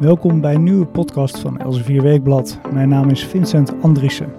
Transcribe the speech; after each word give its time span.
Welkom 0.00 0.40
bij 0.40 0.54
een 0.54 0.62
nieuwe 0.62 0.86
podcast 0.86 1.38
van 1.38 1.58
Elsevier 1.58 2.02
Weekblad. 2.02 2.58
Mijn 2.72 2.88
naam 2.88 3.10
is 3.10 3.24
Vincent 3.24 3.72
Andriessen. 3.82 4.32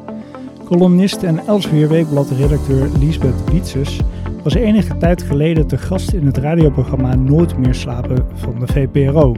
Columnist 0.66 1.24
en 1.24 1.48
Elsevier 1.48 1.90
Weekblad-redacteur 1.90 2.90
Liesbeth 2.98 3.52
Wietses 3.52 4.00
was 4.44 4.54
enige 4.54 4.98
tijd 4.98 5.22
geleden 5.22 5.68
te 5.68 5.78
gast 5.78 6.12
in 6.12 6.26
het 6.26 6.38
radioprogramma 6.38 7.16
Nooit 7.16 7.58
meer 7.58 7.76
slapen 7.76 8.28
van 8.34 8.60
de 8.60 8.68
VPRO. 8.68 9.36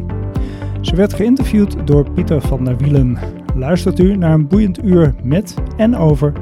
Ze 0.81 0.95
werd 0.95 1.13
geïnterviewd 1.13 1.87
door 1.87 2.11
Pieter 2.11 2.41
van 2.41 2.65
der 2.65 2.77
Wielen. 2.77 3.17
Luistert 3.55 3.99
u 3.99 4.15
naar 4.15 4.33
een 4.33 4.47
boeiend 4.47 4.83
uur 4.83 5.15
met 5.23 5.53
en 5.77 5.95
over 5.95 6.33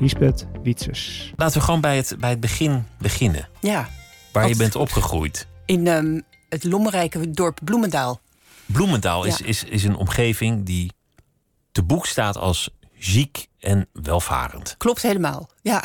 Liesbeth 0.00 0.46
Wietses. 0.62 1.32
Laten 1.36 1.58
we 1.58 1.64
gewoon 1.64 1.80
bij 1.80 1.96
het, 1.96 2.16
bij 2.20 2.30
het 2.30 2.40
begin 2.40 2.84
beginnen. 2.98 3.48
Ja. 3.60 3.88
Waar 4.32 4.48
je 4.48 4.56
bent 4.56 4.76
opgegroeid. 4.76 5.46
In 5.64 5.86
um, 5.86 6.22
het 6.48 6.64
lommerrijke 6.64 7.30
dorp 7.30 7.58
Bloemendaal. 7.64 8.20
Bloemendaal 8.66 9.24
is, 9.24 9.40
is, 9.40 9.64
is 9.64 9.84
een 9.84 9.96
omgeving 9.96 10.64
die 10.64 10.92
te 11.72 11.82
boek 11.82 12.06
staat 12.06 12.36
als 12.36 12.70
ziek 12.98 13.46
en 13.58 13.88
welvarend. 13.92 14.74
Klopt 14.78 15.02
helemaal, 15.02 15.50
ja. 15.62 15.84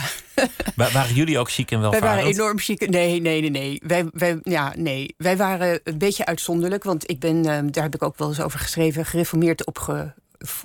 waren 0.76 1.14
jullie 1.14 1.40
ook 1.40 1.50
ziek 1.50 1.72
en 1.72 1.80
welvarend? 1.80 2.06
Wij 2.06 2.16
waren 2.16 2.34
enorm 2.34 2.60
ziek. 2.60 2.90
Nee, 2.90 3.22
nee, 3.22 3.42
nee, 3.42 3.50
nee. 3.50 3.82
Wij, 3.84 4.06
wij, 4.14 4.40
ja, 4.44 4.74
nee. 4.78 5.14
wij 5.18 5.38
waren 5.38 5.80
een 5.84 5.98
beetje 5.98 6.26
uitzonderlijk. 6.26 6.84
Want 6.84 7.10
ik 7.10 7.20
ben, 7.20 7.36
um, 7.36 7.72
daar 7.72 7.84
heb 7.84 7.96
ik 7.96 8.04
ook 8.04 8.18
wel 8.18 8.28
eens 8.28 8.42
over 8.42 8.60
geschreven... 8.60 9.06
gereformeerd 9.06 9.66
opge, 9.66 10.14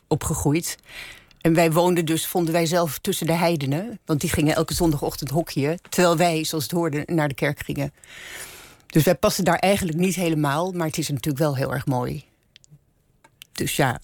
opgegroeid. 0.06 0.78
En 1.40 1.54
wij 1.54 1.73
woonden 1.73 2.04
dus, 2.04 2.26
vonden 2.26 2.52
wij 2.52 2.66
zelf, 2.66 2.98
tussen 2.98 3.26
de 3.26 3.32
heidenen. 3.32 3.98
Want 4.04 4.20
die 4.20 4.30
gingen 4.30 4.54
elke 4.54 4.74
zondagochtend 4.74 5.30
hokje. 5.30 5.78
Terwijl 5.88 6.16
wij, 6.16 6.45
zoals 6.45 6.64
het 6.64 6.73
hoorde, 6.73 7.02
naar 7.06 7.28
de 7.28 7.34
kerk 7.34 7.60
gingen. 7.64 7.92
Dus 8.86 9.04
wij 9.04 9.14
passen 9.14 9.45
daar 9.45 9.58
eigenlijk 9.58 9.98
niet 9.98 10.14
helemaal. 10.14 10.72
Maar 10.72 10.86
het 10.86 10.98
is 10.98 11.08
natuurlijk 11.08 11.38
wel 11.38 11.56
heel 11.56 11.72
erg 11.72 11.86
mooi. 11.86 12.24
Dus 13.52 13.76
ja, 13.76 14.00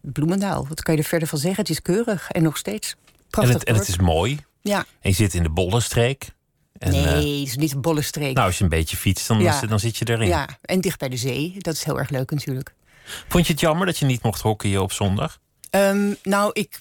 Bloemendaal. 0.00 0.66
Wat 0.68 0.82
kan 0.82 0.94
je 0.94 1.00
er 1.00 1.06
verder 1.06 1.28
van 1.28 1.38
zeggen? 1.38 1.60
Het 1.60 1.70
is 1.70 1.82
keurig 1.82 2.30
en 2.30 2.42
nog 2.42 2.56
steeds. 2.56 2.96
Prachtig 3.30 3.54
en, 3.54 3.60
het, 3.60 3.68
en 3.68 3.74
het 3.74 3.88
is 3.88 3.98
mooi. 3.98 4.38
Ja. 4.60 4.78
En 4.78 5.10
je 5.10 5.12
zit 5.12 5.34
in 5.34 5.42
de 5.42 5.50
Bollenstreek. 5.50 6.30
En, 6.78 6.90
nee, 6.90 7.38
het 7.38 7.48
is 7.48 7.56
niet 7.56 7.72
een 7.72 7.80
Bollenstreek. 7.80 8.34
Nou, 8.34 8.46
als 8.46 8.58
je 8.58 8.64
een 8.64 8.70
beetje 8.70 8.96
fietst, 8.96 9.28
dan, 9.28 9.40
ja. 9.40 9.60
dan 9.60 9.80
zit 9.80 9.96
je 9.96 10.08
erin. 10.08 10.28
Ja, 10.28 10.48
en 10.62 10.80
dicht 10.80 10.98
bij 10.98 11.08
de 11.08 11.16
zee. 11.16 11.54
Dat 11.58 11.74
is 11.74 11.84
heel 11.84 11.98
erg 11.98 12.10
leuk 12.10 12.30
natuurlijk. 12.30 12.74
Vond 13.28 13.46
je 13.46 13.52
het 13.52 13.60
jammer 13.60 13.86
dat 13.86 13.98
je 13.98 14.04
niet 14.04 14.22
mocht 14.22 14.40
hockeyen 14.40 14.82
op 14.82 14.92
zondag? 14.92 15.40
Um, 15.70 16.16
nou, 16.22 16.50
ik, 16.52 16.80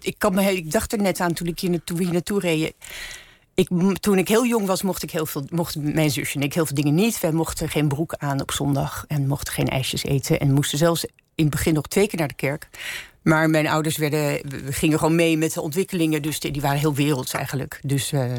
ik, 0.00 0.14
kan 0.18 0.34
me, 0.34 0.56
ik 0.56 0.72
dacht 0.72 0.92
er 0.92 1.00
net 1.00 1.20
aan 1.20 1.32
toen 1.32 1.46
ik 1.46 1.58
hier 1.58 1.70
naartoe, 1.70 1.98
hier 1.98 2.12
naartoe 2.12 2.40
reed. 2.40 2.74
Ik, 3.60 3.68
toen 4.00 4.18
ik 4.18 4.28
heel 4.28 4.46
jong 4.46 4.66
was, 4.66 4.82
mocht 4.82 5.02
ik 5.02 5.10
heel 5.10 5.26
veel, 5.26 5.44
mochten 5.50 5.94
mijn 5.94 6.10
zusje 6.10 6.38
en 6.38 6.42
ik 6.44 6.54
heel 6.54 6.66
veel 6.66 6.74
dingen 6.74 6.94
niet. 6.94 7.20
Wij 7.20 7.32
mochten 7.32 7.68
geen 7.68 7.88
broek 7.88 8.14
aan 8.14 8.40
op 8.40 8.52
zondag 8.52 9.04
en 9.08 9.26
mochten 9.26 9.52
geen 9.52 9.68
ijsjes 9.68 10.04
eten. 10.04 10.40
En 10.40 10.52
moesten 10.52 10.78
zelfs 10.78 11.04
in 11.34 11.44
het 11.44 11.50
begin 11.50 11.74
nog 11.74 11.86
twee 11.86 12.06
keer 12.06 12.18
naar 12.18 12.28
de 12.28 12.34
kerk. 12.34 12.68
Maar 13.22 13.50
mijn 13.50 13.68
ouders 13.68 13.96
werden, 13.96 14.40
gingen 14.70 14.98
gewoon 14.98 15.14
mee 15.14 15.36
met 15.36 15.54
de 15.54 15.60
ontwikkelingen. 15.60 16.22
Dus 16.22 16.40
die, 16.40 16.50
die 16.50 16.62
waren 16.62 16.78
heel 16.78 16.94
werelds 16.94 17.32
eigenlijk. 17.32 17.80
Dus 17.82 18.12
uh, 18.12 18.32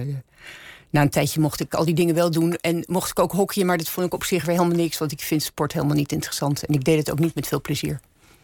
na 0.89 1.01
een 1.01 1.09
tijdje 1.09 1.39
mocht 1.39 1.59
ik 1.59 1.73
al 1.73 1.85
die 1.85 1.95
dingen 1.95 2.15
wel 2.15 2.31
doen. 2.31 2.53
En 2.53 2.83
mocht 2.87 3.09
ik 3.09 3.19
ook 3.19 3.31
hockeyen, 3.31 3.67
maar 3.67 3.77
dat 3.77 3.89
vond 3.89 4.05
ik 4.05 4.13
op 4.13 4.23
zich 4.23 4.45
weer 4.45 4.55
helemaal 4.55 4.77
niks. 4.77 4.97
Want 4.97 5.11
ik 5.11 5.19
vind 5.19 5.43
sport 5.43 5.73
helemaal 5.73 5.95
niet 5.95 6.11
interessant. 6.11 6.65
En 6.65 6.73
ik 6.73 6.83
deed 6.83 6.97
het 6.97 7.11
ook 7.11 7.19
niet 7.19 7.35
met 7.35 7.47
veel 7.47 7.61
plezier. 7.61 7.99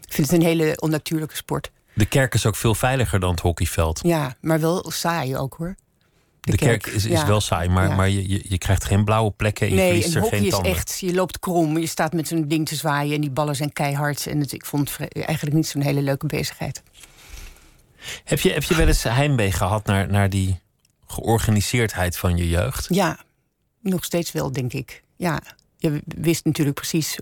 Ik 0.06 0.12
vind 0.12 0.30
het 0.30 0.40
een 0.40 0.46
hele 0.46 0.76
onnatuurlijke 0.80 1.36
sport. 1.36 1.70
De 1.94 2.06
kerk 2.06 2.34
is 2.34 2.46
ook 2.46 2.56
veel 2.56 2.74
veiliger 2.74 3.20
dan 3.20 3.30
het 3.30 3.40
hockeyveld. 3.40 4.00
Ja, 4.02 4.36
maar 4.40 4.60
wel 4.60 4.90
saai 4.90 5.36
ook 5.36 5.54
hoor. 5.58 5.76
De, 6.50 6.56
kerk, 6.56 6.86
is, 6.86 7.06
is 7.06 7.24
wel 7.24 7.40
saai, 7.40 7.68
maar, 7.68 7.96
maar 7.96 8.08
je, 8.08 8.28
je, 8.28 8.44
je, 8.48 8.58
krijgt 8.58 8.84
geen 8.84 9.04
blauwe 9.04 9.30
plekken 9.30 9.66
en 9.66 9.72
je 9.72 9.78
nee, 9.78 9.92
verliest 9.92 10.14
er 10.14 10.22
geen 10.22 10.50
tanden. 10.50 10.70
is 10.70 10.76
echt, 10.76 10.98
je 11.00 11.14
loopt 11.14 11.38
krom, 11.38 11.78
je 11.78 11.86
staat 11.86 12.12
met 12.12 12.28
zo'n 12.28 12.48
ding 12.48 12.66
te 12.68 12.74
zwaaien... 12.74 13.14
en 13.14 13.20
die 13.20 13.30
ballen 13.30 13.56
zijn 13.56 13.72
keihard. 13.72 14.26
En 14.26 14.40
het, 14.40 14.52
ik 14.52 14.66
vond 14.66 14.96
het 14.96 15.14
eigenlijk 15.14 15.56
niet 15.56 15.66
zo'n 15.66 15.82
hele 15.82 16.02
leuke 16.02 16.26
bezigheid. 16.26 16.82
Heb 18.24 18.40
je, 18.40 18.52
heb 18.52 18.62
je 18.62 18.74
wel 18.74 18.86
eens 18.86 19.02
heimwee 19.02 19.52
gehad 19.52 19.86
naar, 19.86 20.10
naar 20.10 20.30
die 20.30 20.60
georganiseerdheid 21.06 22.16
van 22.16 22.36
je 22.36 22.48
jeugd? 22.48 22.86
Ja, 22.88 23.18
nog 23.80 24.04
steeds 24.04 24.32
wel, 24.32 24.52
denk 24.52 24.72
ik. 24.72 25.02
Ja, 25.16 25.42
je 25.76 26.02
wist 26.06 26.44
natuurlijk 26.44 26.76
precies 26.76 27.18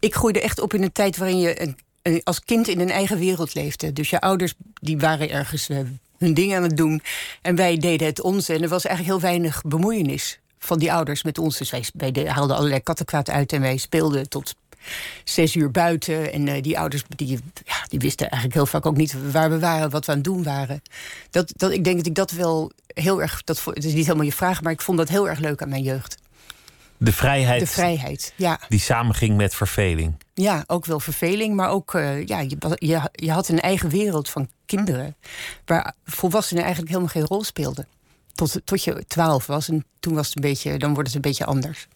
ik 0.00 0.14
groeide 0.14 0.40
echt 0.40 0.60
op 0.60 0.74
in 0.74 0.82
een 0.82 0.92
tijd 0.92 1.16
waarin 1.16 1.38
je 1.38 1.74
een, 2.02 2.20
als 2.24 2.40
kind 2.40 2.68
in 2.68 2.80
een 2.80 2.90
eigen 2.90 3.18
wereld 3.18 3.54
leefde. 3.54 3.92
Dus 3.92 4.10
je 4.10 4.20
ouders 4.20 4.54
die 4.74 4.98
waren 4.98 5.30
ergens 5.30 5.68
uh, 5.68 5.78
hun 6.20 6.34
ding 6.34 6.54
aan 6.54 6.62
het 6.62 6.76
doen. 6.76 7.02
En 7.42 7.56
wij 7.56 7.76
deden 7.76 8.06
het 8.06 8.20
onze. 8.20 8.54
En 8.54 8.62
er 8.62 8.68
was 8.68 8.84
eigenlijk 8.84 9.16
heel 9.16 9.30
weinig 9.30 9.62
bemoeienis 9.62 10.40
van 10.58 10.78
die 10.78 10.92
ouders 10.92 11.22
met 11.22 11.38
ons. 11.38 11.58
Dus 11.58 11.70
wij, 11.94 12.12
haalden 12.26 12.56
allerlei 12.56 12.82
kattenkwaad 12.82 13.30
uit 13.30 13.52
en 13.52 13.60
wij 13.60 13.76
speelden 13.76 14.28
tot 14.28 14.54
zes 15.24 15.54
uur 15.54 15.70
buiten. 15.70 16.32
En 16.32 16.46
uh, 16.46 16.62
die 16.62 16.78
ouders 16.78 17.02
die, 17.08 17.38
ja, 17.64 17.84
die 17.88 17.98
wisten 17.98 18.28
eigenlijk 18.28 18.54
heel 18.54 18.66
vaak 18.66 18.86
ook 18.86 18.96
niet 18.96 19.32
waar 19.32 19.50
we 19.50 19.58
waren, 19.58 19.90
wat 19.90 20.04
we 20.04 20.10
aan 20.10 20.18
het 20.18 20.26
doen 20.26 20.42
waren. 20.42 20.82
Dat, 21.30 21.52
dat, 21.56 21.70
ik 21.70 21.84
denk 21.84 21.96
dat 21.96 22.06
ik 22.06 22.14
dat 22.14 22.30
wel 22.30 22.70
heel 22.86 23.22
erg. 23.22 23.42
Dat, 23.44 23.64
het 23.64 23.84
is 23.84 23.94
niet 23.94 24.06
helemaal 24.06 24.26
je 24.26 24.32
vraag, 24.32 24.62
maar 24.62 24.72
ik 24.72 24.82
vond 24.82 24.98
dat 24.98 25.08
heel 25.08 25.28
erg 25.28 25.38
leuk 25.38 25.62
aan 25.62 25.68
mijn 25.68 25.82
jeugd. 25.82 26.19
De 27.02 27.12
vrijheid. 27.12 27.60
De 27.60 27.66
vrijheid, 27.66 28.32
ja. 28.36 28.60
Die 28.68 28.80
samenging 28.80 29.36
met 29.36 29.54
verveling. 29.54 30.14
Ja, 30.34 30.64
ook 30.66 30.86
wel 30.86 31.00
verveling, 31.00 31.56
maar 31.56 31.70
ook 31.70 31.94
uh, 31.94 32.26
ja, 32.26 32.40
je, 32.40 32.56
je, 32.74 33.00
je, 33.12 33.32
had 33.32 33.48
een 33.48 33.60
eigen 33.60 33.88
wereld 33.88 34.28
van 34.28 34.48
kinderen. 34.66 35.16
Waar 35.64 35.92
volwassenen 36.04 36.62
eigenlijk 36.62 36.92
helemaal 36.92 37.12
geen 37.12 37.26
rol 37.26 37.44
speelden. 37.44 37.86
Tot, 38.34 38.60
tot 38.64 38.84
je 38.84 39.04
twaalf 39.06 39.46
was 39.46 39.68
en 39.68 39.84
toen 40.00 40.14
was 40.14 40.26
het 40.26 40.36
een 40.36 40.42
beetje, 40.42 40.78
dan 40.78 40.94
wordt 40.94 41.06
het 41.06 41.16
een 41.16 41.22
beetje 41.30 41.44
anders. 41.44 41.86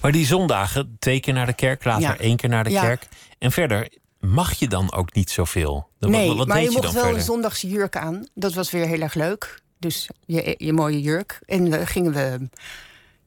Maar 0.00 0.12
die 0.12 0.26
zondagen, 0.26 0.96
twee 0.98 1.20
keer 1.20 1.34
naar 1.34 1.46
de 1.46 1.52
kerk, 1.52 1.84
later 1.84 2.02
ja. 2.02 2.18
één 2.18 2.36
keer 2.36 2.48
naar 2.48 2.64
de 2.64 2.70
ja. 2.70 2.80
kerk. 2.80 3.08
En 3.38 3.52
verder 3.52 3.88
mag 4.20 4.52
je 4.52 4.68
dan 4.68 4.92
ook 4.92 5.14
niet 5.14 5.30
zoveel. 5.30 5.88
Dan, 5.98 6.10
nee, 6.10 6.28
wat, 6.28 6.36
wat 6.36 6.46
maar 6.46 6.56
je, 6.60 6.64
je 6.64 6.70
mocht 6.70 6.82
wel 6.82 6.92
verder? 6.92 7.14
een 7.14 7.24
zondagse 7.24 7.68
jurk 7.68 7.96
aan. 7.96 8.26
Dat 8.34 8.54
was 8.54 8.70
weer 8.70 8.86
heel 8.86 9.00
erg 9.00 9.14
leuk. 9.14 9.60
Dus 9.78 10.08
je, 10.26 10.54
je 10.58 10.72
mooie 10.72 11.00
jurk. 11.00 11.40
En 11.46 11.70
we 11.70 11.86
gingen 11.86 12.12
we 12.12 12.48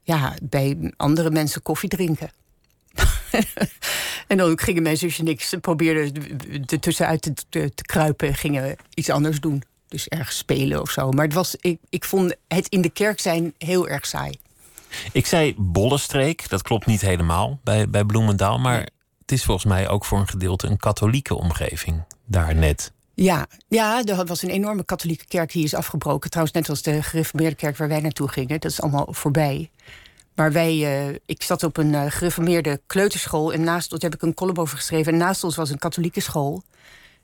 ja, 0.09 0.33
bij 0.43 0.93
andere 0.97 1.31
mensen 1.31 1.61
koffie 1.61 1.89
drinken. 1.89 2.31
en 4.27 4.37
dan 4.37 4.59
gingen 4.59 4.83
mijn 4.83 4.97
zusje 4.97 5.21
en 5.21 5.27
ik 5.27 5.49
probeerden 5.61 6.13
er 6.65 6.79
tussenuit 6.79 7.21
te, 7.21 7.33
te, 7.49 7.71
te 7.75 7.83
kruipen 7.83 8.27
en 8.27 8.35
gingen 8.35 8.75
iets 8.93 9.09
anders 9.09 9.39
doen. 9.39 9.63
Dus 9.87 10.07
ergens 10.07 10.37
spelen 10.37 10.81
of 10.81 10.89
zo. 10.89 11.11
Maar 11.11 11.25
het 11.25 11.33
was, 11.33 11.55
ik, 11.59 11.79
ik 11.89 12.05
vond 12.05 12.35
het 12.47 12.67
in 12.67 12.81
de 12.81 12.89
kerk 12.89 13.19
zijn 13.19 13.53
heel 13.57 13.87
erg 13.87 14.05
saai. 14.05 14.39
Ik 15.11 15.25
zei 15.25 15.55
Bollenstreek, 15.57 16.49
dat 16.49 16.61
klopt 16.61 16.85
niet 16.85 17.01
helemaal 17.01 17.59
bij, 17.63 17.89
bij 17.89 18.03
Bloemendaal. 18.03 18.59
Maar 18.59 18.79
het 19.21 19.31
is 19.31 19.43
volgens 19.43 19.65
mij 19.65 19.89
ook 19.89 20.05
voor 20.05 20.19
een 20.19 20.27
gedeelte 20.27 20.67
een 20.67 20.77
katholieke 20.77 21.35
omgeving 21.35 22.03
daar 22.25 22.55
net. 22.55 22.91
Ja, 23.21 23.47
ja, 23.67 24.03
er 24.03 24.25
was 24.25 24.41
een 24.41 24.49
enorme 24.49 24.85
katholieke 24.85 25.25
kerk 25.27 25.51
die 25.51 25.63
is 25.63 25.73
afgebroken. 25.73 26.29
Trouwens, 26.29 26.57
net 26.57 26.69
als 26.69 26.81
de 26.81 27.03
gereformeerde 27.03 27.55
kerk 27.55 27.77
waar 27.77 27.87
wij 27.87 27.99
naartoe 27.99 28.27
gingen. 28.27 28.59
Dat 28.59 28.71
is 28.71 28.81
allemaal 28.81 29.07
voorbij. 29.09 29.69
Maar 30.35 30.51
wij, 30.51 31.07
uh, 31.09 31.15
ik 31.25 31.43
zat 31.43 31.63
op 31.63 31.77
een 31.77 31.93
uh, 31.93 32.05
gereformeerde 32.07 32.81
kleuterschool. 32.87 33.53
En 33.53 33.63
naast 33.63 33.93
ons 33.93 34.01
heb 34.01 34.13
ik 34.13 34.21
een 34.21 34.33
column 34.33 34.57
over 34.57 34.77
geschreven. 34.77 35.13
En 35.13 35.19
naast 35.19 35.43
ons 35.43 35.55
was 35.55 35.69
een 35.69 35.77
katholieke 35.77 36.19
school. 36.19 36.63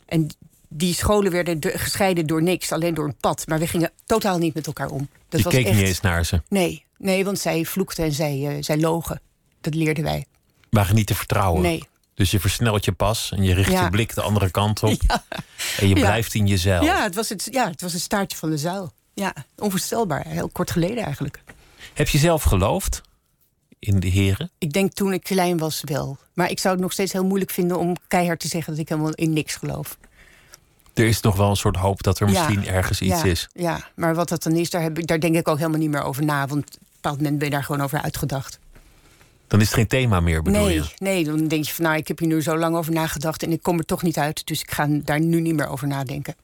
En 0.05 0.27
die 0.69 0.93
scholen 0.93 1.31
werden 1.31 1.59
gescheiden 1.61 2.27
door 2.27 2.43
niks, 2.43 2.71
alleen 2.71 2.93
door 2.93 3.05
een 3.05 3.17
pad. 3.19 3.47
Maar 3.47 3.59
we 3.59 3.67
gingen 3.67 3.91
totaal 4.05 4.37
niet 4.37 4.53
met 4.53 4.67
elkaar 4.67 4.89
om. 4.89 5.09
Dat 5.29 5.39
Je 5.39 5.45
was 5.45 5.53
keek 5.53 5.65
echt... 5.65 5.75
niet 5.75 5.87
eens 5.87 6.01
naar 6.01 6.25
ze? 6.25 6.41
Nee, 6.49 6.85
nee 6.97 7.25
want 7.25 7.39
zij 7.39 7.65
vloekten 7.65 8.03
en 8.03 8.11
zij, 8.11 8.37
uh, 8.37 8.63
zij 8.63 8.77
logen. 8.77 9.21
Dat 9.61 9.73
leerden 9.73 10.03
wij. 10.03 10.25
Waren 10.69 10.95
niet 10.95 11.07
te 11.07 11.15
vertrouwen? 11.15 11.61
Nee. 11.61 11.83
Dus 12.15 12.31
je 12.31 12.39
versnelt 12.39 12.85
je 12.85 12.91
pas 12.91 13.31
en 13.31 13.43
je 13.43 13.53
richt 13.53 13.71
ja. 13.71 13.83
je 13.83 13.89
blik 13.89 14.15
de 14.15 14.21
andere 14.21 14.51
kant 14.51 14.83
op. 14.83 15.01
Ja. 15.07 15.23
En 15.79 15.87
je 15.87 15.93
blijft 15.93 16.33
in 16.33 16.47
je 16.47 16.57
zeil. 16.57 16.83
Ja 16.83 17.03
het, 17.03 17.15
was 17.15 17.29
het, 17.29 17.47
ja, 17.51 17.67
het 17.69 17.81
was 17.81 17.93
het 17.93 18.01
staartje 18.01 18.37
van 18.37 18.49
de 18.49 18.57
zuil. 18.57 18.91
Ja, 19.13 19.33
onvoorstelbaar. 19.57 20.27
Heel 20.27 20.49
kort 20.49 20.71
geleden 20.71 21.03
eigenlijk. 21.03 21.43
Heb 21.93 22.07
je 22.07 22.17
zelf 22.17 22.43
geloofd 22.43 23.01
in 23.79 23.99
de 23.99 24.07
heren? 24.07 24.51
Ik 24.57 24.73
denk 24.73 24.93
toen 24.93 25.13
ik 25.13 25.23
klein 25.23 25.57
was 25.57 25.81
wel. 25.85 26.17
Maar 26.33 26.49
ik 26.49 26.59
zou 26.59 26.73
het 26.73 26.83
nog 26.83 26.91
steeds 26.91 27.13
heel 27.13 27.25
moeilijk 27.25 27.51
vinden 27.51 27.79
om 27.79 27.95
keihard 28.07 28.39
te 28.39 28.47
zeggen 28.47 28.71
dat 28.71 28.81
ik 28.81 28.89
helemaal 28.89 29.11
in 29.11 29.33
niks 29.33 29.55
geloof. 29.55 29.97
Er 30.93 31.05
is 31.05 31.21
nog 31.21 31.35
wel 31.35 31.49
een 31.49 31.55
soort 31.55 31.75
hoop 31.75 32.03
dat 32.03 32.19
er 32.19 32.27
misschien 32.27 32.67
ergens 32.67 33.01
iets 33.01 33.23
is. 33.23 33.47
Ja, 33.53 33.87
maar 33.95 34.15
wat 34.15 34.29
dat 34.29 34.43
dan 34.43 34.53
is, 34.53 34.69
daar, 34.69 34.81
heb 34.81 34.99
ik, 34.99 35.07
daar 35.07 35.19
denk 35.19 35.35
ik 35.35 35.47
ook 35.47 35.57
helemaal 35.57 35.79
niet 35.79 35.89
meer 35.89 36.03
over 36.03 36.25
na. 36.25 36.47
Want 36.47 36.65
op 36.65 36.81
een 36.81 36.87
bepaald 36.95 37.17
moment 37.17 37.37
ben 37.37 37.47
je 37.47 37.53
daar 37.53 37.63
gewoon 37.63 37.81
over 37.81 38.01
uitgedacht. 38.01 38.59
Dan 39.47 39.59
is 39.59 39.65
het 39.65 39.75
geen 39.75 39.87
thema 39.87 40.19
meer, 40.19 40.41
bedoel 40.41 40.65
nee, 40.65 40.73
je? 40.73 40.83
Nee, 40.97 41.23
dan 41.23 41.47
denk 41.47 41.65
je 41.65 41.73
van 41.73 41.83
nou, 41.83 41.97
ik 41.97 42.07
heb 42.07 42.19
hier 42.19 42.27
nu 42.27 42.41
zo 42.41 42.57
lang 42.57 42.75
over 42.75 42.93
nagedacht 42.93 43.43
en 43.43 43.51
ik 43.51 43.61
kom 43.61 43.77
er 43.77 43.85
toch 43.85 44.01
niet 44.01 44.17
uit. 44.17 44.45
Dus 44.45 44.61
ik 44.61 44.71
ga 44.71 44.87
daar 44.89 45.19
nu 45.19 45.41
niet 45.41 45.55
meer 45.55 45.67
over 45.67 45.87
nadenken. 45.87 46.35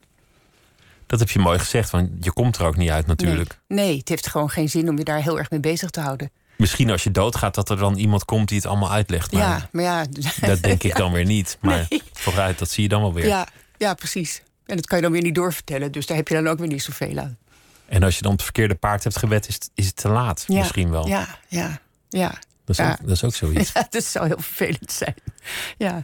Dat 1.08 1.20
heb 1.20 1.30
je 1.30 1.40
mooi 1.40 1.60
gezegd, 1.60 1.90
want 1.90 2.10
je 2.20 2.32
komt 2.32 2.58
er 2.58 2.66
ook 2.66 2.78
niet 2.78 2.90
uit 2.90 3.08
natuurlijk. 3.08 3.60
Nee, 3.68 3.86
nee, 3.86 3.98
het 3.98 4.10
heeft 4.10 4.28
gewoon 4.28 4.50
geen 4.50 4.70
zin 4.70 4.90
om 4.90 4.98
je 4.98 5.04
daar 5.04 5.22
heel 5.22 5.38
erg 5.38 5.50
mee 5.50 5.60
bezig 5.60 5.90
te 5.90 6.00
houden. 6.00 6.32
Misschien 6.58 6.90
als 6.90 7.04
je 7.04 7.12
doodgaat 7.12 7.56
dat 7.56 7.70
er 7.70 7.78
dan 7.78 7.96
iemand 7.96 8.26
komt 8.26 8.48
die 8.48 8.58
het 8.58 8.66
allemaal 8.66 8.92
uitlegt. 8.92 9.32
Maar 9.32 9.42
ja, 9.42 9.70
maar 9.72 9.84
ja. 9.84 10.06
Dat 10.48 10.62
denk 10.62 10.84
ik 10.84 10.92
ja, 10.92 10.98
dan 10.98 11.12
weer 11.12 11.26
niet. 11.26 11.58
Maar 11.62 11.88
nee. 11.90 12.02
vooruit, 12.14 12.60
dat 12.60 12.70
zie 12.70 12.84
je 12.84 12.90
dan 12.90 13.02
wel 13.02 13.14
weer. 13.14 13.28
Ja, 13.28 13.48
ja, 13.78 13.94
precies. 13.94 14.42
En 14.66 14.76
dat 14.76 14.86
kan 14.86 14.98
je 14.98 15.04
dan 15.04 15.12
weer 15.12 15.22
niet 15.22 15.36
doorvertellen. 15.36 15.92
Dus 15.92 16.06
daar 16.06 16.18
heb 16.18 16.28
je 16.28 16.34
dan 16.34 16.48
ook 16.48 16.60
weer 16.60 16.68
niet 16.68 16.84
zoveel 16.84 17.18
aan. 17.18 17.38
En 17.86 18.04
als 18.04 18.16
je 18.16 18.22
dan 18.22 18.32
het 18.32 18.44
verkeerde 18.44 18.76
paard 18.76 19.04
hebt 19.04 19.18
gewet, 19.18 19.48
is 19.48 19.54
het, 19.54 19.70
is 19.74 19.86
het 19.86 19.96
te 19.96 20.10
laat. 20.10 20.44
Ja, 20.48 20.58
Misschien 20.58 20.92
wel. 20.92 21.08
Ja, 21.08 21.40
ja, 21.48 21.82
ja. 22.10 22.34
Dat 22.66 22.80
is, 22.80 22.86
ook, 22.86 22.98
dat 23.02 23.12
is 23.12 23.24
ook 23.24 23.36
zoiets. 23.36 23.72
Ja, 23.74 23.88
dat 23.90 24.04
zou 24.04 24.28
heel 24.28 24.40
vervelend 24.40 24.92
zijn. 24.92 25.16
Ja. 25.78 26.04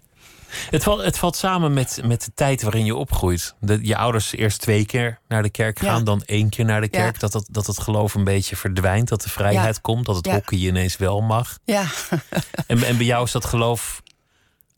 Het 0.69 0.83
valt, 0.83 1.03
het 1.03 1.17
valt 1.17 1.35
samen 1.35 1.73
met, 1.73 1.99
met 2.05 2.23
de 2.25 2.31
tijd 2.33 2.61
waarin 2.61 2.85
je 2.85 2.95
opgroeit. 2.95 3.55
Dat 3.59 3.79
je 3.81 3.97
ouders 3.97 4.31
eerst 4.31 4.61
twee 4.61 4.85
keer 4.85 5.19
naar 5.27 5.43
de 5.43 5.49
kerk 5.49 5.79
gaan, 5.79 6.03
dan 6.03 6.23
één 6.25 6.49
keer 6.49 6.65
naar 6.65 6.81
de 6.81 6.87
kerk. 6.87 7.19
Dat, 7.19 7.31
dat, 7.31 7.47
dat 7.51 7.67
het 7.67 7.79
geloof 7.79 8.13
een 8.13 8.23
beetje 8.23 8.55
verdwijnt, 8.55 9.07
dat 9.07 9.21
de 9.21 9.29
vrijheid 9.29 9.81
komt, 9.81 10.05
dat 10.05 10.15
het 10.15 10.27
hockey 10.27 10.57
ineens 10.57 10.97
wel 10.97 11.21
mag. 11.21 11.57
Ja. 11.65 11.85
en, 12.67 12.83
en 12.83 12.97
bij 12.97 13.05
jou 13.05 13.23
is 13.23 13.31
dat 13.31 13.45
geloof 13.45 14.01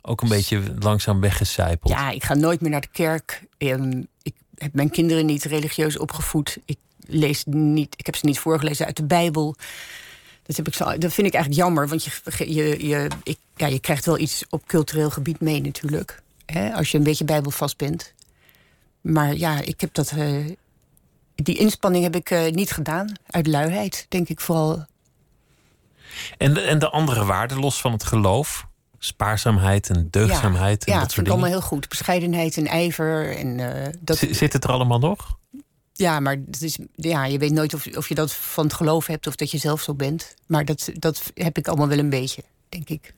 ook 0.02 0.22
een 0.22 0.30
beetje 0.30 0.62
langzaam 0.80 1.20
weggecijpeld. 1.20 1.94
Ja, 1.94 2.10
ik 2.10 2.24
ga 2.24 2.34
nooit 2.34 2.62
meer 2.62 2.72
naar 2.72 2.82
de 2.82 2.90
kerk. 2.92 3.44
Ehm, 3.58 4.04
ik 4.22 4.34
heb 4.56 4.74
mijn 4.74 4.90
kinderen 4.90 5.26
niet 5.26 5.44
religieus 5.44 5.98
opgevoed. 5.98 6.58
Ik 6.66 6.78
lees 7.00 7.44
niet, 7.46 7.94
ik 7.98 8.06
heb 8.06 8.16
ze 8.16 8.26
niet 8.26 8.40
voorgelezen 8.40 8.86
uit 8.86 8.96
de 8.96 9.06
Bijbel. 9.06 9.56
Dat, 10.50 10.58
heb 10.58 10.68
ik 10.68 10.74
zo, 10.74 10.98
dat 10.98 11.14
vind 11.14 11.28
ik 11.28 11.34
eigenlijk 11.34 11.64
jammer, 11.64 11.88
want 11.88 12.04
je, 12.04 12.54
je, 12.54 12.88
je, 12.88 13.08
ik, 13.24 13.38
ja, 13.56 13.68
je 13.68 13.80
krijgt 13.80 14.06
wel 14.06 14.18
iets 14.18 14.44
op 14.50 14.68
cultureel 14.68 15.10
gebied 15.10 15.40
mee 15.40 15.62
natuurlijk. 15.62 16.22
Hè, 16.46 16.74
als 16.74 16.92
je 16.92 16.98
een 16.98 17.04
beetje 17.04 17.26
bijbelvast 17.26 17.78
bent. 17.78 18.14
Maar 19.02 19.36
ja, 19.36 19.62
ik 19.62 19.82
heb 19.82 19.94
dat. 19.94 20.12
Uh, 20.18 20.56
die 21.36 21.58
inspanning 21.58 22.04
heb 22.04 22.16
ik 22.16 22.32
uh, 22.32 22.52
niet 22.52 22.72
gedaan. 22.72 23.14
Uit 23.28 23.48
luiheid, 23.48 24.06
denk 24.10 24.30
ik 24.30 24.40
vooral. 24.40 24.86
En 26.38 26.54
de, 26.54 26.62
en 26.62 26.80
de 26.80 26.90
andere 26.90 27.26
waarden, 27.26 27.60
los 27.60 27.82
van 27.82 27.92
het 27.92 28.04
geloof? 28.04 28.68
Spaarzaamheid 29.00 29.90
en 29.90 30.08
deugdzaamheid. 30.12 30.86
Ja, 30.86 30.92
en 30.92 31.00
ja 31.00 31.06
dat 31.06 31.14
vind 31.14 31.26
ik 31.26 31.32
allemaal 31.32 31.50
heel 31.50 31.62
goed. 31.62 31.90
Bescheidenheid 31.90 32.58
en 32.58 32.68
ijver. 32.68 33.38
En, 33.38 33.58
uh, 33.58 33.86
dat... 34.00 34.18
Zit 34.18 34.54
het 34.54 34.64
er 34.64 34.72
allemaal 34.72 35.00
nog? 35.00 35.38
Ja, 36.00 36.20
maar 36.20 36.38
het 36.52 36.62
is, 36.62 36.78
ja, 36.96 37.26
je 37.26 37.38
weet 37.38 37.52
nooit 37.52 37.74
of, 37.74 37.88
of 37.96 38.10
je 38.10 38.16
dat 38.16 38.34
van 38.34 38.64
het 38.64 38.74
geloof 38.74 39.08
hebt 39.08 39.28
of 39.28 39.36
dat 39.36 39.52
je 39.52 39.58
zelf 39.58 39.82
zo 39.82 39.94
bent. 39.94 40.34
Maar 40.46 40.66
dat, 40.66 40.90
dat 40.94 41.32
heb 41.34 41.58
ik 41.58 41.68
allemaal 41.68 41.88
wel 41.88 41.98
een 41.98 42.10
beetje, 42.10 42.44
denk 42.70 42.90
ik. 42.90 43.14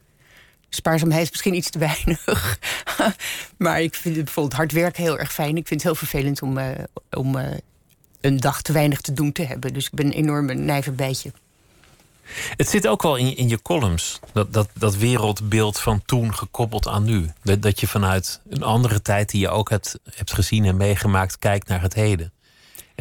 Spaarzaamheid 0.69 1.23
is 1.23 1.29
misschien 1.29 1.53
iets 1.53 1.69
te 1.69 1.79
weinig. 1.79 2.57
maar 3.57 3.81
ik 3.81 3.95
vind 3.95 4.15
bijvoorbeeld 4.15 4.55
hard 4.55 4.71
werken 4.71 5.03
heel 5.03 5.19
erg 5.19 5.33
fijn. 5.33 5.57
Ik 5.57 5.67
vind 5.67 5.83
het 5.83 5.83
heel 5.83 5.95
vervelend 5.95 6.41
om, 6.41 6.57
uh, 6.57 6.69
om 7.11 7.35
uh, 7.35 7.47
een 8.21 8.37
dag 8.37 8.61
te 8.61 8.73
weinig 8.73 9.01
te 9.01 9.13
doen 9.13 9.31
te 9.31 9.43
hebben. 9.43 9.73
Dus 9.73 9.85
ik 9.85 9.93
ben 9.93 10.05
een 10.05 10.11
enorme 10.11 10.53
nijverbijtje. 10.53 11.31
Het 12.55 12.69
zit 12.69 12.87
ook 12.87 13.01
wel 13.01 13.15
in, 13.15 13.37
in 13.37 13.49
je 13.49 13.61
columns, 13.61 14.19
dat, 14.33 14.53
dat, 14.53 14.69
dat 14.73 14.95
wereldbeeld 14.95 15.79
van 15.79 16.01
toen 16.05 16.35
gekoppeld 16.35 16.87
aan 16.87 17.03
nu. 17.03 17.31
Dat, 17.43 17.61
dat 17.61 17.79
je 17.79 17.87
vanuit 17.87 18.41
een 18.49 18.63
andere 18.63 19.01
tijd 19.01 19.29
die 19.29 19.41
je 19.41 19.49
ook 19.49 19.69
hebt, 19.69 19.99
hebt 20.15 20.33
gezien 20.33 20.65
en 20.65 20.77
meegemaakt, 20.77 21.39
kijkt 21.39 21.67
naar 21.67 21.81
het 21.81 21.93
heden. 21.93 22.31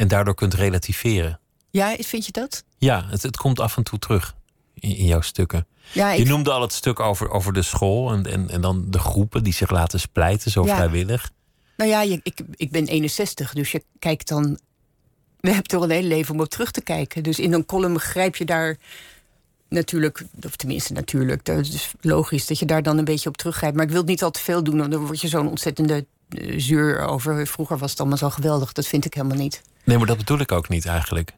En 0.01 0.07
daardoor 0.07 0.35
kunt 0.35 0.53
relativeren. 0.53 1.39
Ja, 1.69 1.95
vind 1.99 2.25
je 2.25 2.31
dat? 2.31 2.63
Ja, 2.77 3.05
het, 3.09 3.23
het 3.23 3.37
komt 3.37 3.59
af 3.59 3.77
en 3.77 3.83
toe 3.83 3.99
terug 3.99 4.35
in, 4.73 4.95
in 4.95 5.05
jouw 5.05 5.21
stukken. 5.21 5.67
Ja, 5.91 6.11
je 6.11 6.25
noemde 6.25 6.51
al 6.51 6.61
het 6.61 6.73
stuk 6.73 6.99
over, 6.99 7.29
over 7.29 7.53
de 7.53 7.61
school 7.61 8.11
en, 8.11 8.25
en, 8.25 8.49
en 8.49 8.61
dan 8.61 8.85
de 8.87 8.99
groepen 8.99 9.43
die 9.43 9.53
zich 9.53 9.69
laten 9.69 9.99
splijten, 9.99 10.51
zo 10.51 10.65
ja. 10.65 10.75
vrijwillig. 10.75 11.31
Nou 11.77 11.89
ja, 11.89 12.01
je, 12.01 12.19
ik, 12.23 12.41
ik 12.55 12.71
ben 12.71 12.87
61, 12.87 13.53
dus 13.53 13.71
je 13.71 13.83
kijkt 13.99 14.27
dan. 14.27 14.59
We 15.39 15.47
hebben 15.47 15.67
toch 15.67 15.83
een 15.83 15.89
hele 15.89 16.07
leven 16.07 16.33
om 16.33 16.39
op 16.39 16.49
terug 16.49 16.71
te 16.71 16.81
kijken. 16.81 17.23
Dus 17.23 17.39
in 17.39 17.53
een 17.53 17.65
column 17.65 17.99
grijp 17.99 18.35
je 18.35 18.45
daar 18.45 18.77
natuurlijk, 19.69 20.23
of 20.45 20.55
tenminste 20.55 20.93
natuurlijk, 20.93 21.45
dat 21.45 21.59
is 21.59 21.93
logisch 22.01 22.47
dat 22.47 22.59
je 22.59 22.65
daar 22.65 22.83
dan 22.83 22.97
een 22.97 23.05
beetje 23.05 23.29
op 23.29 23.37
teruggrijpt. 23.37 23.75
Maar 23.75 23.85
ik 23.85 23.91
wil 23.91 24.01
het 24.01 24.09
niet 24.09 24.23
al 24.23 24.31
te 24.31 24.39
veel 24.39 24.63
doen, 24.63 24.77
want 24.77 24.91
dan 24.91 25.05
word 25.05 25.21
je 25.21 25.27
zo'n 25.27 25.49
ontzettende 25.49 26.05
zuur 26.57 26.99
over. 26.99 27.47
Vroeger 27.47 27.77
was 27.77 27.89
het 27.89 27.99
allemaal 27.99 28.17
zo 28.17 28.29
geweldig, 28.29 28.71
dat 28.71 28.87
vind 28.87 29.05
ik 29.05 29.13
helemaal 29.13 29.37
niet. 29.37 29.61
Nee, 29.83 29.97
maar 29.97 30.07
dat 30.07 30.17
bedoel 30.17 30.39
ik 30.39 30.51
ook 30.51 30.69
niet 30.69 30.85
eigenlijk. 30.85 31.33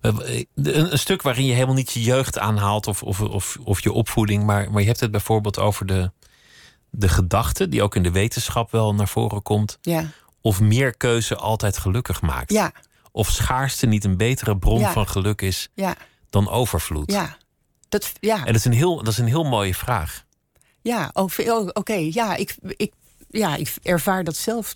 Een, 0.00 0.46
een 0.92 0.98
stuk 0.98 1.22
waarin 1.22 1.44
je 1.44 1.52
helemaal 1.52 1.74
niet 1.74 1.92
je 1.92 2.02
jeugd 2.02 2.38
aanhaalt 2.38 2.86
of, 2.86 3.02
of, 3.02 3.20
of, 3.20 3.58
of 3.64 3.82
je 3.82 3.92
opvoeding, 3.92 4.44
maar, 4.44 4.70
maar 4.70 4.80
je 4.80 4.86
hebt 4.86 5.00
het 5.00 5.10
bijvoorbeeld 5.10 5.58
over 5.58 5.86
de, 5.86 6.10
de 6.90 7.08
gedachte, 7.08 7.68
die 7.68 7.82
ook 7.82 7.94
in 7.94 8.02
de 8.02 8.10
wetenschap 8.10 8.70
wel 8.70 8.94
naar 8.94 9.08
voren 9.08 9.42
komt. 9.42 9.78
Ja. 9.80 10.10
Of 10.40 10.60
meer 10.60 10.96
keuze 10.96 11.36
altijd 11.36 11.78
gelukkig 11.78 12.22
maakt. 12.22 12.52
Ja. 12.52 12.72
Of 13.12 13.30
schaarste 13.30 13.86
niet 13.86 14.04
een 14.04 14.16
betere 14.16 14.58
bron 14.58 14.78
ja. 14.78 14.92
van 14.92 15.08
geluk 15.08 15.42
is 15.42 15.68
dan 16.30 16.48
overvloed. 16.48 17.12
Ja. 17.12 17.36
Dat, 17.88 18.12
ja. 18.20 18.38
En 18.38 18.46
dat 18.46 18.54
is, 18.54 18.64
een 18.64 18.72
heel, 18.72 18.96
dat 18.96 19.12
is 19.12 19.18
een 19.18 19.26
heel 19.26 19.44
mooie 19.44 19.74
vraag. 19.74 20.24
Ja, 20.82 21.10
oh, 21.12 21.28
oh, 21.38 21.60
oké. 21.60 21.78
Okay. 21.78 22.10
Ja, 22.12 22.36
ik, 22.36 22.56
ik, 22.62 22.92
ja, 23.32 23.56
ik 23.56 23.74
ervaar 23.82 24.24
dat 24.24 24.36
zelf. 24.36 24.72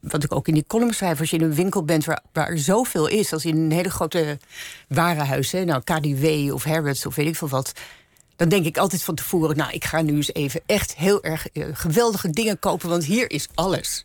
Wat 0.00 0.24
ik 0.24 0.34
ook 0.34 0.48
in 0.48 0.54
die 0.54 0.66
column 0.66 0.92
schrijf. 0.92 1.20
Als 1.20 1.30
je 1.30 1.36
in 1.36 1.42
een 1.42 1.54
winkel 1.54 1.84
bent 1.84 2.04
waar, 2.04 2.22
er 2.32 2.58
zoveel 2.58 3.06
is. 3.06 3.32
Als 3.32 3.44
in 3.44 3.56
een 3.56 3.72
hele 3.72 3.90
grote 3.90 4.38
warenhuis. 4.88 5.52
Hè, 5.52 5.64
nou, 5.64 5.82
KDW 5.82 6.52
of 6.52 6.64
Harrods 6.64 7.06
of 7.06 7.14
weet 7.14 7.26
ik 7.26 7.36
veel 7.36 7.48
wat. 7.48 7.72
Dan 8.36 8.48
denk 8.48 8.66
ik 8.66 8.76
altijd 8.76 9.02
van 9.02 9.14
tevoren. 9.14 9.56
Nou, 9.56 9.72
ik 9.72 9.84
ga 9.84 10.00
nu 10.00 10.14
eens 10.14 10.34
even 10.34 10.60
echt 10.66 10.96
heel 10.96 11.22
erg 11.22 11.46
uh, 11.52 11.66
geweldige 11.72 12.30
dingen 12.30 12.58
kopen. 12.58 12.88
Want 12.88 13.04
hier 13.04 13.30
is 13.30 13.48
alles. 13.54 14.04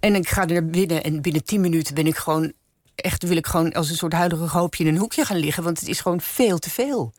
En 0.00 0.14
ik 0.14 0.28
ga 0.28 0.48
er 0.48 0.66
binnen. 0.66 1.02
En 1.02 1.22
binnen 1.22 1.44
tien 1.44 1.60
minuten 1.60 1.94
ben 1.94 2.06
ik 2.06 2.16
gewoon. 2.16 2.52
Echt 2.94 3.22
wil 3.22 3.36
ik 3.36 3.46
gewoon 3.46 3.72
als 3.72 3.90
een 3.90 3.96
soort 3.96 4.12
huidige 4.12 4.46
hoopje 4.58 4.84
in 4.84 4.94
een 4.94 5.00
hoekje 5.00 5.24
gaan 5.24 5.36
liggen. 5.36 5.62
Want 5.62 5.80
het 5.80 5.88
is 5.88 6.00
gewoon 6.00 6.20
veel 6.20 6.58
te 6.58 6.70
veel. 6.70 7.12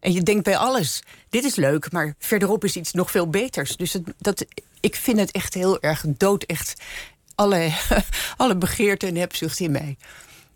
En 0.00 0.12
je 0.12 0.22
denkt 0.22 0.44
bij 0.44 0.56
alles, 0.56 1.02
dit 1.28 1.44
is 1.44 1.54
leuk, 1.54 1.92
maar 1.92 2.14
verderop 2.18 2.64
is 2.64 2.76
iets 2.76 2.92
nog 2.92 3.10
veel 3.10 3.28
beters. 3.28 3.76
Dus 3.76 3.92
het, 3.92 4.02
dat, 4.18 4.44
ik 4.80 4.96
vind 4.96 5.18
het 5.18 5.30
echt 5.30 5.54
heel 5.54 5.80
erg 5.80 6.04
dood, 6.08 6.42
echt 6.42 6.74
alle, 7.34 7.72
alle 8.36 8.56
begeerte 8.56 9.06
en 9.06 9.16
hebzucht 9.16 9.60
in 9.60 9.70
mij. 9.70 9.96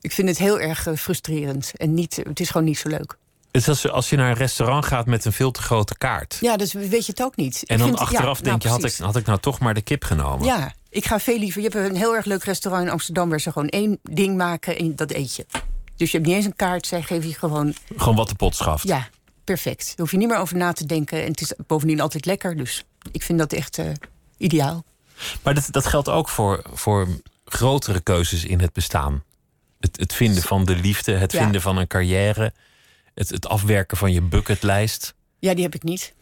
Ik 0.00 0.12
vind 0.12 0.28
het 0.28 0.38
heel 0.38 0.60
erg 0.60 0.88
frustrerend 0.96 1.72
en 1.76 1.94
niet, 1.94 2.16
het 2.16 2.40
is 2.40 2.50
gewoon 2.50 2.66
niet 2.66 2.78
zo 2.78 2.88
leuk. 2.88 3.16
Het 3.54 3.62
is 3.62 3.68
als, 3.68 3.90
als 3.90 4.10
je 4.10 4.16
naar 4.16 4.30
een 4.30 4.36
restaurant 4.36 4.84
gaat 4.84 5.06
met 5.06 5.24
een 5.24 5.32
veel 5.32 5.50
te 5.50 5.62
grote 5.62 5.98
kaart. 5.98 6.38
Ja, 6.40 6.56
dus 6.56 6.72
weet 6.72 7.06
je 7.06 7.12
het 7.12 7.22
ook 7.22 7.36
niet. 7.36 7.62
En 7.66 7.78
dan 7.78 7.86
vind, 7.86 7.98
achteraf 7.98 8.38
ja, 8.38 8.44
denk 8.44 8.62
nou, 8.62 8.76
je, 8.80 8.82
had 8.82 8.92
ik, 8.92 8.98
had 8.98 9.16
ik 9.16 9.26
nou 9.26 9.38
toch 9.38 9.58
maar 9.58 9.74
de 9.74 9.80
kip 9.80 10.04
genomen? 10.04 10.46
Ja, 10.46 10.74
ik 10.88 11.06
ga 11.06 11.20
veel 11.20 11.38
liever. 11.38 11.62
Je 11.62 11.68
hebt 11.68 11.88
een 11.90 11.96
heel 11.96 12.14
erg 12.14 12.24
leuk 12.24 12.44
restaurant 12.44 12.84
in 12.84 12.92
Amsterdam... 12.92 13.28
waar 13.28 13.40
ze 13.40 13.52
gewoon 13.52 13.68
één 13.68 13.98
ding 14.02 14.36
maken 14.36 14.78
en 14.78 14.96
dat 14.96 15.12
eet 15.12 15.36
je. 15.36 15.46
Dus 15.96 16.10
je 16.10 16.16
hebt 16.16 16.28
niet 16.28 16.36
eens 16.36 16.44
een 16.44 16.56
kaart, 16.56 16.86
zij 16.86 17.02
geven 17.02 17.28
je 17.28 17.34
gewoon... 17.34 17.74
Gewoon 17.96 18.16
wat 18.16 18.28
de 18.28 18.34
pot 18.34 18.54
schaft. 18.54 18.88
Ja, 18.88 19.08
perfect. 19.44 19.86
Daar 19.86 19.96
hoef 19.96 20.10
je 20.10 20.16
niet 20.16 20.28
meer 20.28 20.38
over 20.38 20.56
na 20.56 20.72
te 20.72 20.86
denken. 20.86 21.22
En 21.22 21.30
het 21.30 21.40
is 21.40 21.52
bovendien 21.66 22.00
altijd 22.00 22.26
lekker. 22.26 22.56
Dus 22.56 22.84
ik 23.12 23.22
vind 23.22 23.38
dat 23.38 23.52
echt 23.52 23.78
uh, 23.78 23.90
ideaal. 24.36 24.84
Maar 25.42 25.54
dat, 25.54 25.68
dat 25.70 25.86
geldt 25.86 26.08
ook 26.08 26.28
voor, 26.28 26.62
voor 26.72 27.08
grotere 27.44 28.00
keuzes 28.00 28.44
in 28.44 28.60
het 28.60 28.72
bestaan. 28.72 29.22
Het, 29.80 29.96
het 29.96 30.12
vinden 30.12 30.42
van 30.42 30.64
de 30.64 30.76
liefde, 30.76 31.12
het 31.12 31.32
ja. 31.32 31.42
vinden 31.42 31.60
van 31.60 31.76
een 31.76 31.86
carrière... 31.86 32.52
Het, 33.14 33.28
het 33.28 33.46
afwerken 33.46 33.96
van 33.96 34.12
je 34.12 34.20
bucketlijst. 34.20 35.14
Ja, 35.38 35.54
die 35.54 35.62
heb 35.62 35.74
ik 35.74 35.82
niet. 35.82 36.14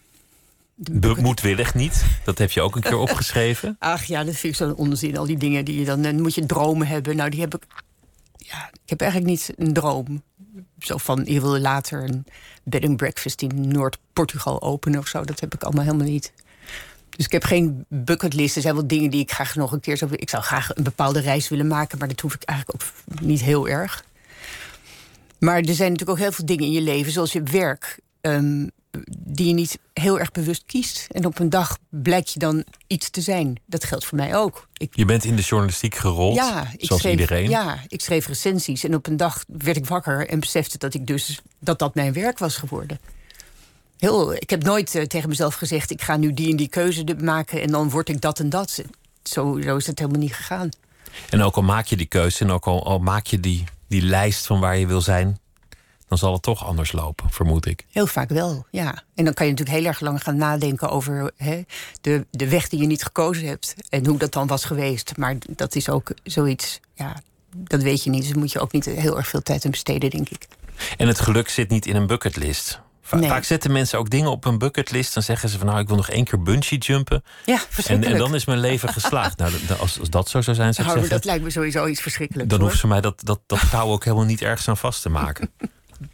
Bucket... 0.75 1.25
Moedwillig 1.25 1.75
niet. 1.75 2.05
Dat 2.25 2.39
heb 2.39 2.51
je 2.51 2.61
ook 2.61 2.77
een 2.77 2.83
keer 2.83 2.97
opgeschreven. 2.97 3.77
Ach 3.95 4.05
ja, 4.05 4.25
dat 4.25 4.35
vind 4.35 4.53
ik 4.53 4.59
zo'n 4.59 4.75
onzin. 4.75 5.17
Al 5.17 5.27
die 5.27 5.37
dingen 5.37 5.65
die 5.65 5.79
je 5.79 5.85
dan... 5.85 6.03
Dan 6.03 6.21
moet 6.21 6.35
je 6.35 6.47
dromen 6.47 6.87
hebben. 6.87 7.17
Nou, 7.17 7.31
die 7.31 7.41
heb 7.41 7.55
ik... 7.55 7.65
Ja, 8.47 8.71
ik 8.73 8.91
heb 8.91 9.01
eigenlijk 9.01 9.31
niet 9.31 9.53
een 9.57 9.73
droom. 9.73 10.23
Zo 10.79 10.97
van, 10.97 11.23
je 11.25 11.41
wil 11.41 11.59
later 11.59 12.03
een 12.03 12.25
bed 12.65 12.85
and 12.85 12.97
breakfast 12.97 13.43
in 13.43 13.69
Noord-Portugal 13.69 14.63
openen 14.63 14.99
of 14.99 15.09
zo. 15.09 15.25
Dat 15.25 15.41
heb 15.41 15.55
ik 15.55 15.63
allemaal 15.63 15.85
helemaal 15.85 16.07
niet. 16.07 16.33
Dus 17.17 17.25
ik 17.25 17.33
heb 17.33 17.45
geen 17.45 17.85
bucketlist. 17.89 18.57
Er 18.57 18.63
zijn 18.63 18.75
wel 18.75 18.87
dingen 18.87 19.11
die 19.11 19.21
ik 19.21 19.33
graag 19.33 19.55
nog 19.55 19.73
een 19.73 19.81
keer 19.81 19.97
zou... 19.97 20.11
Ik 20.15 20.31
zou 20.31 20.43
graag 20.43 20.77
een 20.77 20.83
bepaalde 20.85 21.21
reis 21.21 21.49
willen 21.49 21.67
maken... 21.67 21.99
maar 21.99 22.09
dat 22.09 22.21
hoef 22.21 22.35
ik 22.35 22.43
eigenlijk 22.43 22.83
ook 22.83 23.21
niet 23.21 23.41
heel 23.41 23.69
erg. 23.69 24.05
Maar 25.39 25.57
er 25.57 25.75
zijn 25.75 25.91
natuurlijk 25.91 26.19
ook 26.19 26.25
heel 26.25 26.33
veel 26.33 26.47
dingen 26.47 26.65
in 26.65 26.73
je 26.73 26.81
leven... 26.81 27.13
zoals 27.13 27.33
je 27.33 27.43
werk, 27.43 27.99
um, 28.21 28.71
die 29.19 29.47
je 29.47 29.55
niet 29.55 29.79
heel 29.93 30.19
erg 30.19 30.31
bewust 30.31 30.63
kiest. 30.67 31.07
En 31.11 31.27
op 31.27 31.39
een 31.39 31.51
dag 31.51 31.79
blijkt 31.89 32.33
je 32.33 32.39
dan 32.39 32.65
iets 32.87 33.11
te 33.11 33.21
zijn. 33.21 33.61
Dat 33.67 33.85
geldt 33.85 34.05
voor 34.05 34.19
mij 34.19 34.37
ook. 34.37 34.69
Ik, 34.77 34.97
je 34.97 35.05
bent 35.05 35.25
in 35.25 35.37
de 35.37 35.43
journalistiek 35.43 35.95
gerold, 35.95 36.35
ja, 36.35 36.71
ik 36.77 36.85
zoals 36.85 37.03
schreef, 37.03 37.21
iedereen. 37.21 37.49
Ja, 37.49 37.79
ik 37.89 38.01
schreef 38.01 38.27
recensies. 38.27 38.85
En 38.85 38.95
op 38.95 39.07
een 39.07 39.17
dag 39.17 39.45
werd 39.47 39.77
ik 39.77 39.87
wakker 39.87 40.29
en 40.29 40.41
besefte 40.41 40.79
dat 40.79 40.95
ik 40.95 41.07
dus 41.07 41.41
dat 41.59 41.79
dat 41.79 41.95
mijn 41.95 42.13
werk 42.13 42.39
was 42.39 42.57
geworden. 42.57 43.01
Heel, 43.99 44.35
ik 44.35 44.51
heb 44.51 44.63
nooit 44.63 44.95
uh, 44.95 45.03
tegen 45.03 45.29
mezelf 45.29 45.55
gezegd... 45.55 45.91
ik 45.91 46.03
ga 46.03 46.17
nu 46.17 46.35
die 46.35 46.51
en 46.51 46.57
die 46.57 46.69
keuze 46.69 47.05
maken 47.21 47.63
en 47.63 47.71
dan 47.71 47.91
word 47.91 48.09
ik 48.09 48.21
dat 48.21 48.39
en 48.39 48.49
dat. 48.49 48.83
Zo, 49.23 49.61
zo 49.65 49.77
is 49.77 49.87
het 49.87 49.99
helemaal 49.99 50.21
niet 50.21 50.35
gegaan. 50.35 50.69
En 51.31 51.43
ook 51.43 51.57
al 51.57 51.63
maak 51.63 51.87
je 51.87 51.97
die 51.97 52.07
keuze 52.07 52.45
en 52.45 52.51
ook 52.51 52.67
al, 52.67 52.87
al 52.87 52.99
maak 52.99 53.27
je 53.27 53.41
die, 53.41 53.65
die 53.89 54.03
lijst 54.03 54.47
van 54.47 54.61
waar 54.61 54.79
je 54.79 54.87
wil 54.87 55.01
zijn... 55.01 55.41
dan 56.13 56.21
zal 56.21 56.33
het 56.33 56.43
toch 56.43 56.67
anders 56.67 56.93
lopen, 56.93 57.31
vermoed 57.31 57.67
ik. 57.67 57.87
Heel 57.91 58.07
vaak 58.07 58.29
wel, 58.29 58.67
ja. 58.71 59.03
En 59.15 59.25
dan 59.25 59.35
kan 59.35 59.47
je 59.47 59.53
natuurlijk 59.53 59.79
heel 59.79 59.89
erg 59.89 60.01
lang 60.01 60.23
gaan 60.23 60.37
nadenken 60.37 60.89
over 60.91 61.31
hè, 61.37 61.63
de, 62.01 62.27
de 62.31 62.49
weg 62.49 62.69
die 62.69 62.81
je 62.81 62.87
niet 62.87 63.03
gekozen 63.03 63.47
hebt... 63.47 63.75
en 63.89 64.07
hoe 64.07 64.19
dat 64.19 64.33
dan 64.33 64.47
was 64.47 64.65
geweest. 64.65 65.17
Maar 65.17 65.37
dat 65.49 65.75
is 65.75 65.89
ook 65.89 66.13
zoiets, 66.23 66.81
ja, 66.95 67.21
dat 67.57 67.83
weet 67.83 68.05
je 68.05 68.11
niet. 68.11 68.21
Dus 68.21 68.31
daar 68.31 68.39
moet 68.39 68.53
je 68.53 68.61
ook 68.61 68.73
niet 68.73 68.85
heel 68.85 69.17
erg 69.17 69.29
veel 69.29 69.43
tijd 69.43 69.65
aan 69.65 69.71
besteden, 69.71 70.11
denk 70.11 70.29
ik. 70.29 70.47
En 70.97 71.07
het 71.09 71.21
geluk 71.21 71.49
zit 71.49 71.71
niet 71.71 71.87
in 71.87 71.97
een 71.97 72.07
bucketlist. 72.07 72.81
Va 73.03 73.17
Nee. 73.17 73.29
Vaak 73.29 73.45
zetten 73.45 73.73
mensen 73.73 73.99
ook 73.99 74.11
dingen 74.11 74.31
op 74.31 74.45
een 74.45 74.59
bucketlist. 74.59 75.15
Dan 75.15 75.23
zeggen 75.23 75.49
ze 75.49 75.59
van 75.59 75.67
nou, 75.67 75.81
ik 75.81 75.87
wil 75.89 75.97
nog 75.97 76.09
één 76.11 76.25
keer 76.25 76.43
bungee 76.43 76.79
jumpen. 76.79 77.25
Ja, 77.45 77.61
En, 77.87 78.05
en 78.05 78.19
dan 78.19 78.35
is 78.35 78.45
mijn 78.45 78.59
leven 78.59 78.89
geslaagd. 78.89 79.39
nou, 79.39 79.53
als, 79.81 80.01
als 80.01 80.11
dat 80.11 80.29
zo 80.29 80.41
zou 80.41 80.57
zijn, 80.57 80.75
zou 80.75 80.87
ik 80.89 80.95
Nou, 80.95 80.99
zeggen... 81.07 81.11
dat 81.11 81.25
lijkt 81.25 81.45
me 81.45 81.51
sowieso 81.51 81.87
iets 81.87 82.01
verschrikkelijks. 82.01 82.51
dan 82.51 82.61
hoor. 82.61 82.69
hoeven 82.69 82.89
ze 82.89 82.95
mij 82.95 83.01
dat, 83.01 83.21
dat, 83.25 83.41
dat 83.47 83.71
touw 83.71 83.89
ook 83.89 84.05
helemaal 84.05 84.25
niet 84.25 84.43
ergens 84.43 84.69
aan 84.69 84.77
vast 84.77 85.03
te 85.03 85.09
maken. 85.09 85.51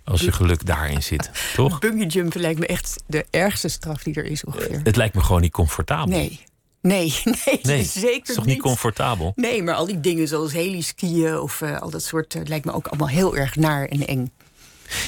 Als 0.05 0.21
je 0.21 0.33
geluk 0.33 0.67
daarin 0.67 1.03
zit, 1.03 1.31
toch? 1.55 1.79
Bungee 1.79 2.07
jumpen 2.07 2.41
lijkt 2.41 2.59
me 2.61 2.67
echt 2.67 3.03
de 3.07 3.27
ergste 3.31 3.69
straf 3.69 4.03
die 4.03 4.15
er 4.15 4.25
is 4.25 4.45
ongeveer. 4.45 4.81
Het 4.83 4.97
lijkt 4.97 5.15
me 5.15 5.21
gewoon 5.21 5.41
niet 5.41 5.53
comfortabel. 5.53 6.07
Nee. 6.17 6.41
Nee, 6.81 7.15
nee, 7.45 7.59
Nee, 7.63 7.85
zeker 7.85 8.19
Het 8.19 8.29
is 8.29 8.35
toch 8.35 8.47
niet 8.47 8.61
comfortabel? 8.61 9.33
Nee, 9.37 9.63
maar 9.63 9.75
al 9.75 9.87
die 9.87 10.01
dingen 10.01 10.29
zoals 10.29 10.53
heliskiën 10.53 11.39
of 11.39 11.61
eh, 11.61 11.79
al 11.81 11.91
dat 11.91 12.03
soort... 12.03 12.35
eh, 12.35 12.43
lijkt 12.45 12.65
me 12.65 12.73
ook 12.73 12.87
allemaal 12.87 13.09
heel 13.09 13.37
erg 13.37 13.57
naar 13.57 13.87
en 13.87 14.07
eng. 14.07 14.31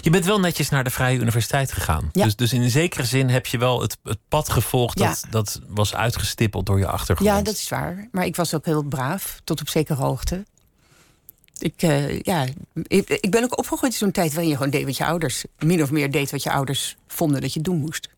Je 0.00 0.10
bent 0.10 0.24
wel 0.24 0.40
netjes 0.40 0.68
naar 0.68 0.84
de 0.84 0.90
Vrije 0.90 1.18
Universiteit 1.18 1.72
gegaan. 1.72 2.08
Ja. 2.12 2.24
Dus, 2.24 2.36
dus 2.36 2.52
in 2.52 2.70
zekere 2.70 3.04
zin 3.04 3.28
heb 3.28 3.46
je 3.46 3.58
wel 3.58 3.80
het, 3.80 3.96
het 4.02 4.18
pad 4.28 4.48
gevolgd 4.48 4.98
Ja. 4.98 5.06
dat, 5.08 5.26
dat 5.30 5.60
was 5.68 5.94
uitgestippeld 5.94 6.66
door 6.66 6.78
je 6.78 6.86
achtergrond. 6.86 7.30
Ja, 7.30 7.42
dat 7.42 7.54
is 7.54 7.68
waar. 7.68 8.08
Maar 8.12 8.24
ik 8.24 8.36
was 8.36 8.54
ook 8.54 8.64
heel 8.64 8.82
braaf, 8.82 9.40
tot 9.44 9.60
op 9.60 9.68
zekere 9.68 10.02
hoogte. 10.02 10.44
Ik, 11.62 11.82
eh, 11.82 12.20
ja, 12.20 12.46
ik, 12.82 13.08
ik 13.08 13.30
ben 13.30 13.44
ook 13.44 13.58
opgegroeid 13.58 13.92
in 13.92 13.98
zo'n 13.98 14.10
tijd 14.10 14.30
waarin 14.32 14.50
je 14.50 14.56
gewoon 14.56 14.70
deed 14.70 14.84
wat 14.84 14.96
je 14.96 15.04
ouders... 15.04 15.44
min 15.58 15.82
of 15.82 15.90
meer 15.90 16.10
deed 16.10 16.30
wat 16.30 16.42
je 16.42 16.50
ouders 16.50 16.96
vonden 17.06 17.40
dat 17.40 17.54
je 17.54 17.60
doen 17.60 17.78
moest. 17.78 18.08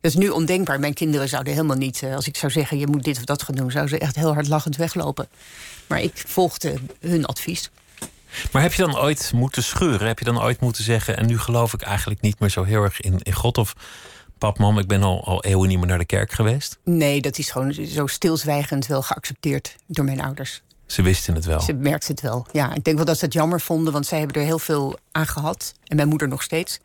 Dat 0.00 0.10
is 0.10 0.16
nu 0.16 0.28
ondenkbaar. 0.28 0.80
Mijn 0.80 0.94
kinderen 0.94 1.28
zouden 1.28 1.52
helemaal 1.52 1.76
niet... 1.76 2.02
eh, 2.02 2.14
als 2.14 2.26
ik 2.26 2.36
zou 2.36 2.52
zeggen, 2.52 2.78
je 2.78 2.86
moet 2.86 3.04
dit 3.04 3.16
of 3.16 3.24
dat 3.24 3.42
gaan 3.42 3.54
doen... 3.54 3.70
zouden 3.70 3.98
ze 3.98 4.04
echt 4.04 4.16
heel 4.16 4.32
hard 4.32 4.48
lachend 4.48 4.76
weglopen. 4.76 5.28
Maar 5.86 6.02
ik 6.02 6.22
volgde 6.26 6.74
hun 7.00 7.26
advies. 7.26 7.70
Maar 8.52 8.62
heb 8.62 8.72
je 8.72 8.82
dan 8.82 8.98
ooit 8.98 9.30
moeten 9.34 9.62
scheuren? 9.62 10.06
Heb 10.06 10.18
je 10.18 10.24
dan 10.24 10.42
ooit 10.42 10.60
moeten 10.60 10.84
zeggen... 10.84 11.16
en 11.16 11.26
nu 11.26 11.38
geloof 11.38 11.72
ik 11.72 11.82
eigenlijk 11.82 12.20
niet 12.20 12.40
meer 12.40 12.50
zo 12.50 12.64
heel 12.64 12.82
erg 12.82 13.00
in, 13.00 13.18
in 13.22 13.32
God... 13.32 13.58
of 13.58 13.74
pap, 14.38 14.58
mam, 14.58 14.78
ik 14.78 14.86
ben 14.86 15.02
al, 15.02 15.24
al 15.24 15.44
eeuwen 15.44 15.68
niet 15.68 15.78
meer 15.78 15.86
naar 15.86 15.98
de 15.98 16.04
kerk 16.04 16.32
geweest? 16.32 16.78
Nee, 16.84 17.20
dat 17.20 17.38
is 17.38 17.50
gewoon 17.50 17.72
zo 17.72 18.06
stilzwijgend 18.06 18.86
wel 18.86 19.02
geaccepteerd 19.02 19.76
door 19.86 20.04
mijn 20.04 20.20
ouders. 20.20 20.62
Ze 20.90 21.02
wisten 21.02 21.34
het 21.34 21.44
wel. 21.44 21.60
Ze 21.60 21.72
merkte 21.72 22.12
het 22.12 22.20
wel. 22.20 22.46
Ja, 22.52 22.74
ik 22.74 22.84
denk 22.84 22.96
wel 22.96 23.06
dat 23.06 23.18
ze 23.18 23.24
het 23.24 23.34
jammer 23.34 23.60
vonden, 23.60 23.92
want 23.92 24.06
zij 24.06 24.18
hebben 24.18 24.36
er 24.36 24.46
heel 24.46 24.58
veel 24.58 24.98
aan 25.12 25.26
gehad. 25.26 25.72
En 25.84 25.96
mijn 25.96 26.08
moeder 26.08 26.28
nog 26.28 26.42
steeds. 26.42 26.78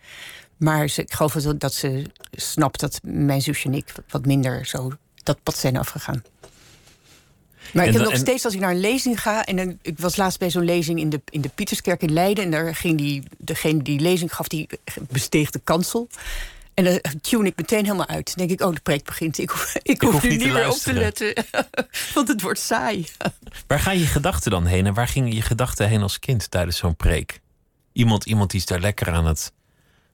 Maar 0.58 0.90
ze, 0.90 1.02
ik 1.02 1.14
geloof 1.14 1.34
wel 1.34 1.58
dat 1.58 1.74
ze 1.74 2.06
snapt 2.32 2.80
dat 2.80 3.00
mijn 3.04 3.42
zusje 3.42 3.68
en 3.68 3.74
ik 3.74 3.94
wat 4.10 4.26
minder 4.26 4.66
zo 4.66 4.92
dat 5.24 5.44
pad 5.44 5.58
zijn 5.58 5.78
afgegaan. 5.78 6.24
Maar 7.74 7.84
En 7.84 7.90
ik 7.90 7.98
heb 7.98 8.10
nog 8.10 8.18
steeds 8.18 8.46
als 8.46 8.54
ik 8.54 8.60
naar 8.60 8.72
een 8.72 8.80
lezing 8.80 9.22
ga. 9.22 9.46
En 9.46 9.56
dan, 9.56 9.78
ik 9.82 10.00
was 10.00 10.16
laatst 10.16 10.40
bij 10.40 10.50
zo'n 10.50 10.66
lezing 10.66 11.00
in 11.00 11.10
de, 11.10 11.22
in 11.30 11.42
de 11.42 11.50
Pieterskerk 11.56 12.02
in 12.02 12.14
Leiden. 12.14 12.44
En 12.44 12.52
daar 12.52 12.76
ging 12.76 12.98
die, 12.98 13.24
degene 13.38 13.82
die 13.82 14.00
lezing 14.00 14.36
gaf, 14.36 14.48
die 14.48 14.68
besteeg 15.10 15.50
de 15.50 15.62
kansel. 15.64 16.08
En 16.76 16.84
dan 16.84 17.00
tune 17.22 17.48
ik 17.48 17.58
meteen 17.58 17.84
helemaal 17.84 18.08
uit. 18.08 18.26
Dan 18.36 18.48
denk 18.48 18.60
ik, 18.60 18.68
oh, 18.68 18.74
de 18.74 18.82
preek 18.82 19.04
begint. 19.06 19.38
Ik 19.38 19.50
hoef, 19.50 19.76
ik 19.82 20.02
hoef, 20.02 20.12
hoef 20.12 20.24
nu 20.24 20.30
niet 20.30 20.54
meer 20.54 20.70
op 20.70 20.78
te 20.78 20.94
letten. 20.94 21.34
Want 22.14 22.28
het 22.28 22.42
wordt 22.42 22.60
saai. 22.60 23.08
Waar 23.68 23.80
gaan 23.80 24.00
je 24.00 24.06
gedachten 24.06 24.52
dan 24.52 24.66
heen? 24.66 24.86
En 24.86 24.94
waar 24.94 25.08
gingen 25.08 25.34
je 25.34 25.42
gedachten 25.42 25.88
heen 25.88 26.02
als 26.02 26.20
kind 26.20 26.52
tijdens 26.52 26.78
zo'n 26.78 26.96
preek? 26.96 27.40
Iemand, 27.94 28.26
iemand 28.26 28.52
die 28.52 28.60
is 28.60 28.66
daar 28.66 28.80
lekker 28.80 29.12
aan 29.12 29.26
het... 29.26 29.54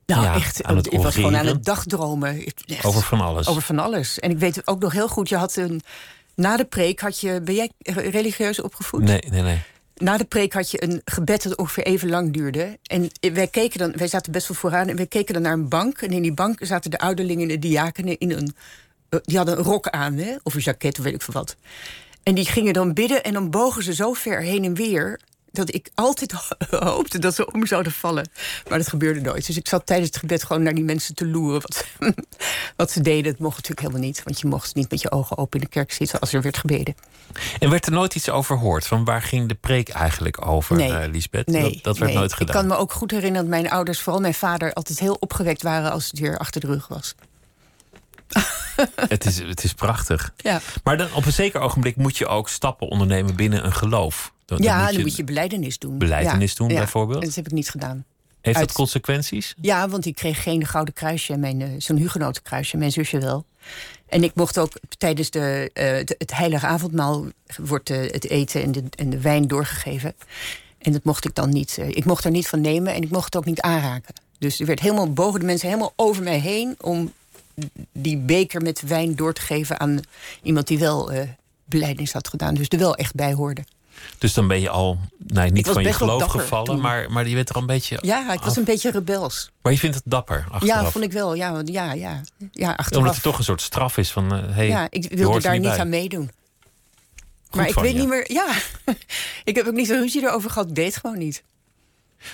Nou, 0.06 0.24
Ja, 0.24 0.34
echt. 0.36 0.63
aan 0.63 0.75
het 0.75 0.94
ik 0.94 1.00
was 1.00 1.15
gewoon 1.15 1.38
aan 1.38 1.46
het 1.46 1.65
dagdromen. 1.65 2.46
Echt, 2.65 2.86
Over 2.86 3.01
van 3.01 3.22
alles. 3.22 3.48
Over 3.48 3.62
van 3.62 3.80
alles. 3.80 4.20
En 4.20 4.32
ik 4.32 4.38
weet 4.38 4.68
ook 4.68 4.80
nog 4.80 4.91
heel 4.91 5.08
goed, 5.08 5.30
je 5.30 5.36
had 5.36 5.56
een. 5.56 5.82
Na 6.36 6.58
de 6.58 6.65
preek 6.65 7.00
had 7.00 7.20
je. 7.20 7.41
Ben 7.41 7.56
jij 7.56 7.72
religieus 8.10 8.62
opgevoed? 8.62 9.01
Nee, 9.01 9.24
nee, 9.30 9.41
nee. 9.41 9.62
Na 10.01 10.17
de 10.17 10.25
preek 10.25 10.53
had 10.53 10.72
je 10.72 10.84
een 10.84 11.01
gebed 11.05 11.43
dat 11.43 11.58
ongeveer 11.58 11.84
even 11.84 12.10
lang 12.10 12.34
duurde. 12.34 12.79
En 12.84 13.10
wij 13.34 13.48
keken 13.48 13.79
dan, 13.79 13.91
wij 13.96 14.08
zaten 14.08 14.31
best 14.31 14.48
wel 14.48 14.58
vooraan 14.58 14.88
en 14.88 14.96
wij 14.96 15.08
keken 15.08 15.34
dan 15.34 15.43
naar 15.43 15.53
een 15.53 15.70
bank. 15.70 16.01
En 16.01 16.12
in 16.12 16.22
die 16.22 16.34
bank 16.34 16.60
zaten 16.62 16.91
de 16.91 17.00
ouderlingen 17.00 17.41
en 17.41 17.48
de 17.48 17.60
diakenen 17.60 18.17
in 18.17 18.31
een. 18.31 18.55
eh, 19.10 19.20
die 19.24 19.38
hadden 19.38 19.58
een 19.58 19.63
rok 19.63 19.88
aan, 19.89 20.17
hè? 20.17 20.36
of 20.43 20.53
een 20.53 20.62
jacket, 20.62 20.98
of 20.98 21.03
weet 21.03 21.13
ik 21.13 21.22
veel 21.22 21.34
wat. 21.34 21.55
En 22.24 22.36
die 22.36 22.46
gingen 22.46 22.74
dan 22.74 22.93
bidden 22.93 23.24
en 23.24 23.34
dan 23.34 23.50
bogen 23.50 23.84
ze 23.84 23.93
zo 23.93 24.13
ver 24.13 24.41
heen 24.41 24.63
en 24.63 24.74
weer. 24.74 25.20
Dat 25.51 25.74
ik 25.74 25.89
altijd 25.96 26.34
hoopte 26.70 27.20
dat 27.20 27.36
ze 27.36 27.51
om 27.51 27.65
zouden 27.65 27.91
vallen. 27.91 28.29
Maar 28.70 28.77
dat 28.77 28.88
gebeurde 28.88 29.22
nooit. 29.22 29.46
Dus 29.46 29.58
ik 29.58 29.67
zat 29.67 29.86
tijdens 29.86 30.10
het 30.10 30.17
gebed 30.17 30.43
gewoon 30.43 30.63
naar 30.63 30.74
die 30.74 30.84
mensen 30.84 31.15
te 31.15 31.27
loeren. 31.27 31.62
Wat, 31.62 31.86
wat 32.75 32.91
ze 32.91 33.01
deden, 33.01 33.31
dat 33.31 33.39
mocht 33.39 33.55
natuurlijk 33.55 33.79
helemaal 33.79 34.01
niet. 34.08 34.24
Want 34.24 34.39
je 34.39 34.48
mocht 34.48 34.75
niet 34.75 34.89
met 34.89 35.01
je 35.01 35.12
ogen 35.12 35.38
open 35.38 35.60
in 35.60 35.65
de 35.65 35.72
kerk 35.72 35.91
zitten 35.91 36.20
als 36.20 36.34
er 36.34 36.41
werd 36.41 36.58
gebeden. 36.58 36.96
En 37.60 37.70
werd 37.70 37.86
er 37.86 37.91
nooit 37.91 38.15
iets 38.15 38.29
over 38.29 38.58
gehoord? 38.58 38.88
Van 38.88 39.05
waar 39.05 39.22
ging 39.22 39.48
de 39.48 39.55
preek 39.55 39.89
eigenlijk 39.89 40.48
over, 40.48 40.75
Nee. 40.75 40.91
eh, 40.93 41.12
Lisbeth? 41.12 41.48
Nee, 41.48 41.62
dat, 41.62 41.84
dat 41.84 41.98
werd 41.98 42.12
nee. 42.12 42.20
nooit 42.20 42.34
gedaan. 42.34 42.55
Ik 42.55 42.62
kan 42.62 42.67
me 42.67 42.75
ook 42.75 42.91
goed 42.91 43.12
herinneren 43.12 43.41
dat 43.50 43.60
mijn 43.60 43.70
ouders, 43.72 44.00
vooral 44.00 44.22
mijn 44.22 44.34
vader, 44.34 44.74
altijd 44.74 45.00
heel 45.00 45.17
opgewekt 45.20 45.62
waren 45.62 45.91
als 45.91 46.08
het 46.08 46.20
weer 46.20 46.38
achter 46.38 46.62
de 46.62 46.67
rug 46.67 46.88
was. 46.88 47.15
het, 48.96 49.25
is, 49.25 49.39
het 49.39 49.63
is 49.63 49.74
prachtig. 49.74 50.34
Ja, 50.38 50.62
Maar 50.84 50.98
dan, 50.98 51.08
op 51.13 51.25
een 51.25 51.31
zeker 51.34 51.60
ogenblik 51.62 51.96
moet 51.96 52.17
je 52.17 52.27
ook 52.27 52.50
stappen 52.50 52.88
ondernemen 52.88 53.36
binnen 53.36 53.65
een 53.65 53.74
geloof. 53.74 54.34
Dan, 54.51 54.62
dan 54.62 54.72
ja 54.72 54.91
dan 54.91 55.01
moet 55.01 55.15
je 55.15 55.24
beleidenis 55.24 55.79
doen. 55.79 55.98
Belijdenis 55.98 56.50
Ja, 56.50 56.58
doen, 56.58 56.70
ja. 56.70 56.77
bijvoorbeeld? 56.77 57.24
Dat 57.24 57.36
heb 57.36 57.46
ik 57.46 57.51
niet 57.51 57.70
gedaan. 57.70 58.05
Heeft 58.41 58.60
dat 58.60 58.72
consequenties? 58.72 59.53
Ja, 59.62 59.89
want 59.89 60.05
ik 60.05 60.15
kreeg 60.15 60.43
geen 60.43 60.65
gouden 60.65 60.93
kruisje, 60.93 61.38
mijn, 61.38 61.62
eh, 61.62 61.67
zo'n 61.77 61.98
hugenotenkruisje, 61.98 62.77
mijn 62.77 62.91
zusje 62.91 63.20
wel. 63.20 63.46
En 64.05 64.24
ik 64.24 64.36
mocht 64.36 64.58
ook 64.58 64.72
tijdens 64.98 65.29
de, 65.29 65.70
eh, 65.74 65.91
het 66.17 66.36
heilige 66.36 66.65
avondmaal 66.65 67.25
wordt 67.58 67.89
eh, 67.89 68.00
het 68.00 68.29
eten 68.29 68.63
en 68.63 68.72
de, 68.72 68.84
en 68.96 69.10
de 69.10 69.20
wijn 69.20 69.48
doorgegeven. 69.48 70.13
En 70.77 70.91
dat 70.91 71.03
mocht 71.03 71.25
ik 71.25 71.36
dan 71.36 71.50
niet. 71.50 71.77
ik 71.88 72.05
mocht 72.05 72.24
er 72.24 72.31
niet 72.31 72.48
van 72.48 72.62
nemen 72.62 72.93
en 72.93 73.01
ik 73.01 73.10
mocht 73.10 73.25
het 73.25 73.36
ook 73.36 73.46
niet 73.46 73.62
aanraken. 73.62 74.13
Dus 74.39 74.60
er 74.60 74.65
werd 74.65 74.79
helemaal 74.79 75.13
bogen 75.13 75.39
de 75.39 75.46
mensen 75.46 75.67
helemaal 75.67 75.93
over 75.96 76.24
mij 76.24 76.39
heen 76.39 76.75
om 76.79 77.13
die 77.91 78.17
beker 78.17 78.62
met 78.62 78.81
wijn 78.81 79.15
door 79.15 79.34
te 79.34 79.41
geven 79.41 79.79
aan 79.79 80.00
iemand 80.41 80.67
die 80.67 80.79
wel 80.79 81.12
eh 81.12 81.27
beleidings 81.65 82.13
had 82.13 82.27
gedaan. 82.27 82.53
Dus 82.53 82.67
er 82.67 82.79
wel 82.79 82.96
echt 82.96 83.15
bij 83.15 83.34
hoorde. 83.34 83.63
Dus 84.17 84.34
dan 84.34 84.48
ben 84.48 84.62
je 84.62 84.70
al 84.70 85.00
nou, 85.17 85.50
niet 85.50 85.67
van 85.67 85.84
je 85.84 85.93
geloof 85.93 86.24
gevallen, 86.24 86.65
toen. 86.65 86.79
maar, 86.81 87.12
maar 87.12 87.27
je 87.27 87.36
bent 87.36 87.50
er 87.50 87.55
een 87.55 87.65
beetje. 87.65 87.98
Ja, 88.01 88.34
ik 88.34 88.39
was 88.39 88.55
een 88.55 88.63
beetje 88.63 88.91
rebels. 88.91 89.51
Maar 89.62 89.72
je 89.72 89.77
vindt 89.77 89.96
het 89.96 90.03
dapper 90.08 90.46
achteraf. 90.51 90.84
Ja, 90.84 90.91
vond 90.91 91.03
ik 91.03 91.12
wel. 91.12 91.34
Ja, 91.34 91.62
ja, 91.65 91.93
ja. 91.93 92.22
ja 92.51 92.72
achteraf. 92.72 92.98
Omdat 92.98 93.13
het 93.13 93.24
toch 93.24 93.38
een 93.38 93.43
soort 93.43 93.62
straf 93.62 93.98
is 93.98 94.12
van. 94.12 94.34
eh 94.34 94.55
hey, 94.55 94.67
ja, 94.67 94.88
ik 94.89 95.12
wilde 95.13 95.41
daar 95.41 95.60
niet 95.60 95.70
aan 95.70 95.89
meedoen. 95.89 96.31
maar 97.51 97.67
ik 97.67 97.75
weet 97.75 97.93
je. 97.93 98.00
niet 98.00 98.08
meer. 98.08 98.31
Ja, 98.31 98.53
ik 99.43 99.55
heb 99.55 99.67
ook 99.67 99.74
niet 99.74 99.88
zo'n 99.88 100.00
ruzie 100.00 100.22
erover 100.24 100.50
gehad. 100.50 100.70
Ik 100.70 100.75
deed 100.75 100.86
het 100.86 100.98
gewoon 100.98 101.17
niet. 101.17 101.43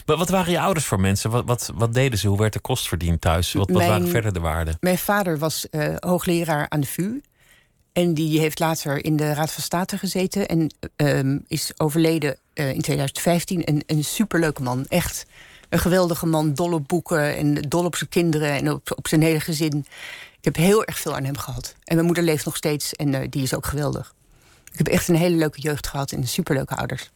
Wat, 0.06 0.18
wat 0.18 0.30
waren 0.30 0.52
je 0.52 0.60
ouders 0.60 0.86
voor 0.86 1.00
mensen? 1.00 1.30
Wat, 1.30 1.46
wat, 1.46 1.72
wat 1.76 1.94
deden 1.94 2.20
ze? 2.20 2.28
Hoe 2.28 2.38
werd 2.38 2.54
de 2.54 2.60
kost 2.60 2.88
verdiend 2.88 3.22
thuis? 3.22 3.54
Wat, 3.54 3.68
wat 3.70 3.78
Mijn- 3.78 3.90
waren 3.90 4.08
verder 4.08 4.34
de 4.34 4.40
waarden? 4.40 4.78
Mijn 4.80 4.98
vader 4.98 5.38
was 5.38 5.70
eh, 5.70 5.96
hoogleraar 6.00 6.66
aan 6.70 6.80
de 6.80 6.88
VU. 6.88 7.20
En 7.98 8.14
die 8.14 8.40
heeft 8.40 8.60
later 8.60 9.06
in 9.06 9.16
de 9.16 9.34
Raad 9.34 9.52
van 9.52 9.64
State 9.64 9.98
gezeten. 9.98 10.48
En 10.48 10.74
ehm, 10.96 11.38
is 11.48 11.72
overleden 11.78 12.38
eh, 12.54 12.74
in 12.74 12.82
2015. 12.82 13.64
En 13.64 13.84
een 13.86 14.04
superleuke 14.04 14.62
man. 14.62 14.86
Echt 14.88 15.26
een 15.70 15.80
geweldige 15.80 16.26
man. 16.26 16.54
Dol 16.54 16.74
op 16.74 16.88
boeken 16.88 17.36
en 17.38 17.54
dol 17.54 17.86
op 17.86 17.96
zijn 17.96 18.10
kinderen 18.10 18.52
en 18.52 18.72
op, 18.72 18.94
op 18.96 19.08
zijn 19.08 19.22
hele 19.22 19.40
gezin. 19.40 19.86
Ik 20.38 20.46
heb 20.46 20.56
heel 20.56 20.86
erg 20.86 21.00
veel 21.00 21.16
aan 21.16 21.24
hem 21.24 21.38
gehad. 21.38 21.76
En 21.84 21.96
mijn 21.96 22.06
moeder 22.06 22.24
leeft 22.24 22.46
nog 22.46 22.56
steeds 22.56 22.94
en 22.94 23.14
eh, 23.14 23.28
die 23.30 23.44
is 23.44 23.56
ook 23.56 23.66
geweldig. 23.66 24.14
Ik 24.72 24.78
heb 24.78 24.88
echt 24.88 25.08
een 25.08 25.16
hele 25.16 25.36
leuke 25.36 25.62
jeugd 25.62 25.88
gehad 25.88 26.12
en 26.12 26.28
superleuke 26.28 26.76
ouders. 26.76 27.12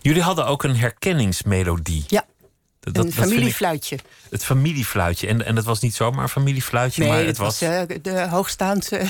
Jullie 0.00 0.22
hadden 0.22 0.46
ook 0.46 0.62
een 0.62 0.76
herkenningsmelodie. 0.76 2.04
Ja, 2.06 2.24
Dat, 2.80 2.94
dat, 2.94 3.04
een 3.04 3.10
dat 3.10 3.18
vind 3.20 3.26
ik- 3.30 3.36
familiefluitje. 3.38 3.98
het 4.30 4.44
familiefluitje. 4.44 5.26
En, 5.26 5.44
en 5.44 5.54
dat 5.54 5.64
was 5.64 5.80
niet 5.80 5.94
zomaar 5.94 6.22
een 6.22 6.28
familiefluitje, 6.28 7.00
Nee, 7.00 7.10
maar 7.10 7.18
het 7.18 7.26
het 7.26 7.36
was, 7.38 7.58
was, 7.60 7.68
eh, 7.70 7.96
de 8.02 8.26
hoogstaande. 8.28 9.06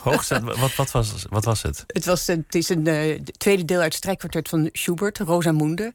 hoogstaand. 0.00 0.44
Wat, 0.60 0.74
wat, 0.74 0.90
was, 0.90 1.24
wat 1.30 1.44
was 1.44 1.62
het? 1.62 1.84
Het, 1.86 2.04
was, 2.04 2.26
het 2.26 2.54
is 2.54 2.68
een 2.68 2.86
eh, 2.86 3.20
de 3.24 3.32
tweede 3.36 3.64
deel 3.64 3.76
uit 3.78 3.84
het 3.84 3.94
strijkkwartet 3.94 4.48
van 4.48 4.68
Schubert, 4.72 5.18
Rosamunde. 5.18 5.94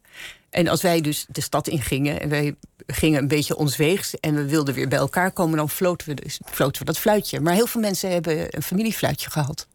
En 0.50 0.68
als 0.68 0.82
wij 0.82 1.02
dus 1.02 1.26
de 1.30 1.42
stad 1.42 1.68
ingingen 1.68 2.22
en 2.22 2.30
wij 2.30 2.56
gingen 2.88 3.22
een 3.22 3.28
beetje 3.28 3.56
ons 3.56 3.76
weegs... 3.76 4.20
en 4.20 4.36
we 4.36 4.46
wilden 4.46 4.74
weer 4.74 4.88
bij 4.88 4.98
elkaar 4.98 5.32
komen, 5.32 5.58
dan 5.58 5.70
floten 5.70 6.08
we, 6.08 6.14
dus, 6.14 6.40
floten 6.52 6.80
we 6.80 6.86
dat 6.86 6.98
fluitje. 7.00 7.40
Maar 7.40 7.54
heel 7.54 7.68
veel 7.68 7.82
mensen 7.82 8.12
hebben 8.12 8.56
een 8.56 8.64
familiefluitje 8.64 9.30
gehad. 9.30 9.68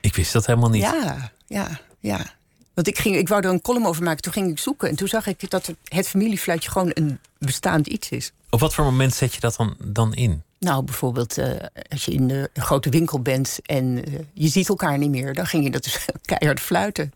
Ik 0.00 0.14
wist 0.14 0.32
dat 0.32 0.46
helemaal 0.46 0.70
niet. 0.70 0.82
Ja, 0.82 1.32
ja, 1.46 1.80
ja. 2.00 2.26
Want 2.74 2.86
ik, 2.86 2.98
ging, 2.98 3.16
ik 3.16 3.28
wou 3.28 3.42
er 3.42 3.50
een 3.50 3.60
column 3.60 3.86
over 3.86 4.02
maken, 4.02 4.22
toen 4.22 4.32
ging 4.32 4.50
ik 4.50 4.58
zoeken... 4.58 4.88
en 4.88 4.96
toen 4.96 5.08
zag 5.08 5.26
ik 5.26 5.50
dat 5.50 5.74
het, 5.84 6.08
familiefluitje 6.08 6.70
gewoon 6.70 6.90
een 6.94 7.18
bestaand 7.38 7.86
iets 7.86 8.08
is. 8.08 8.32
Op 8.50 8.60
wat 8.60 8.74
voor 8.74 8.84
moment 8.84 9.14
zet 9.14 9.34
je 9.34 9.40
dat 9.40 9.56
dan, 9.56 9.76
dan 9.84 10.14
in? 10.14 10.42
Nou, 10.58 10.84
bijvoorbeeld 10.84 11.38
eh, 11.38 11.50
als 11.88 12.04
je 12.04 12.12
in 12.12 12.28
de 12.28 12.50
een 12.52 12.62
grote 12.62 12.90
winkel 12.90 13.20
bent 13.20 13.58
en 13.62 14.04
eh, 14.04 14.12
je 14.32 14.48
ziet 14.48 14.68
elkaar 14.68 14.98
niet 14.98 15.10
meer... 15.10 15.34
dan 15.34 15.46
ging 15.46 15.64
je 15.64 15.70
dat 15.70 15.84
dus 15.84 16.06
keihard 16.24 16.60
fluiten. 16.60 17.12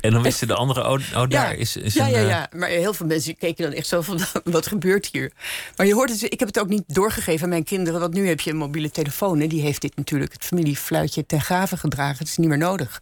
En 0.00 0.12
dan 0.12 0.22
wisten 0.22 0.46
de 0.48 0.54
anderen, 0.54 0.90
oh, 0.90 1.00
oh 1.14 1.28
daar 1.30 1.54
is, 1.54 1.76
is 1.76 1.94
ja, 1.94 2.04
een... 2.04 2.10
ja, 2.10 2.18
eh, 2.18 2.28
ja, 2.28 2.48
maar 2.52 2.68
heel 2.68 2.94
veel 2.94 3.06
mensen 3.06 3.36
keken 3.36 3.64
dan 3.64 3.72
echt 3.72 3.86
zo 3.86 4.00
van, 4.00 4.20
wat 4.44 4.66
gebeurt 4.66 5.08
hier? 5.12 5.32
Maar 5.76 5.86
je 5.86 5.94
hoort 5.94 6.10
het, 6.10 6.22
ik 6.22 6.38
heb 6.38 6.48
het 6.48 6.58
ook 6.58 6.68
niet 6.68 6.84
doorgegeven 6.86 7.42
aan 7.42 7.48
mijn 7.48 7.64
kinderen... 7.64 8.00
want 8.00 8.14
nu 8.14 8.28
heb 8.28 8.40
je 8.40 8.50
een 8.50 8.56
mobiele 8.56 8.90
telefoon 8.90 9.40
en 9.40 9.48
die 9.48 9.60
heeft 9.60 9.80
dit 9.80 9.96
natuurlijk... 9.96 10.32
het 10.32 10.44
familiefluitje 10.44 11.26
ten 11.26 11.40
graven 11.40 11.78
gedragen, 11.78 12.18
het 12.18 12.28
is 12.28 12.36
niet 12.36 12.48
meer 12.48 12.58
nodig. 12.58 13.00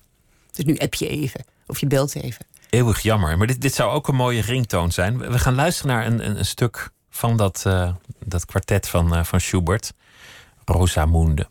Dus 0.57 0.65
nu 0.65 0.77
app 0.77 0.95
je 0.95 1.09
even, 1.09 1.45
of 1.67 1.79
je 1.79 1.87
belt 1.87 2.15
even. 2.15 2.47
Eeuwig 2.71 3.01
jammer. 3.01 3.39
Maar 3.39 3.47
dit, 3.47 3.61
dit 3.61 3.75
zou 3.75 3.93
ook 3.93 4.09
een 4.09 4.15
mooie 4.15 4.41
ringtoon 4.41 4.93
zijn. 4.93 5.19
We 5.19 5.39
gaan 5.39 5.55
luisteren 5.55 5.97
naar 5.97 6.07
een, 6.07 6.29
een, 6.29 6.39
een 6.39 6.47
stuk 6.47 6.91
van 7.11 7.37
dat, 7.37 7.63
eh, 7.67 7.93
dat 8.25 8.45
kwartet 8.45 8.89
van, 8.89 9.15
eh, 9.15 9.25
van 9.25 9.41
Schubert. 9.41 9.93
Rosamunde. 10.65 11.49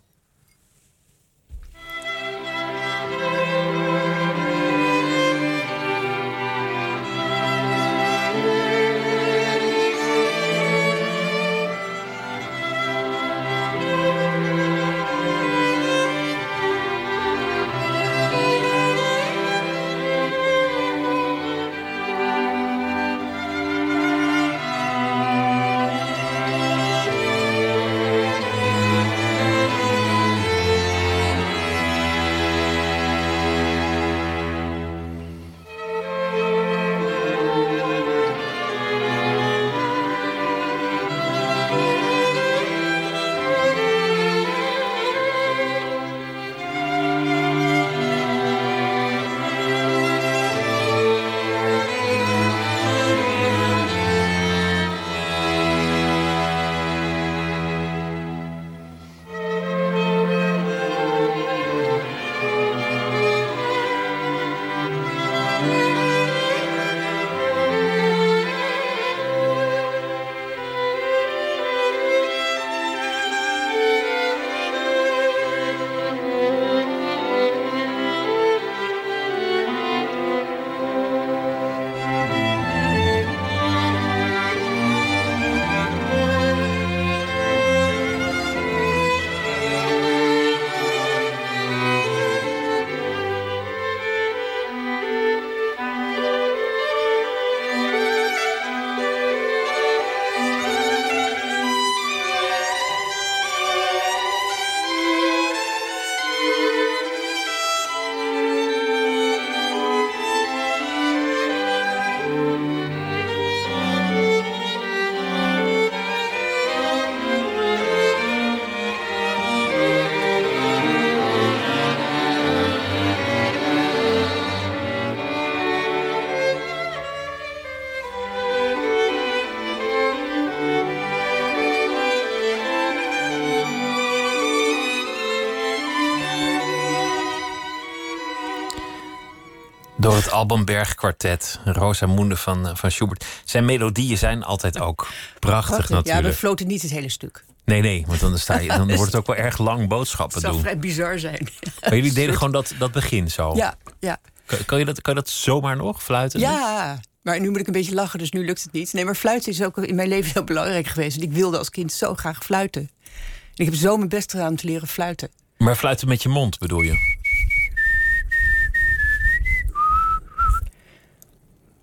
Albanberg 140.35 140.95
kwartet, 140.95 141.59
Rosamunde 141.63 142.35
van, 142.35 142.67
eh, 142.67 142.75
van 142.75 142.91
Schubert. 142.91 143.25
Zijn 143.43 143.65
melodieën 143.65 144.17
zijn 144.17 144.43
altijd 144.43 144.79
ook 144.79 145.07
prachtig 145.39 145.89
natuurlijk. 145.89 146.23
Ja, 146.23 146.29
we 146.29 146.33
floten 146.33 146.67
niet 146.67 146.81
het 146.81 146.91
hele 146.91 147.09
stuk. 147.09 147.43
Nee, 147.65 147.81
nee, 147.81 148.03
want 148.07 148.19
dan, 148.19 148.37
sta 148.37 148.59
je, 148.59 148.67
dan 148.67 148.87
wordt 148.95 149.11
het 149.11 149.15
ook 149.15 149.27
wel 149.27 149.35
erg 149.35 149.57
lang 149.57 149.87
boodschappen 149.87 150.41
doen. 150.41 150.51
Het 150.51 150.59
zou 150.59 150.69
vrij 150.69 150.79
bizar 150.79 151.19
zijn. 151.19 151.47
Maar 151.81 151.95
jullie 151.95 152.13
deden 152.13 152.33
gewoon 152.33 152.51
dat, 152.51 152.73
dat 152.77 152.91
begin 152.91 153.31
zo? 153.31 153.55
Ja, 153.55 153.75
ja. 153.99 154.17
Kan, 154.65 154.79
je 154.79 154.85
dat, 154.85 155.01
kan 155.01 155.13
je 155.13 155.19
dat 155.19 155.29
zomaar 155.29 155.75
nog, 155.75 156.03
fluiten? 156.03 156.39
Ja, 156.39 156.99
maar 157.21 157.39
nu 157.39 157.49
moet 157.49 157.59
ik 157.59 157.67
een 157.67 157.73
beetje 157.73 157.93
lachen, 157.93 158.19
dus 158.19 158.31
nu 158.31 158.45
lukt 158.45 158.63
het 158.63 158.71
niet. 158.71 158.93
Nee, 158.93 159.05
maar 159.05 159.15
fluiten 159.15 159.51
is 159.51 159.63
ook 159.63 159.77
in 159.77 159.95
mijn 159.95 160.07
leven 160.07 160.31
heel 160.33 160.43
belangrijk 160.43 160.87
geweest. 160.87 161.21
ik 161.21 161.31
wilde 161.31 161.57
als 161.57 161.69
kind 161.69 161.91
zo 161.91 162.13
graag 162.13 162.43
fluiten. 162.43 162.81
En 162.81 163.65
ik 163.65 163.65
heb 163.65 163.75
zo 163.75 163.97
mijn 163.97 164.09
best 164.09 164.31
gedaan 164.31 164.49
om 164.49 164.55
te 164.55 164.65
leren 164.65 164.87
fluiten. 164.87 165.29
Maar 165.57 165.75
fluiten 165.75 166.07
met 166.07 166.23
je 166.23 166.29
mond 166.29 166.59
bedoel 166.59 166.81
je? 166.81 167.14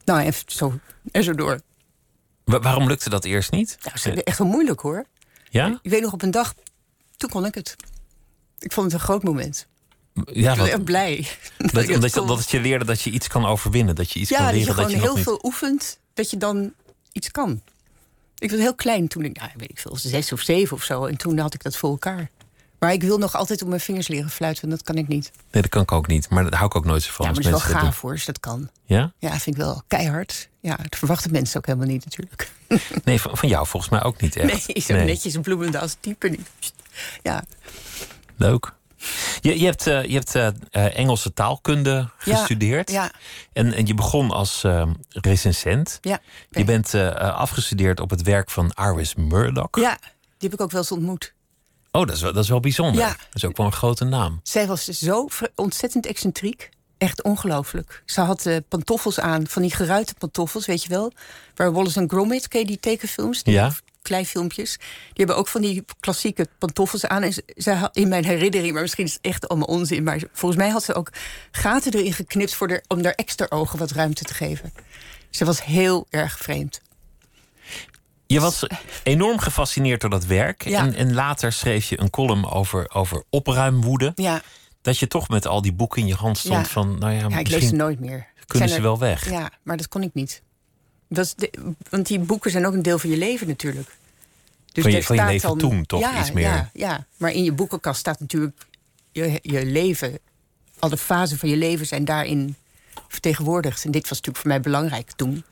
Nou, 0.05 0.21
even 0.21 0.45
zo 0.47 0.79
en 1.13 1.25
zo 1.25 1.35
door. 1.35 1.61
waarom 2.45 2.87
lukte 2.87 3.11
dat 3.11 3.25
eerst 3.25 3.51
niet? 3.51 3.79
Nou, 3.83 4.15
is 4.15 4.23
echt 4.23 4.39
wel 4.39 4.47
moeilijk 4.47 4.81
hoor. 4.81 5.05
Ja? 5.51 5.79
Ik 5.83 5.91
weet 5.91 6.03
nog 6.03 6.13
op 6.13 6.23
een 6.23 6.31
dag, 6.31 6.55
toen 7.17 7.31
kon 7.31 7.45
ik 7.45 7.55
het. 7.55 7.77
Ik 8.59 8.73
vond 8.73 8.93
het 8.93 9.01
een 9.01 9.07
groot 9.07 9.23
moment. 9.23 9.67
Ja, 10.33 10.53
ik 10.53 10.59
was 10.59 10.69
echt 10.69 10.85
blij. 10.85 11.17
Dat, 11.57 11.87
dat, 11.87 12.01
dat, 12.01 12.13
dat, 12.13 12.39
het 12.39 12.51
je 12.51 12.61
leerde 12.61 12.85
dat 12.85 13.01
je 13.01 13.11
iets 13.11 13.29
kan 13.29 13.47
overwinnen. 13.47 13.95
Dat 13.95 14.11
je 14.11 14.21
iets 14.21 14.31
ja, 14.31 14.37
kan 14.37 14.47
leren 14.47 14.59
dat 14.59 14.67
je 14.67 14.73
gewoon 14.83 14.91
dat 14.91 15.01
je 15.01 15.15
heel 15.15 15.23
veel 15.23 15.39
oefent, 15.43 15.99
dat 16.15 16.31
je 16.31 16.37
dan 16.37 16.73
iets 17.13 17.31
kan. 17.31 17.63
Ik 18.39 18.51
was 18.51 18.61
heel 18.61 18.75
klein 18.75 19.09
toen 19.09 19.25
ik, 19.25 19.37
nou, 19.39 19.51
weet 19.57 19.71
ik 19.71 19.79
veel, 19.79 19.97
zes 19.97 20.33
of 20.33 20.41
zeven 20.41 20.77
of 20.77 20.83
zo. 20.83 21.05
En 21.05 21.17
toen 21.17 21.39
had 21.39 21.55
ik 21.55 21.63
dat 21.63 21.77
voor 21.77 21.91
elkaar. 21.91 22.31
Maar 22.83 22.93
ik 22.93 23.03
wil 23.03 23.19
nog 23.19 23.35
altijd 23.35 23.63
op 23.63 23.69
mijn 23.69 23.81
vingers 23.81 24.09
leren 24.09 24.31
fluiten. 24.31 24.63
En 24.63 24.71
dat 24.71 24.83
kan 24.83 24.95
ik 24.95 25.09
niet. 25.09 25.31
Nee, 25.51 25.63
dat 25.63 25.71
kan 25.71 25.83
ik 25.83 25.93
ook 25.93 26.07
niet. 26.07 26.31
Maar 26.31 26.45
dat 26.45 26.55
hou 26.55 26.67
ik 26.67 26.77
ook 26.77 26.85
nooit 26.85 27.03
zo 27.03 27.13
van. 27.13 27.27
Ja, 27.27 27.33
maar 27.33 27.43
het 27.43 27.55
is 27.55 27.67
wel 27.67 27.81
gaaf 27.81 28.01
hoor, 28.01 28.13
als 28.13 28.25
dat 28.25 28.41
kan. 28.41 28.71
Ja? 28.85 29.13
Ja, 29.19 29.31
vind 29.31 29.57
ik 29.57 29.63
wel 29.63 29.83
keihard. 29.87 30.49
Ja, 30.61 30.77
dat 30.77 30.97
verwachten 30.97 31.33
mensen 31.33 31.57
ook 31.59 31.67
helemaal 31.67 31.89
niet 31.89 32.05
natuurlijk. 32.05 32.51
Nee, 33.05 33.21
van, 33.21 33.37
van 33.37 33.49
jou 33.49 33.67
volgens 33.67 33.93
mij 33.93 34.03
ook 34.03 34.21
niet 34.21 34.37
echt. 34.37 34.67
Nee, 34.67 34.83
zo 34.83 34.95
netjes 34.95 35.35
een 35.35 35.43
bloemendaal 35.43 35.87
type 36.01 36.29
niet. 36.29 36.49
Ja. 37.23 37.45
Leuk. 38.37 38.73
Je, 39.41 39.59
je 39.59 39.65
hebt, 39.65 39.87
uh, 39.87 40.05
je 40.05 40.15
hebt 40.15 40.35
uh, 40.35 40.49
Engelse 40.99 41.33
taalkunde 41.33 42.11
gestudeerd. 42.17 42.91
Ja, 42.91 43.11
En, 43.53 43.73
en 43.73 43.87
je 43.87 43.95
begon 43.95 44.31
als 44.31 44.65
uh, 44.65 44.87
recensent. 45.09 45.99
Ja, 46.01 46.19
je 46.51 46.65
bent 46.65 46.95
afgestudeerd 46.95 48.01
op 48.01 48.11
het 48.11 48.23
werk 48.23 48.51
van 48.51 48.73
Iris 48.75 49.15
Murdoch. 49.15 49.79
Ja, 49.79 49.99
die 50.39 50.51
heb 50.51 50.53
ik 50.53 50.61
ook 50.61 50.71
wel 50.71 50.81
eens 50.81 50.93
ontmoet. 50.93 51.33
Oh, 51.93 52.07
dat 52.07 52.17
is 52.17 52.23
wel, 52.23 52.33
dat 52.33 52.43
is 52.43 52.49
wel 52.49 52.61
bijzonder. 52.61 53.01
Ja. 53.01 53.09
Dat 53.09 53.35
is 53.35 53.45
ook 53.45 53.57
wel 53.57 53.67
een 53.67 53.73
grote 53.73 54.05
naam. 54.05 54.41
Zij 54.43 54.67
was 54.67 54.85
zo 54.85 55.29
ontzettend 55.55 56.07
excentriek. 56.07 56.71
Echt 56.99 57.23
ongelooflijk. 57.23 58.03
Ze 58.07 58.21
had 58.21 58.47
uh, 58.47 58.57
pantoffels 58.69 59.21
aan, 59.21 59.47
van 59.47 59.63
die 59.63 59.75
geruite 59.75 60.15
pantoffels, 60.15 60.67
weet 60.67 60.83
je 60.83 60.89
wel. 60.89 61.13
Waar 61.55 61.73
Wallace 61.73 62.01
en 62.01 62.09
Gromit, 62.09 62.49
ken 62.49 62.61
je 62.61 62.67
die 62.67 62.81
tekenfilms? 62.81 63.43
Die 63.43 63.55
ja. 63.55 63.73
Kleifilmpjes. 64.03 64.77
Die 64.79 64.87
hebben 65.15 65.37
ook 65.37 65.49
van 65.49 65.61
die 65.61 65.85
klassieke 66.01 66.47
pantoffels 66.59 67.07
aan. 67.07 67.23
En 67.23 67.33
ze, 67.33 67.89
in 67.93 68.09
mijn 68.09 68.25
herinnering, 68.25 68.73
maar 68.73 68.83
misschien 68.83 69.05
is 69.05 69.13
het 69.13 69.23
echt 69.23 69.49
allemaal 69.49 69.69
onzin. 69.69 70.03
Maar 70.03 70.23
volgens 70.33 70.61
mij 70.61 70.71
had 70.71 70.85
ze 70.85 70.95
ook 70.95 71.13
gaten 71.51 71.93
erin 71.93 72.13
geknipt 72.13 72.55
voor 72.55 72.69
de, 72.69 72.83
om 72.89 73.03
daar 73.03 73.13
extra 73.13 73.47
ogen 73.49 73.79
wat 73.79 73.91
ruimte 73.91 74.25
te 74.25 74.35
geven. 74.35 74.73
Ze 75.31 75.45
was 75.45 75.65
heel 75.65 76.07
erg 76.11 76.39
vreemd. 76.39 76.81
Je 78.33 78.41
was 78.41 78.67
enorm 79.03 79.39
gefascineerd 79.39 80.01
door 80.01 80.11
dat 80.11 80.25
werk. 80.25 80.65
Ja. 80.65 80.81
En, 80.81 80.95
en 80.95 81.15
later 81.15 81.53
schreef 81.53 81.89
je 81.89 82.01
een 82.01 82.11
column 82.11 82.47
over, 82.51 82.91
over 82.95 83.23
opruimwoede. 83.31 84.13
Ja. 84.15 84.43
Dat 84.83 84.99
je 84.99 85.07
toch 85.07 85.29
met 85.29 85.47
al 85.47 85.63
die 85.63 85.73
boeken 85.73 86.01
in 86.03 86.07
je 86.09 86.15
hand 86.15 86.39
stond 86.39 86.65
Ja. 86.67 86.73
van... 86.73 86.99
Nou 86.99 87.13
ja, 87.13 87.27
Ja, 87.29 87.39
ik 87.39 87.49
lees 87.49 87.69
ze 87.69 87.75
nooit 87.75 88.01
meer. 88.01 88.27
kunnen 88.47 88.69
ze 88.69 88.81
wel 88.81 88.99
weg. 88.99 89.31
Ja, 89.31 89.51
maar 89.63 89.77
dat 89.77 89.89
kon 89.89 90.03
ik 90.03 90.15
niet. 90.15 90.43
Dat 91.09 91.35
de- 91.37 91.75
want 91.91 92.07
die 92.07 92.19
boeken 92.19 92.51
zijn 92.51 92.67
ook 92.67 92.73
een 92.73 92.83
deel 92.83 92.99
van 92.99 93.11
je 93.11 93.17
leven 93.17 93.47
natuurlijk. 93.47 93.97
Dus 94.73 94.83
Van 94.85 94.93
je- 94.93 95.03
van 95.03 95.17
je 95.17 95.25
leven 95.25 95.59
toen 95.59 95.87
toch 95.87 96.01
ja, 96.01 96.21
iets 96.21 96.33
meer. 96.33 96.45
Ja, 96.45 96.71
ja, 96.73 97.07
maar 97.17 97.31
in 97.33 97.45
je 97.45 97.53
boekenkast 97.53 98.01
staat 98.01 98.21
natuurlijk 98.21 98.67
je, 99.13 99.39
je 99.43 99.65
leven. 99.67 100.19
Alle 100.79 100.97
fasen 100.97 101.39
van 101.39 101.49
je 101.49 101.57
leven 101.57 101.87
zijn 101.87 102.05
daarin 102.05 102.57
vertegenwoordigd. 103.09 103.85
En 103.85 103.91
dit 103.91 104.03
was 104.03 104.11
natuurlijk 104.11 104.39
voor 104.39 104.49
mij 104.49 104.61
belangrijk 104.61 105.11
toen. 105.17 105.45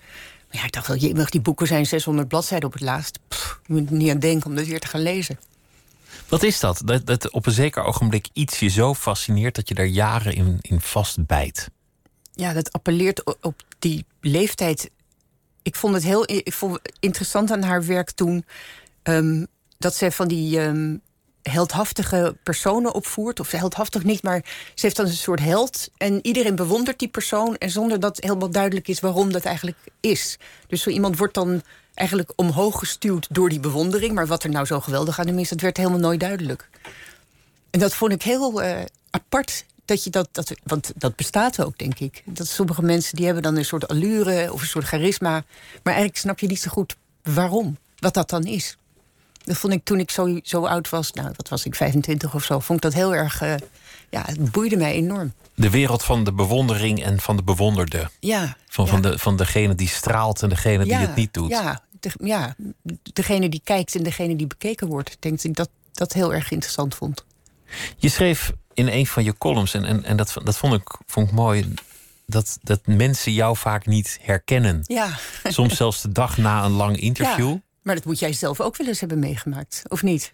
Maar 0.50 0.58
ja, 0.60 0.64
ik 0.64 0.72
dacht 0.72 0.86
wel, 0.86 1.26
die 1.30 1.40
boeken 1.40 1.66
zijn 1.66 1.86
600 1.86 2.28
bladzijden 2.28 2.66
op 2.66 2.72
het 2.72 2.82
laatst. 2.82 3.18
Pff, 3.28 3.60
je 3.66 3.72
moet 3.72 3.90
niet 3.90 4.10
aan 4.10 4.18
denken 4.18 4.50
om 4.50 4.56
dat 4.56 4.66
weer 4.66 4.80
te 4.80 4.86
gaan 4.86 5.02
lezen. 5.02 5.38
Wat 6.28 6.42
is 6.42 6.60
dat? 6.60 6.82
dat? 6.84 7.06
Dat 7.06 7.30
op 7.30 7.46
een 7.46 7.52
zeker 7.52 7.82
ogenblik 7.82 8.28
iets 8.32 8.58
je 8.58 8.68
zo 8.68 8.94
fascineert... 8.94 9.54
dat 9.54 9.68
je 9.68 9.74
daar 9.74 9.86
jaren 9.86 10.34
in, 10.34 10.58
in 10.60 10.80
vastbijt. 10.80 11.70
ja, 12.32 12.52
dat 12.52 12.72
appelleert 12.72 13.44
op 13.44 13.62
die 13.78 14.04
leeftijd. 14.20 14.90
Ik 15.62 15.76
vond 15.76 15.94
het 15.94 16.02
heel 16.02 16.30
ik 16.30 16.52
vond 16.52 16.72
het 16.72 16.96
interessant 17.00 17.50
aan 17.50 17.62
haar 17.62 17.86
werk 17.86 18.10
toen. 18.10 18.44
ehm, 19.02 19.44
dat 19.78 19.94
ze 19.94 20.10
van 20.10 20.28
die 20.28 20.60
ehm, 20.60 20.96
heldhaftige 21.42 22.36
personen 22.42 22.94
opvoert. 22.94 23.40
Of 23.40 23.50
heldhaftig 23.50 24.04
niet, 24.04 24.22
maar 24.22 24.44
ze 24.74 24.86
heeft 24.86 24.96
dan 24.96 25.06
een 25.06 25.12
soort 25.12 25.40
held. 25.40 25.88
En 25.96 26.18
iedereen 26.22 26.56
bewondert 26.56 26.98
die 26.98 27.08
persoon. 27.08 27.56
En 27.56 27.70
zonder 27.70 28.00
dat 28.00 28.20
helemaal 28.20 28.50
duidelijk 28.50 28.88
is 28.88 29.00
waarom 29.00 29.32
dat 29.32 29.44
eigenlijk 29.44 29.78
is. 30.00 30.38
Dus 30.66 30.82
zo 30.82 30.90
iemand 30.90 31.18
wordt 31.18 31.34
dan 31.34 31.62
eigenlijk 31.94 32.32
omhoog 32.36 32.78
gestuurd 32.78 33.26
door 33.30 33.48
die 33.48 33.60
bewondering. 33.60 34.12
Maar 34.12 34.26
wat 34.26 34.44
er 34.44 34.50
nou 34.50 34.66
zo 34.66 34.80
geweldig 34.80 35.18
aan 35.18 35.26
hem 35.26 35.38
is, 35.38 35.48
dat 35.48 35.60
werd 35.60 35.76
helemaal 35.76 35.98
nooit 35.98 36.20
duidelijk. 36.20 36.68
En 37.70 37.80
dat 37.80 37.94
vond 37.94 38.12
ik 38.12 38.22
heel 38.22 38.62
eh, 38.62 38.84
apart. 39.10 39.64
Dat 39.84 40.04
je 40.04 40.10
dat, 40.10 40.28
dat, 40.32 40.52
want 40.64 40.92
dat 40.96 41.16
bestaat 41.16 41.64
ook, 41.64 41.78
denk 41.78 41.98
ik. 41.98 42.22
Dat 42.24 42.46
sommige 42.46 42.82
mensen 42.82 43.16
die 43.16 43.24
hebben 43.24 43.42
dan 43.42 43.56
een 43.56 43.64
soort 43.64 43.88
allure 43.88 44.52
of 44.52 44.60
een 44.60 44.66
soort 44.66 44.84
charisma. 44.84 45.30
Maar 45.82 45.94
eigenlijk 45.94 46.16
snap 46.16 46.38
je 46.38 46.46
niet 46.46 46.60
zo 46.60 46.70
goed 46.70 46.96
waarom, 47.22 47.78
wat 47.98 48.14
dat 48.14 48.30
dan 48.30 48.44
is. 48.44 48.76
Dat 49.44 49.56
vond 49.56 49.72
ik 49.72 49.84
toen 49.84 49.98
ik 50.00 50.10
zo, 50.10 50.38
zo 50.42 50.66
oud 50.66 50.88
was, 50.88 51.12
nou, 51.12 51.30
wat 51.36 51.48
was 51.48 51.64
ik, 51.64 51.74
25 51.74 52.34
of 52.34 52.44
zo, 52.44 52.58
vond 52.58 52.84
ik 52.84 52.90
dat 52.90 53.00
heel 53.00 53.14
erg. 53.14 53.40
eh, 53.40 53.54
ja, 54.10 54.22
het 54.26 54.50
boeide 54.52 54.76
mij 54.76 54.92
enorm. 54.92 55.32
De 55.54 55.70
wereld 55.70 56.02
van 56.04 56.24
de 56.24 56.32
bewondering 56.32 57.04
en 57.04 57.20
van 57.20 57.36
de 57.36 57.42
bewonderde. 57.42 58.10
Ja. 58.20 58.56
Van, 58.68 58.84
ja. 58.84 58.90
van, 58.90 59.02
de, 59.02 59.18
van 59.18 59.36
degene 59.36 59.74
die 59.74 59.88
straalt 59.88 60.42
en 60.42 60.48
degene 60.48 60.84
die 60.84 60.94
het 60.94 61.14
niet 61.14 61.34
doet. 61.34 61.50
Ja, 61.50 61.82
de- 62.00 62.10
ja, 62.22 62.54
degene 63.12 63.48
die 63.48 63.60
kijkt 63.64 63.94
en 63.94 64.02
degene 64.02 64.36
die 64.36 64.46
bekeken 64.46 64.86
wordt. 64.86 65.16
Denk 65.20 65.36
dat 65.36 65.44
ik 65.44 65.56
dat, 65.56 65.68
dat 65.92 66.12
heel 66.12 66.34
erg 66.34 66.50
interessant 66.50 66.94
vond. 66.94 67.24
Je 67.96 68.08
schreef 68.08 68.52
in 68.74 68.88
een 68.88 69.06
van 69.06 69.24
je 69.24 69.38
columns, 69.38 69.74
en, 69.74 69.84
en, 69.84 70.04
en 70.04 70.16
dat, 70.16 70.34
dat 70.44 70.56
vond, 70.56 70.74
ik, 70.74 70.96
vond 71.06 71.28
ik 71.28 71.34
mooi... 71.34 71.74
Dat, 72.26 72.58
dat 72.62 72.80
mensen 72.84 73.32
jou 73.32 73.56
vaak 73.56 73.86
niet 73.86 74.18
herkennen. 74.22 74.80
Ja. 74.82 75.08
Soms 75.44 75.76
zelfs 75.76 76.02
de 76.02 76.12
dag 76.12 76.36
na 76.36 76.64
een 76.64 76.70
lang 76.70 76.96
interview. 77.00 77.48
Ja, 77.48 77.60
maar 77.82 77.94
dat 77.94 78.04
moet 78.04 78.18
jij 78.18 78.32
zelf 78.32 78.60
ook 78.60 78.76
wel 78.76 78.86
eens 78.86 79.00
hebben 79.00 79.18
meegemaakt, 79.18 79.82
of 79.88 80.02
niet? 80.02 80.32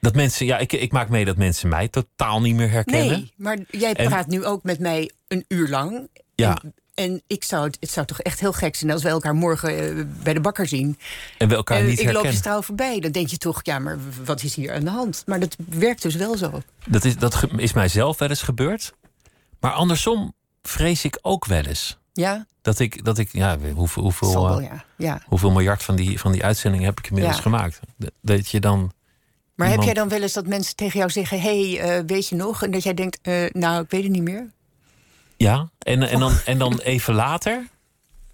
Dat 0.00 0.14
mensen, 0.14 0.46
ja, 0.46 0.58
ik, 0.58 0.72
ik 0.72 0.92
maak 0.92 1.08
mee 1.08 1.24
dat 1.24 1.36
mensen 1.36 1.68
mij 1.68 1.88
totaal 1.88 2.40
niet 2.40 2.54
meer 2.54 2.70
herkennen. 2.70 3.08
Nee, 3.18 3.32
maar 3.36 3.58
jij 3.70 3.92
En- 3.94 4.08
praat 4.08 4.26
nu 4.26 4.44
ook 4.44 4.62
met 4.62 4.78
mij 4.78 5.10
een 5.28 5.44
uur 5.48 5.68
lang. 5.68 6.08
Ja. 6.34 6.58
En, 6.62 6.74
en 6.94 7.22
ik 7.26 7.44
zou 7.44 7.64
het, 7.66 7.76
het 7.80 7.90
zou 7.90 8.06
toch 8.06 8.20
echt 8.20 8.40
heel 8.40 8.52
gek 8.52 8.74
zijn 8.76 8.90
als 8.90 9.02
we 9.02 9.08
elkaar 9.08 9.34
morgen 9.34 9.98
eh, 9.98 10.04
bij 10.22 10.34
de 10.34 10.40
bakker 10.40 10.66
zien. 10.66 10.98
En 11.38 11.48
we 11.48 11.54
elkaar 11.54 11.78
En 11.78 11.86
niet 11.86 11.92
ik 11.92 11.98
loop 11.98 12.06
je 12.06 12.12
herkennen. 12.12 12.40
straal 12.40 12.62
voorbij. 12.62 13.00
Dan 13.00 13.12
denk 13.12 13.28
je 13.28 13.38
toch, 13.38 13.60
ja, 13.62 13.78
maar 13.78 13.98
wat 14.24 14.42
is 14.42 14.54
hier 14.54 14.72
aan 14.74 14.84
de 14.84 14.90
hand? 14.90 15.22
Maar 15.26 15.40
dat 15.40 15.56
werkt 15.68 16.02
dus 16.02 16.14
wel 16.14 16.36
zo. 16.36 16.62
Dat 16.86 17.04
is, 17.04 17.16
dat 17.16 17.46
is 17.56 17.72
mijzelf 17.72 18.18
wel 18.18 18.28
eens 18.28 18.42
gebeurd. 18.42 18.92
Maar 19.60 19.72
andersom 19.72 20.32
vrees 20.62 21.04
ik 21.04 21.18
ook 21.22 21.44
wel 21.46 21.62
eens. 21.64 21.98
Ja, 22.12 22.46
Dat 22.62 22.78
ik, 22.78 23.04
dat 23.04 23.18
ik 23.18 23.28
ja, 23.32 23.58
hoeveel, 23.74 24.02
hoeveel, 24.02 24.58
eh, 24.58 24.64
ja. 24.64 24.84
ja. 24.96 25.20
hoeveel 25.26 25.50
miljard 25.50 25.82
van 25.82 25.96
die, 25.96 26.18
van 26.20 26.32
die 26.32 26.44
uitzendingen 26.44 26.86
heb 26.86 26.98
ik 26.98 27.06
inmiddels 27.06 27.36
Ja. 27.36 27.42
gemaakt. 27.42 27.80
Dat- 28.20 28.48
je 28.50 28.60
dan. 28.60 28.92
Maar 29.54 29.68
heb 29.70 29.82
jij 29.82 29.94
dan 29.94 30.08
wel 30.08 30.22
eens 30.22 30.32
dat 30.32 30.46
mensen 30.46 30.76
tegen 30.76 30.98
jou 30.98 31.10
zeggen... 31.10 31.40
hé, 31.40 31.70
hey, 31.72 31.98
eh, 31.98 32.04
weet 32.06 32.28
je 32.28 32.36
nog? 32.36 32.62
En 32.62 32.70
dat 32.70 32.82
jij 32.82 32.94
denkt, 32.94 33.18
eh, 33.22 33.50
nou, 33.50 33.82
ik 33.82 33.90
weet 33.90 34.02
het 34.02 34.12
niet 34.12 34.22
meer. 34.22 34.50
Ja, 35.36 35.68
en, 35.78 36.02
en, 36.02 36.18
dan, 36.18 36.32
en 36.44 36.58
dan 36.58 36.78
even 36.78 37.14
later. 37.14 37.68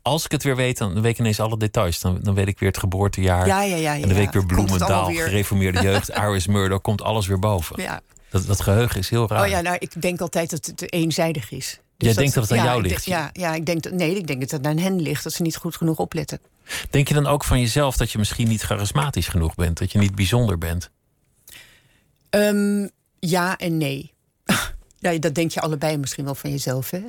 Als 0.03 0.25
ik 0.25 0.31
het 0.31 0.43
weer 0.43 0.57
weet, 0.57 0.79
dan 0.79 1.01
weet 1.01 1.13
ik 1.13 1.19
ineens 1.19 1.41
alle 1.41 1.57
details. 1.59 2.01
Dan, 2.01 2.19
dan 2.23 2.35
weet 2.35 2.47
ik 2.49 2.59
weer 2.59 2.69
het 2.69 2.79
geboortejaar. 2.79 3.47
Ja, 3.47 3.63
ja, 3.63 3.77
ja. 3.77 3.93
ja 3.93 3.95
en 3.95 4.01
dan 4.09 4.15
weet 4.17 4.27
ik 4.27 4.33
weer 4.33 4.47
Bloemendaal, 4.47 5.07
weer? 5.07 5.25
gereformeerde 5.25 5.83
jeugd, 5.83 6.09
Iris 6.25 6.47
Murdoch, 6.47 6.81
komt 6.81 7.03
alles 7.03 7.27
weer 7.27 7.39
boven. 7.39 7.83
Ja. 7.83 8.01
Dat, 8.31 8.47
dat 8.47 8.61
geheugen 8.61 8.99
is 9.01 9.11
heel 9.11 9.29
raar. 9.29 9.43
Oh 9.43 9.49
ja, 9.49 9.61
nou, 9.61 9.77
ik 9.79 10.03
denk 10.03 10.21
altijd 10.21 10.51
dat 10.51 10.67
het 10.67 10.93
eenzijdig 10.93 11.51
is. 11.51 11.81
Dus 11.99 12.09
Jij 12.09 12.17
denkt 12.17 12.35
dat 12.35 12.43
het 12.43 12.53
aan 12.53 12.59
ja, 12.59 12.65
jou 12.65 12.83
denk- 12.83 12.93
ligt? 12.95 13.05
Ja, 13.05 13.31
ja 13.33 13.55
ik 13.55 13.67
denk 13.67 13.91
nee, 13.91 14.17
ik 14.17 14.27
denk 14.27 14.41
dat 14.41 14.51
het 14.51 14.67
aan 14.67 14.79
hen 14.79 15.01
ligt. 15.01 15.25
Dat 15.25 15.33
ze 15.33 15.43
niet 15.43 15.57
goed 15.57 15.77
genoeg 15.77 15.99
opletten. 15.99 16.41
Denk 16.91 17.09
je 17.09 17.15
dan 17.15 17.27
ook 17.27 17.45
van 17.45 17.61
jezelf 17.61 17.97
dat 17.97 18.11
je 18.11 18.19
misschien 18.19 18.49
niet 18.49 18.63
charismatisch 18.63 19.29
genoeg 19.29 19.55
bent? 19.55 19.79
Dat 19.79 19.93
je 19.93 19.99
niet 19.99 20.15
bijzonder 20.15 20.59
bent? 20.59 20.91
Ehm, 22.31 22.89
ja 23.19 23.57
en 23.57 23.77
nee. 23.77 24.13
ja, 24.99 25.19
dat 25.19 25.35
denk 25.35 25.51
je 25.51 25.61
allebei 25.61 25.97
misschien 25.97 26.25
wel 26.25 26.35
van 26.35 26.51
jezelf, 26.51 26.91
hè? 26.91 27.01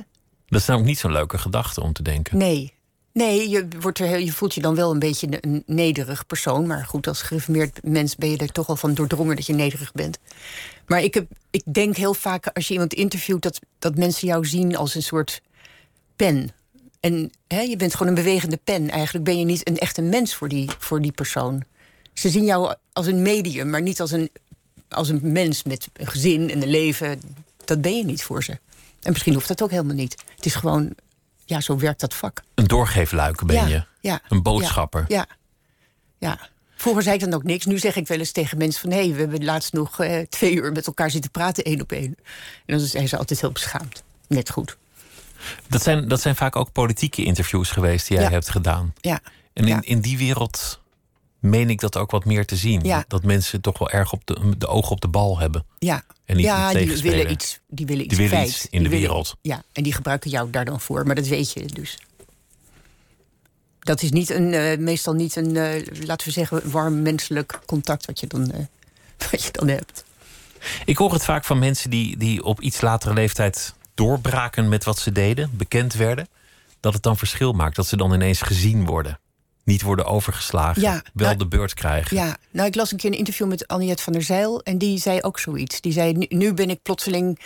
Dat 0.46 0.60
is 0.60 0.66
namelijk 0.66 0.90
niet 0.90 1.00
zo'n 1.00 1.12
leuke 1.12 1.38
gedachte 1.38 1.80
om 1.82 1.92
te 1.92 2.02
denken. 2.02 2.38
Nee. 2.38 2.72
Nee, 3.12 3.48
je, 3.48 3.68
wordt 3.80 3.98
er, 3.98 4.06
heel- 4.06 4.18
je 4.18 4.32
voelt 4.32 4.54
je 4.54 4.60
dan 4.60 4.74
wel 4.74 4.90
een 4.90 4.98
beetje 4.98 5.26
een, 5.30 5.38
een 5.40 5.62
nederig 5.66 6.26
persoon. 6.26 6.66
Maar 6.66 6.84
goed, 6.86 7.06
als 7.06 7.22
gereformeerd 7.22 7.78
mens 7.84 8.16
ben 8.16 8.30
je 8.30 8.36
er 8.36 8.52
toch 8.52 8.68
al 8.68 8.76
van 8.76 8.94
doordrongen 8.94 9.36
dat 9.36 9.46
je 9.46 9.52
nederig 9.52 9.92
bent. 9.92 10.18
Maar 10.90 11.02
ik, 11.02 11.14
heb, 11.14 11.30
ik 11.50 11.62
denk 11.72 11.96
heel 11.96 12.14
vaak 12.14 12.46
als 12.46 12.66
je 12.68 12.72
iemand 12.72 12.94
interviewt... 12.94 13.42
dat, 13.42 13.58
dat 13.78 13.96
mensen 13.96 14.28
jou 14.28 14.46
zien 14.46 14.76
als 14.76 14.94
een 14.94 15.02
soort 15.02 15.40
pen. 16.16 16.50
En 17.00 17.30
hè, 17.46 17.60
je 17.60 17.76
bent 17.76 17.92
gewoon 17.92 18.08
een 18.08 18.22
bewegende 18.24 18.56
pen. 18.64 18.90
Eigenlijk 18.90 19.24
ben 19.24 19.38
je 19.38 19.44
niet 19.44 19.68
een 19.68 19.78
echte 19.78 20.02
mens 20.02 20.34
voor 20.34 20.48
die, 20.48 20.70
voor 20.78 21.00
die 21.00 21.12
persoon. 21.12 21.64
Ze 22.12 22.28
zien 22.28 22.44
jou 22.44 22.74
als 22.92 23.06
een 23.06 23.22
medium, 23.22 23.70
maar 23.70 23.82
niet 23.82 24.00
als 24.00 24.10
een, 24.10 24.30
als 24.88 25.08
een 25.08 25.20
mens 25.22 25.62
met 25.62 25.88
een 25.92 26.06
gezin 26.06 26.50
en 26.50 26.62
een 26.62 26.70
leven. 26.70 27.20
Dat 27.64 27.80
ben 27.80 27.96
je 27.96 28.04
niet 28.04 28.22
voor 28.22 28.44
ze. 28.44 28.58
En 29.02 29.12
misschien 29.12 29.34
hoeft 29.34 29.48
dat 29.48 29.62
ook 29.62 29.70
helemaal 29.70 29.94
niet. 29.94 30.16
Het 30.36 30.46
is 30.46 30.54
gewoon, 30.54 30.94
ja, 31.44 31.60
zo 31.60 31.78
werkt 31.78 32.00
dat 32.00 32.14
vak. 32.14 32.42
Een 32.54 32.66
doorgeefluik 32.66 33.44
ben 33.44 33.56
Ja, 33.56 33.66
je. 33.66 33.84
ja, 34.00 34.20
Een 34.28 34.42
boodschapper. 34.42 35.04
Ja, 35.08 35.26
ja. 36.18 36.48
Vroeger 36.80 37.02
zei 37.02 37.14
ik 37.14 37.20
dan 37.20 37.34
ook 37.34 37.42
niks. 37.42 37.64
Nu 37.66 37.78
zeg 37.78 37.96
ik 37.96 38.06
wel 38.08 38.18
eens 38.18 38.32
tegen 38.32 38.58
mensen 38.58 38.80
van... 38.80 38.90
hé, 38.90 38.96
hey, 39.04 39.12
we 39.14 39.20
hebben 39.20 39.44
laatst 39.44 39.72
nog 39.72 40.00
eh, 40.00 40.20
twee 40.28 40.54
uur 40.54 40.72
met 40.72 40.86
elkaar 40.86 41.10
zitten 41.10 41.30
praten, 41.30 41.64
één 41.64 41.80
op 41.80 41.92
één. 41.92 42.16
En 42.66 42.78
dan 42.78 42.80
zijn 42.80 43.08
ze 43.08 43.16
altijd 43.16 43.40
heel 43.40 43.52
beschaamd. 43.52 44.02
Net 44.28 44.50
goed. 44.50 44.76
Dat, 45.68 45.82
zijn, 45.82 46.08
dat 46.08 46.20
zijn 46.20 46.36
vaak 46.36 46.56
ook 46.56 46.72
politieke 46.72 47.24
interviews 47.24 47.70
geweest 47.70 48.08
die 48.08 48.16
jij 48.16 48.26
Ja. 48.26 48.32
hebt 48.32 48.50
gedaan. 48.50 48.94
Ja, 49.00 49.20
En 49.52 49.62
in, 49.62 49.68
Ja. 49.68 49.78
in 49.84 50.00
die 50.00 50.18
wereld 50.18 50.80
meen 51.38 51.70
ik 51.70 51.80
dat 51.80 51.96
ook 51.96 52.10
wat 52.10 52.24
meer 52.24 52.46
te 52.46 52.56
zien. 52.56 52.80
Ja. 52.82 53.04
Dat 53.08 53.22
mensen 53.24 53.60
toch 53.60 53.78
wel 53.78 53.90
erg 53.90 54.12
op 54.12 54.20
de, 54.26 54.52
de 54.58 54.66
ogen 54.66 54.90
op 54.90 55.00
de 55.00 55.08
bal 55.08 55.38
hebben. 55.38 55.64
ja. 55.78 56.02
En 56.24 56.36
niet 56.36 56.44
ja 56.44 56.72
die 56.72 57.02
willen 57.02 57.30
iets, 57.30 57.58
die 57.68 57.86
willen 57.86 58.04
iets 58.04 58.16
Die 58.16 58.26
willen 58.28 58.32
kwijt. 58.42 58.48
iets 58.54 58.66
in 58.70 58.82
de 58.82 58.88
willen- 58.88 59.06
wereld. 59.06 59.36
Ja, 59.42 59.62
en 59.72 59.82
die 59.82 59.92
gebruiken 59.92 60.30
jou 60.30 60.50
daar 60.50 60.64
dan 60.64 60.80
voor. 60.80 61.06
Maar 61.06 61.14
dat 61.14 61.26
weet 61.26 61.52
je 61.52 61.66
dus. 61.66 61.98
Dat 63.90 64.02
is 64.02 64.10
niet 64.10 64.30
een, 64.30 64.54
eh, 64.54 64.78
meestal 64.78 65.14
niet 65.14 65.36
een, 65.36 65.56
eh, 65.56 66.06
laten 66.06 66.26
we 66.26 66.32
zeggen, 66.32 66.70
warm 66.70 67.02
menselijk 67.02 67.58
contact 67.66 68.06
wat 68.06 68.20
je 68.20 68.26
dan, 68.26 68.50
eh, 68.50 68.58
wat 69.30 69.42
je 69.42 69.52
dan 69.52 69.68
hebt. 69.68 70.04
Ik 70.84 70.96
hoor 70.96 71.12
het 71.12 71.24
vaak 71.24 71.44
van 71.44 71.58
mensen 71.58 71.90
die, 71.90 72.16
die 72.16 72.44
op 72.44 72.60
iets 72.60 72.80
latere 72.80 73.14
leeftijd 73.14 73.74
doorbraken 73.94 74.68
met 74.68 74.84
wat 74.84 74.98
ze 74.98 75.12
deden, 75.12 75.50
bekend 75.52 75.94
werden. 75.94 76.28
Dat 76.80 76.92
het 76.92 77.02
dan 77.02 77.16
verschil 77.16 77.52
maakt. 77.52 77.76
Dat 77.76 77.86
ze 77.86 77.96
dan 77.96 78.12
ineens 78.12 78.40
gezien 78.40 78.84
worden. 78.84 79.18
Niet 79.64 79.82
worden 79.82 80.04
overgeslagen. 80.04 80.82
Ja, 80.82 81.02
wel 81.12 81.26
nou, 81.26 81.38
de 81.38 81.46
beurt 81.46 81.74
krijgen. 81.74 82.16
Ja, 82.16 82.36
nou, 82.50 82.68
ik 82.68 82.74
las 82.74 82.92
een 82.92 82.98
keer 82.98 83.10
een 83.10 83.18
interview 83.18 83.48
met 83.48 83.68
Anniette 83.68 84.02
van 84.02 84.12
der 84.12 84.22
Zeil. 84.22 84.62
En 84.62 84.78
die 84.78 84.98
zei 84.98 85.20
ook 85.20 85.38
zoiets. 85.38 85.80
Die 85.80 85.92
zei: 85.92 86.12
Nu, 86.12 86.26
nu 86.28 86.54
ben 86.54 86.70
ik 86.70 86.82
plotseling 86.82 87.40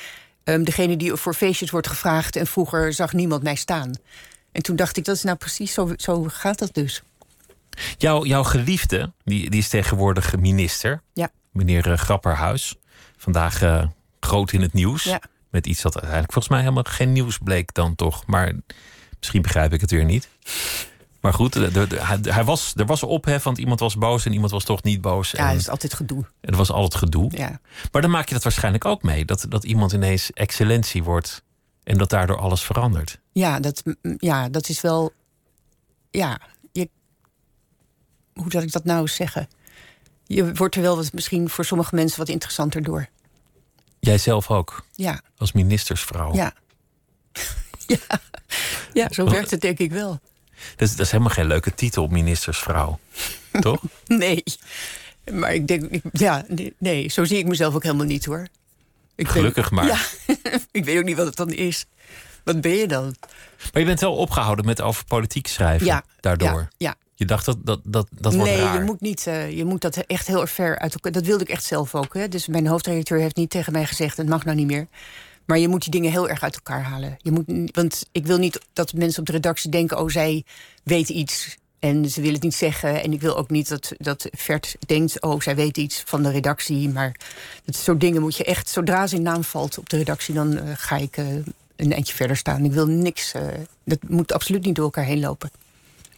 ehm, 0.44 0.62
degene 0.62 0.96
die 0.96 1.14
voor 1.14 1.34
feestjes 1.34 1.70
wordt 1.70 1.88
gevraagd. 1.88 2.36
En 2.36 2.46
vroeger 2.46 2.92
zag 2.92 3.12
niemand 3.12 3.42
mij 3.42 3.54
staan. 3.54 3.92
En 4.54 4.62
toen 4.62 4.76
dacht 4.76 4.96
ik: 4.96 5.04
dat 5.04 5.16
is 5.16 5.22
nou 5.22 5.36
precies 5.36 5.72
zo, 5.72 5.92
zo 5.96 6.24
gaat 6.28 6.58
dat 6.58 6.74
dus. 6.74 7.02
Jouw, 7.98 8.24
jouw 8.24 8.44
geliefde, 8.44 9.12
die, 9.24 9.50
die 9.50 9.60
is 9.60 9.68
tegenwoordig 9.68 10.36
minister. 10.36 11.02
Ja. 11.12 11.28
Meneer 11.52 11.90
eh, 11.92 11.98
Grapperhuis. 11.98 12.74
Vandaag 13.16 13.62
eh, 13.62 13.86
groot 14.20 14.52
in 14.52 14.60
het 14.62 14.72
nieuws. 14.72 15.02
Ja. 15.04 15.20
Met 15.50 15.66
iets 15.66 15.82
dat 15.82 15.96
eigenlijk 15.96 16.32
volgens 16.32 16.52
mij 16.54 16.62
helemaal 16.62 16.82
geen 16.86 17.12
nieuws 17.12 17.38
bleek 17.38 17.74
dan 17.74 17.94
toch. 17.94 18.26
Maar 18.26 18.52
misschien 19.18 19.42
begrijp 19.42 19.72
ik 19.72 19.80
het 19.80 19.90
weer 19.90 20.04
niet. 20.04 20.28
Maar 21.20 21.32
goed, 21.32 21.52
de- 21.52 21.86
de- 21.86 22.30
hij, 22.32 22.44
was, 22.44 22.72
er 22.76 22.86
was 22.86 23.02
ophef, 23.02 23.42
want 23.42 23.58
iemand 23.58 23.80
was 23.80 23.96
boos 23.96 24.26
en 24.26 24.32
iemand 24.32 24.50
was 24.50 24.64
toch 24.64 24.82
niet 24.82 25.00
boos. 25.00 25.30
Ja, 25.30 25.50
dat 25.50 25.60
is 25.60 25.68
altijd 25.68 25.94
gedoe. 25.94 26.24
er 26.40 26.56
was 26.56 26.70
al 26.70 26.82
het 26.82 26.94
gedoe. 26.94 27.30
Ja. 27.36 27.60
Maar 27.92 28.02
dan 28.02 28.10
maak 28.10 28.28
je 28.28 28.34
dat 28.34 28.42
waarschijnlijk 28.42 28.84
ook 28.84 29.02
mee. 29.02 29.24
Dat, 29.24 29.46
dat 29.48 29.64
iemand 29.64 29.92
ineens 29.92 30.30
excellentie 30.32 31.02
wordt 31.02 31.42
en 31.84 31.98
dat 31.98 32.10
daardoor 32.10 32.38
alles 32.38 32.62
verandert. 32.64 33.18
Ja, 33.32 33.60
dat, 33.60 33.82
ja, 34.18 34.48
dat 34.48 34.68
is 34.68 34.80
wel. 34.80 35.12
Ja, 36.10 36.40
je, 36.72 36.88
hoe 38.34 38.50
zal 38.50 38.62
ik 38.62 38.72
dat 38.72 38.84
nou 38.84 39.08
zeggen? 39.08 39.48
Je 40.26 40.54
wordt 40.54 40.74
er 40.74 40.82
wel 40.82 40.96
wat, 40.96 41.12
misschien 41.12 41.48
voor 41.48 41.64
sommige 41.64 41.94
mensen 41.94 42.18
wat 42.18 42.28
interessanter 42.28 42.82
door. 42.82 43.08
Jij 44.00 44.18
zelf 44.18 44.50
ook, 44.50 44.84
Ja, 44.92 45.20
als 45.36 45.52
ministersvrouw. 45.52 46.34
ja. 46.34 46.52
ja. 47.86 48.20
ja, 48.92 49.08
zo 49.10 49.30
werkt 49.30 49.50
het 49.50 49.60
denk 49.60 49.78
ik 49.78 49.90
wel. 49.92 50.20
Dat, 50.76 50.88
is, 50.88 50.96
dat 50.96 51.06
is 51.06 51.10
helemaal 51.10 51.32
geen 51.32 51.46
leuke 51.46 51.74
titel, 51.74 52.06
ministersvrouw. 52.06 52.98
Toch? 53.60 53.82
Nee. 54.06 54.42
Maar 55.32 55.54
ik 55.54 55.66
denk, 55.68 55.82
ik, 55.82 56.02
ja, 56.12 56.44
nee, 56.48 56.74
nee, 56.78 57.08
zo 57.08 57.24
zie 57.24 57.38
ik 57.38 57.46
mezelf 57.46 57.74
ook 57.74 57.82
helemaal 57.82 58.06
niet 58.06 58.24
hoor. 58.24 58.46
Ik 59.16 59.28
Gelukkig 59.28 59.70
maar. 59.70 59.86
Ja, 59.86 59.98
ik 60.70 60.84
weet 60.84 60.98
ook 60.98 61.04
niet 61.04 61.16
wat 61.16 61.26
het 61.26 61.36
dan 61.36 61.52
is. 61.52 61.86
Wat 62.44 62.60
ben 62.60 62.72
je 62.72 62.88
dan? 62.88 63.14
Maar 63.72 63.82
je 63.82 63.88
bent 63.88 64.00
wel 64.00 64.16
opgehouden 64.16 64.64
met 64.64 64.80
over 64.80 65.04
politiek 65.04 65.46
schrijven. 65.46 65.86
Ja, 65.86 66.04
daardoor. 66.20 66.60
Ja, 66.60 66.68
ja. 66.76 66.94
Je 67.14 67.24
dacht 67.24 67.44
dat 67.44 67.56
dat, 67.62 67.80
dat, 67.84 68.08
dat 68.10 68.34
wordt 68.34 68.50
nee, 68.50 68.60
raar. 68.60 68.78
je 68.78 68.84
moet, 68.84 69.00
niet, 69.00 69.26
eh, 69.26 69.56
je 69.56 69.64
moet 69.64 69.80
dat 69.80 69.96
echt 69.96 70.26
heel 70.26 70.40
erg 70.40 70.50
ver 70.50 70.78
uit 70.78 70.94
elkaar. 70.94 71.12
Dat 71.12 71.24
wilde 71.24 71.44
ik 71.44 71.50
echt 71.50 71.64
zelf 71.64 71.94
ook. 71.94 72.14
Hè? 72.14 72.28
Dus 72.28 72.46
mijn 72.46 72.66
hoofdredacteur 72.66 73.18
heeft 73.18 73.36
niet 73.36 73.50
tegen 73.50 73.72
mij 73.72 73.86
gezegd: 73.86 74.16
het 74.16 74.28
mag 74.28 74.44
nou 74.44 74.56
niet 74.56 74.66
meer. 74.66 74.86
Maar 75.44 75.58
je 75.58 75.68
moet 75.68 75.82
die 75.82 75.90
dingen 75.90 76.10
heel 76.10 76.28
erg 76.28 76.42
uit 76.42 76.54
elkaar 76.54 76.82
halen. 76.82 77.16
Je 77.18 77.30
moet, 77.30 77.70
want 77.72 78.06
ik 78.12 78.26
wil 78.26 78.38
niet 78.38 78.60
dat 78.72 78.92
mensen 78.92 79.20
op 79.20 79.26
de 79.26 79.32
redactie 79.32 79.70
denken: 79.70 79.98
oh, 79.98 80.08
zij 80.08 80.44
weet 80.82 81.08
iets. 81.08 81.56
En 81.84 82.10
ze 82.10 82.20
wil 82.20 82.32
het 82.32 82.42
niet 82.42 82.54
zeggen. 82.54 83.02
En 83.02 83.12
ik 83.12 83.20
wil 83.20 83.36
ook 83.36 83.50
niet 83.50 83.68
dat, 83.68 83.92
dat 83.98 84.28
Vert 84.30 84.76
denkt: 84.86 85.22
oh, 85.22 85.40
zij 85.40 85.56
weet 85.56 85.76
iets 85.76 86.02
van 86.06 86.22
de 86.22 86.30
redactie. 86.30 86.88
Maar 86.88 87.14
dat 87.64 87.76
soort 87.76 88.00
dingen 88.00 88.20
moet 88.20 88.36
je 88.36 88.44
echt, 88.44 88.68
zodra 88.68 89.06
zijn 89.06 89.22
naam 89.22 89.44
valt 89.44 89.78
op 89.78 89.88
de 89.88 89.96
redactie, 89.96 90.34
dan 90.34 90.58
eh, 90.58 90.72
ga 90.76 90.96
ik 90.96 91.16
eh, 91.16 91.26
een 91.76 91.92
eindje 91.92 92.14
verder 92.14 92.36
staan. 92.36 92.64
Ik 92.64 92.72
wil 92.72 92.86
niks. 92.86 93.32
eh, 93.32 93.42
dat 93.84 93.98
moet 94.08 94.32
absoluut 94.32 94.64
niet 94.64 94.74
door 94.74 94.84
elkaar 94.84 95.04
heen 95.04 95.20
lopen. 95.20 95.50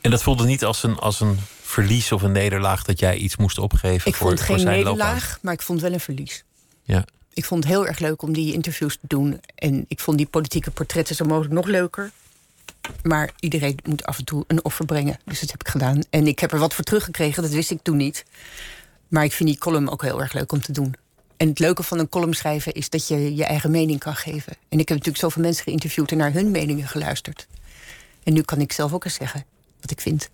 En 0.01 0.11
dat 0.11 0.23
voelde 0.23 0.45
niet 0.45 0.65
als 0.65 0.83
een, 0.83 0.99
als 0.99 1.21
een 1.21 1.39
verlies 1.63 2.13
of 2.13 2.23
een 2.23 2.33
nederlaag 2.33 2.83
dat 2.83 2.99
jij 2.99 3.17
iets 3.17 3.37
moest 3.37 3.59
opgeven 3.59 4.11
Ik 4.11 4.17
voor, 4.17 4.27
vond 4.27 4.39
voor 4.39 4.55
geen 4.55 4.59
zijn 4.65 4.77
nederlaag, 4.77 5.13
loopbaan. 5.13 5.39
maar 5.43 5.53
ik 5.53 5.63
vond 5.63 5.81
wel 5.81 5.93
een 5.93 6.01
verlies. 6.01 6.45
Ja. 6.83 7.05
Ik 7.33 7.45
vond 7.45 7.65
het 7.65 7.73
heel 7.73 7.87
erg 7.87 7.99
leuk 7.99 8.23
om 8.23 8.33
die 8.33 8.53
interviews 8.53 8.95
te 8.95 9.07
doen. 9.07 9.41
En 9.55 9.85
ik 9.89 10.01
vond 10.01 10.17
die 10.17 10.27
politieke 10.27 10.71
portretten 10.71 11.15
zo 11.15 11.25
mogelijk 11.25 11.55
nog 11.55 11.67
leuker. 11.67 12.11
Maar 13.03 13.31
iedereen 13.40 13.79
moet 13.85 14.05
af 14.05 14.18
en 14.18 14.25
toe 14.25 14.44
een 14.46 14.64
offer 14.64 14.85
brengen. 14.85 15.18
Dus 15.25 15.40
dat 15.40 15.51
heb 15.51 15.61
ik 15.61 15.68
gedaan. 15.68 16.01
En 16.11 16.27
ik 16.27 16.38
heb 16.38 16.53
er 16.53 16.59
wat 16.59 16.75
voor 16.75 16.85
teruggekregen, 16.85 17.42
dat 17.42 17.53
wist 17.53 17.70
ik 17.70 17.83
toen 17.83 17.96
niet. 17.96 18.25
Maar 19.09 19.25
ik 19.25 19.33
vind 19.33 19.49
die 19.49 19.59
column 19.59 19.90
ook 19.90 20.03
heel 20.03 20.20
erg 20.20 20.33
leuk 20.33 20.53
om 20.53 20.61
te 20.61 20.72
doen. 20.72 20.94
En 21.37 21.49
het 21.49 21.59
leuke 21.59 21.83
van 21.83 21.99
een 21.99 22.09
column 22.09 22.35
schrijven 22.35 22.72
is 22.72 22.90
dat 22.90 23.09
je 23.09 23.35
je 23.35 23.44
eigen 23.44 23.70
mening 23.70 23.99
kan 23.99 24.14
geven. 24.16 24.53
En 24.68 24.79
ik 24.79 24.88
heb 24.88 24.99
natuurlijk 24.99 25.16
zoveel 25.18 25.42
mensen 25.42 25.64
geïnterviewd 25.64 26.11
en 26.11 26.16
naar 26.16 26.33
hun 26.33 26.51
meningen 26.51 26.88
geluisterd. 26.88 27.46
En 28.22 28.33
nu 28.33 28.42
kan 28.42 28.61
ik 28.61 28.72
zelf 28.72 28.92
ook 28.92 29.05
eens 29.05 29.14
zeggen 29.14 29.44
wat 29.81 29.90
ik 29.90 30.01
vind. 30.01 30.29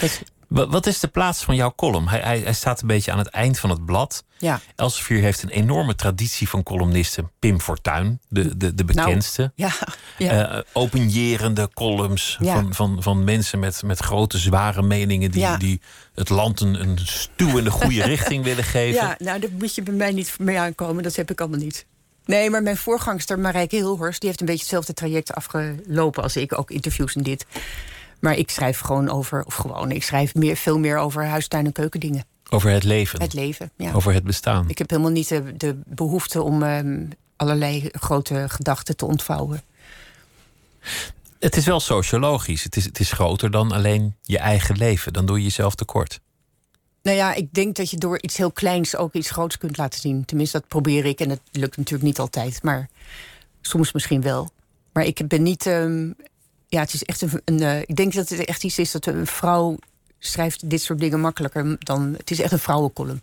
Dat, 0.00 0.20
Wa- 0.20 0.37
Wat 0.48 0.86
is 0.86 1.00
de 1.00 1.08
plaats 1.08 1.42
van 1.44 1.54
jouw 1.56 1.72
column? 1.76 2.08
Hij, 2.08 2.20
hij, 2.20 2.38
hij 2.38 2.52
staat 2.52 2.80
een 2.80 2.86
beetje 2.86 3.12
aan 3.12 3.18
het 3.18 3.28
eind 3.28 3.58
van 3.58 3.70
het 3.70 3.84
blad. 3.84 4.24
ja, 4.38 4.60
Elsevier 4.76 5.20
heeft 5.22 5.42
een 5.42 5.48
enorme 5.48 5.94
traditie 5.94 6.48
van 6.48 6.62
columnisten. 6.62 7.30
Pim 7.38 7.60
Fortuyn, 7.60 8.20
de, 8.28 8.56
de, 8.56 8.74
de 8.74 8.84
bekendste. 8.84 9.52
ja, 9.54 9.70
ja. 10.18 10.50
Eh, 10.56 10.60
openjerende 10.72 11.70
columns 11.74 12.36
Ja. 12.40 12.54
van, 12.54 12.74
van, 12.74 13.02
van 13.02 13.24
mensen 13.24 13.58
met, 13.58 13.82
met 13.82 13.98
grote, 13.98 14.38
zware 14.38 14.82
meningen... 14.82 15.30
die, 15.30 15.40
Ja. 15.40 15.56
die 15.56 15.80
het 16.14 16.28
land 16.28 16.60
een, 16.60 16.80
een 16.80 16.98
stuw 17.02 17.58
in 17.58 17.64
de 17.64 17.70
goede 17.70 18.02
richting 18.14 18.44
willen 18.44 18.64
geven. 18.64 18.94
Ja, 19.06 19.16
nou, 19.18 19.40
daar 19.40 19.50
moet 19.58 19.74
je 19.74 19.82
bij 19.82 19.94
mij 19.94 20.12
niet 20.12 20.38
mee 20.38 20.58
aankomen. 20.58 21.02
Dat 21.02 21.16
heb 21.16 21.30
ik 21.30 21.40
allemaal 21.40 21.58
niet. 21.58 21.86
Nee, 22.24 22.50
maar 22.50 22.62
mijn 22.62 22.76
voorgangster 22.76 23.38
Marijke 23.38 23.76
Hilhorst... 23.76 24.18
die 24.20 24.28
heeft 24.28 24.40
een 24.40 24.46
beetje 24.46 24.60
hetzelfde 24.62 24.94
traject 24.94 25.34
afgelopen 25.34 26.22
als 26.22 26.36
ik. 26.36 26.58
Ook 26.58 26.70
interviews 26.70 27.14
en 27.14 27.22
dit. 27.22 27.46
Maar 28.18 28.34
ik 28.36 28.50
schrijf 28.50 28.78
gewoon 28.78 29.08
over... 29.10 29.44
of 29.44 29.54
gewoon, 29.54 29.90
ik 29.90 30.02
schrijf 30.02 30.34
meer, 30.34 30.56
veel 30.56 30.78
meer 30.78 30.96
over 30.96 31.26
huistuin- 31.26 31.66
en 31.66 31.72
keukendingen. 31.72 32.24
Over 32.50 32.70
het 32.70 32.84
leven, 32.84 33.20
Het 33.22 33.32
leven, 33.34 33.70
ja. 33.76 33.92
over 33.92 34.12
het 34.12 34.24
bestaan. 34.24 34.68
Ik 34.68 34.78
heb 34.78 34.90
helemaal 34.90 35.10
niet 35.10 35.28
de, 35.28 35.56
de 35.56 35.76
behoefte 35.86 36.42
om 36.42 36.62
ehm, 36.62 37.04
allerlei 37.36 37.88
grote 37.92 38.44
gedachten 38.48 38.96
te 38.96 39.06
ontvouwen. 39.06 39.62
Het 41.38 41.56
is 41.56 41.64
wel 41.66 41.80
sociologisch. 41.80 42.62
Het 42.64 42.76
is, 42.76 42.84
het 42.84 43.00
is 43.00 43.12
groter 43.12 43.50
dan 43.50 43.72
alleen 43.72 44.14
je 44.22 44.38
eigen 44.38 44.76
leven. 44.76 45.12
Dan 45.12 45.26
doe 45.26 45.36
je 45.38 45.42
jezelf 45.44 45.74
tekort. 45.74 46.20
Nou 47.02 47.16
ja, 47.16 47.34
ik 47.34 47.52
denk 47.54 47.76
dat 47.76 47.90
je 47.90 47.96
door 47.96 48.22
iets 48.22 48.36
heel 48.36 48.52
kleins 48.52 48.96
ook 48.96 49.14
iets 49.14 49.30
groots 49.30 49.58
kunt 49.58 49.76
laten 49.76 50.00
zien. 50.00 50.24
Tenminste, 50.24 50.58
dat 50.58 50.68
probeer 50.68 51.04
ik. 51.04 51.20
En 51.20 51.28
dat 51.28 51.40
lukt 51.52 51.76
natuurlijk 51.76 52.04
niet 52.08 52.18
altijd. 52.18 52.62
Maar 52.62 52.88
soms 53.60 53.92
misschien 53.92 54.22
wel. 54.22 54.50
Maar 54.92 55.04
ik 55.04 55.28
ben 55.28 55.42
niet. 55.42 55.66
ehm, 55.66 56.10
ja, 56.68 56.80
het 56.80 56.92
is 56.94 57.02
echt 57.04 57.20
een. 57.20 57.40
een 57.44 57.60
eh, 57.60 57.80
ik 57.80 57.96
denk 57.96 58.12
dat 58.12 58.28
het 58.28 58.44
echt 58.44 58.64
iets 58.64 58.78
is 58.78 58.90
dat 58.90 59.06
een 59.06 59.26
vrouw 59.26 59.76
schrijft 60.18 60.70
dit 60.70 60.82
soort 60.82 60.98
dingen 60.98 61.20
makkelijker 61.20 61.76
dan. 61.78 62.14
Het 62.16 62.30
is 62.30 62.40
echt 62.40 62.52
een 62.52 62.58
vrouwencolumn. 62.58 63.20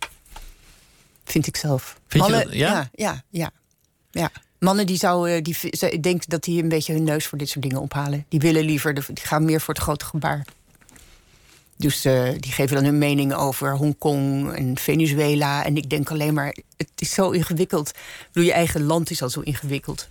Vind 1.24 1.46
ik 1.46 1.56
zelf. 1.56 2.00
Vind 2.06 2.24
je 2.24 2.30
Mannen, 2.30 2.48
dat- 2.48 2.58
ja? 2.58 2.68
ja? 2.74 2.88
Ja, 2.94 3.22
ja, 3.30 3.50
ja. 4.10 4.30
Mannen 4.58 4.86
die 4.86 4.96
zouden. 4.96 5.44
Die, 5.44 5.56
v- 5.56 5.74
ze- 5.76 5.90
ik 5.90 6.02
denk 6.02 6.26
dat 6.28 6.42
die 6.44 6.62
een 6.62 6.68
beetje 6.68 6.92
hun 6.92 7.04
neus 7.04 7.26
voor 7.26 7.38
dit 7.38 7.48
soort 7.48 7.62
dingen 7.64 7.80
ophalen. 7.80 8.24
Die 8.28 8.40
willen 8.40 8.64
liever. 8.64 8.94
Die 8.94 9.04
gaan 9.16 9.44
meer 9.44 9.60
voor 9.60 9.74
het 9.74 9.82
grote 9.82 10.04
gebaar. 10.04 10.44
Dus 11.76 12.04
eh, 12.04 12.28
die 12.38 12.52
geven 12.52 12.74
dan 12.76 12.84
hun 12.84 12.98
mening 12.98 13.34
over 13.34 13.76
Hongkong 13.76 14.52
en 14.54 14.78
Venezuela. 14.78 15.64
En 15.64 15.76
ik 15.76 15.90
denk 15.90 16.10
alleen 16.10 16.34
maar, 16.34 16.56
het 16.76 16.88
is 16.96 17.14
zo 17.14 17.30
ingewikkeld. 17.30 17.88
Ik 17.88 18.26
bedoel, 18.32 18.48
je 18.48 18.54
eigen 18.54 18.82
land 18.82 19.10
is 19.10 19.22
al 19.22 19.30
zo 19.30 19.40
ingewikkeld. 19.40 20.08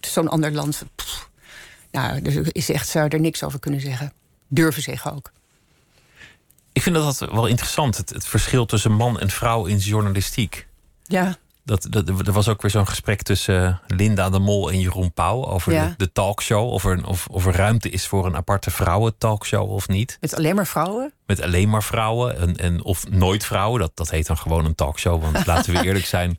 Zo'n 0.00 0.28
ander 0.28 0.52
land, 0.52 0.82
pff, 0.94 1.28
nou, 1.96 2.22
er 2.22 2.46
is 2.52 2.70
echt, 2.70 2.88
zou 2.88 3.08
er 3.08 3.20
niks 3.20 3.42
over 3.42 3.58
kunnen 3.58 3.80
zeggen. 3.80 4.12
Durven 4.48 4.82
zeggen 4.82 5.12
ook. 5.12 5.32
Ik 6.72 6.82
vind 6.82 6.94
dat, 6.94 7.18
dat 7.18 7.30
wel 7.32 7.46
interessant. 7.46 7.96
Het, 7.96 8.10
het 8.10 8.26
verschil 8.26 8.66
tussen 8.66 8.92
man 8.92 9.20
en 9.20 9.30
vrouw 9.30 9.64
in 9.64 9.76
journalistiek. 9.76 10.66
Ja, 11.04 11.36
Dat, 11.64 11.86
dat, 11.90 12.08
er 12.08 12.32
was 12.32 12.48
ook 12.48 12.62
weer 12.62 12.70
zo'n 12.70 12.88
gesprek 12.88 13.22
tussen 13.22 13.80
Linda 13.86 14.30
de 14.30 14.38
Mol 14.38 14.70
en 14.70 14.80
Jeroen 14.80 15.12
Pauw 15.12 15.44
over 15.46 15.72
Ja. 15.72 15.86
de, 15.88 15.94
de 15.96 16.12
talkshow. 16.12 16.70
Of 16.72 16.84
er, 16.84 17.06
of, 17.06 17.26
of 17.26 17.46
er 17.46 17.54
ruimte 17.56 17.90
is 17.90 18.06
voor 18.06 18.26
een 18.26 18.36
aparte 18.36 18.70
vrouwen-talkshow 18.70 19.70
of 19.70 19.88
niet. 19.88 20.16
Met 20.20 20.34
alleen 20.36 20.54
maar 20.54 20.66
vrouwen? 20.66 21.12
Met 21.26 21.40
alleen 21.42 21.68
maar 21.68 21.82
vrouwen 21.82 22.38
en, 22.38 22.56
en, 22.56 22.82
of 22.82 23.08
nooit 23.10 23.44
vrouwen. 23.44 23.80
Dat, 23.80 23.90
dat 23.94 24.10
heet 24.10 24.26
dan 24.26 24.38
gewoon 24.38 24.64
een 24.64 24.74
talkshow. 24.74 25.22
Want 25.22 25.46
laten 25.52 25.72
we 25.74 25.82
eerlijk 25.84 26.06
zijn. 26.06 26.38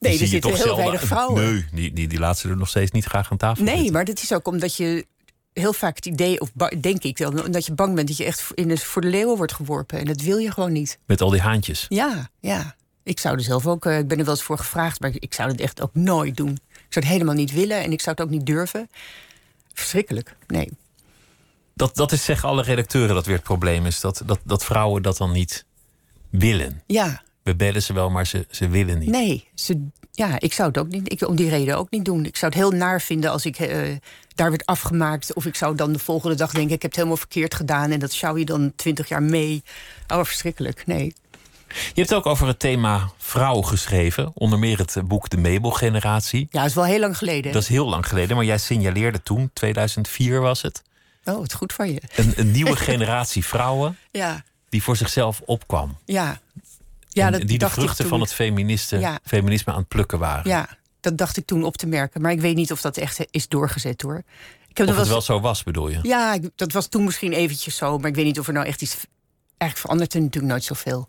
Nee, 0.00 0.18
er 0.20 0.26
zitten 0.26 0.50
heel 0.50 0.58
zelden- 0.58 0.76
weinig 0.76 1.02
vrouwen. 1.04 1.42
Nee, 1.44 1.64
die, 1.72 1.92
die, 1.92 2.08
die 2.08 2.18
laten 2.18 2.40
ze 2.40 2.48
er 2.48 2.56
nog 2.56 2.68
steeds 2.68 2.90
niet 2.90 3.04
graag 3.04 3.30
aan 3.30 3.36
tafel 3.36 3.64
Nee, 3.64 3.74
zitten. 3.74 3.92
maar 3.92 4.04
dat 4.04 4.22
is 4.22 4.32
ook 4.32 4.46
omdat 4.48 4.76
je 4.76 5.06
heel 5.52 5.72
vaak 5.72 5.96
het 5.96 6.06
idee, 6.06 6.40
of 6.40 6.50
denk 6.80 7.02
ik 7.02 7.16
dan, 7.16 7.50
dat 7.50 7.66
je 7.66 7.72
bang 7.74 7.94
bent 7.94 8.08
dat 8.08 8.16
je 8.16 8.24
echt 8.24 8.50
in 8.54 8.68
de, 8.68 8.76
voor 8.76 9.02
de 9.02 9.08
leeuwen 9.08 9.36
wordt 9.36 9.52
geworpen. 9.52 9.98
En 9.98 10.04
dat 10.04 10.20
wil 10.20 10.38
je 10.38 10.50
gewoon 10.52 10.72
niet. 10.72 10.98
Met 11.06 11.20
al 11.20 11.30
die 11.30 11.40
haantjes. 11.40 11.86
Ja, 11.88 12.30
ja. 12.40 12.76
Ik 13.02 13.18
zou 13.20 13.34
er 13.36 13.42
zelf 13.42 13.66
ook, 13.66 13.86
eh, 13.86 13.98
ik 13.98 14.08
ben 14.08 14.18
er 14.18 14.24
wel 14.24 14.34
eens 14.34 14.42
voor 14.42 14.58
gevraagd, 14.58 15.00
maar 15.00 15.10
ik 15.14 15.34
zou 15.34 15.50
het 15.50 15.60
echt 15.60 15.80
ook 15.80 15.94
nooit 15.94 16.36
doen. 16.36 16.50
Ik 16.68 16.94
zou 16.94 17.04
het 17.04 17.14
helemaal 17.14 17.34
niet 17.34 17.52
willen 17.52 17.82
en 17.82 17.92
ik 17.92 18.00
zou 18.00 18.16
het 18.16 18.24
ook 18.24 18.30
niet 18.32 18.46
durven. 18.46 18.90
Verschrikkelijk. 19.72 20.36
Nee. 20.46 20.70
Dat, 21.74 21.96
dat 21.96 22.12
is 22.12 22.24
zeggen 22.24 22.48
alle 22.48 22.62
redacteuren 22.62 23.14
dat 23.14 23.26
weer 23.26 23.34
het 23.34 23.44
probleem 23.44 23.86
is. 23.86 24.00
Dat, 24.00 24.22
dat, 24.26 24.38
dat 24.44 24.64
vrouwen 24.64 25.02
dat 25.02 25.16
dan 25.16 25.32
niet 25.32 25.64
willen. 26.30 26.82
Ja, 26.86 27.22
We 27.48 27.56
bellen 27.56 27.82
ze 27.82 27.92
wel, 27.92 28.10
maar 28.10 28.26
ze, 28.26 28.46
ze 28.50 28.68
willen 28.68 28.98
niet. 28.98 29.08
nee. 29.08 29.48
Ze, 29.54 29.86
ja, 30.12 30.40
ik 30.40 30.52
zou 30.52 30.68
het 30.68 30.78
ook 30.78 30.88
niet, 30.88 31.12
ik, 31.12 31.28
om 31.28 31.36
die 31.36 31.48
reden 31.48 31.76
ook 31.78 31.90
niet 31.90 32.04
doen. 32.04 32.24
Ik 32.24 32.36
zou 32.36 32.52
het 32.52 32.60
heel 32.60 32.70
naar 32.70 33.00
vinden 33.00 33.30
als 33.30 33.46
ik 33.46 33.58
eh, 33.58 33.96
daar 34.34 34.50
werd 34.50 34.66
afgemaakt. 34.66 35.34
Of 35.34 35.46
ik 35.46 35.54
zou 35.54 35.74
dan 35.74 35.92
de 35.92 35.98
volgende 35.98 36.36
dag 36.36 36.52
denken, 36.52 36.74
ik 36.74 36.82
heb 36.82 36.90
het 36.90 36.96
helemaal 36.96 37.16
verkeerd 37.16 37.54
gedaan. 37.54 37.90
En 37.90 37.98
dat 37.98 38.12
zou 38.12 38.38
je 38.38 38.44
dan 38.44 38.72
twintig 38.76 39.08
jaar 39.08 39.22
mee. 39.22 39.62
Oh, 40.08 40.24
verschrikkelijk. 40.24 40.86
Nee. 40.86 41.14
Je 41.68 42.00
hebt 42.00 42.14
ook 42.14 42.26
over 42.26 42.46
het 42.46 42.58
thema 42.58 43.10
vrouw 43.16 43.60
geschreven. 43.62 44.30
Onder 44.34 44.58
meer 44.58 44.78
het 44.78 44.96
boek 45.04 45.28
De 45.28 45.36
Mabel-generatie. 45.36 46.48
Ja, 46.50 46.60
dat 46.60 46.68
is 46.68 46.74
wel 46.74 46.84
heel 46.84 47.00
lang 47.00 47.16
geleden. 47.18 47.52
Dat 47.52 47.62
is 47.62 47.68
heel 47.68 47.88
lang 47.88 48.06
geleden, 48.08 48.36
maar 48.36 48.44
jij 48.44 48.58
signaleerde 48.58 49.22
toen, 49.22 49.50
2004 49.52 50.40
was 50.40 50.62
het... 50.62 50.82
Oh, 51.24 51.42
het 51.42 51.52
goed 51.52 51.72
van 51.72 51.92
je. 51.92 52.00
een, 52.16 52.32
een 52.36 52.50
nieuwe 52.50 52.76
generatie 52.90 53.44
vrouwen 53.44 53.96
Ja, 54.10 54.44
die 54.68 54.82
voor 54.82 54.96
zichzelf 54.96 55.40
opkwam. 55.44 55.96
ja. 56.04 56.40
Ja, 57.08 57.26
En 57.26 57.32
dat 57.32 57.40
die 57.48 57.58
de 57.58 57.68
vruchten 57.70 57.96
toen. 57.96 58.08
van 58.08 58.20
het 58.20 58.30
Ja. 59.00 59.18
feminisme 59.24 59.72
aan 59.72 59.78
het 59.78 59.88
plukken 59.88 60.18
waren. 60.18 60.50
Ja, 60.50 60.68
dat 61.00 61.18
dacht 61.18 61.36
ik 61.36 61.46
toen 61.46 61.64
op 61.64 61.76
te 61.76 61.86
merken. 61.86 62.20
Maar 62.20 62.32
ik 62.32 62.40
weet 62.40 62.54
niet 62.56 62.72
of 62.72 62.80
dat 62.80 62.96
echt 62.96 63.18
is 63.30 63.48
doorgezet 63.48 64.02
hoor. 64.02 64.22
Ik 64.68 64.76
heb 64.76 64.88
Of 64.88 64.94
het 64.96 65.02
wel 65.04 65.12
wel 65.12 65.22
zo 65.22 65.40
was, 65.40 65.62
bedoel 65.62 65.88
je? 65.88 65.98
Ja, 66.02 66.34
ik- 66.34 66.50
dat 66.56 66.72
was 66.72 66.86
toen 66.86 67.04
misschien 67.04 67.32
eventjes 67.32 67.76
zo. 67.76 67.98
Maar 67.98 68.08
ik 68.08 68.14
weet 68.14 68.24
niet 68.24 68.38
of 68.38 68.46
er 68.46 68.52
nou 68.52 68.66
echt 68.66 68.82
iets... 68.82 68.94
Eigenlijk 69.56 69.80
verandert 69.80 70.14
er 70.14 70.20
natuurlijk 70.20 70.52
nooit 70.52 70.64
zoveel. 70.64 71.08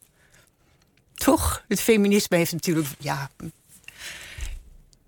Toch? 1.14 1.64
Het 1.68 1.82
feminisme 1.82 2.38
heeft 2.38 2.52
natuurlijk... 2.52 2.88
Ja, 3.00 3.30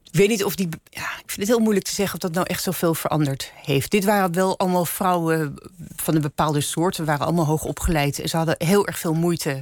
ik 0.04 0.18
weet 0.18 0.28
niet 0.28 0.44
of 0.44 0.56
die... 0.56 0.70
Ja, 0.90 1.02
ik 1.04 1.24
vind 1.32 1.38
het 1.40 1.48
heel 1.48 1.60
moeilijk 1.60 1.86
te 1.86 1.94
zeggen 1.94 2.16
of 2.16 2.22
dat 2.22 2.34
nou 2.34 2.46
echt 2.50 2.64
zoveel 2.64 2.94
veranderd 2.94 3.52
heeft. 3.56 3.92
Dit 3.92 4.04
waren 4.06 4.34
wel 4.34 4.58
allemaal 4.60 4.86
vrouwen 4.86 5.56
van 5.96 6.16
een 6.16 6.22
bepaalde 6.22 6.62
soort. 6.62 6.96
Ze 6.96 7.04
waren 7.04 7.26
allemaal 7.26 7.46
hoog 7.46 7.64
opgeleid. 7.64 8.20
En 8.20 8.30
ze 8.30 8.38
hadden 8.38 8.56
heel 8.58 8.88
erg 8.88 9.00
veel 9.00 9.14
moeite 9.14 9.62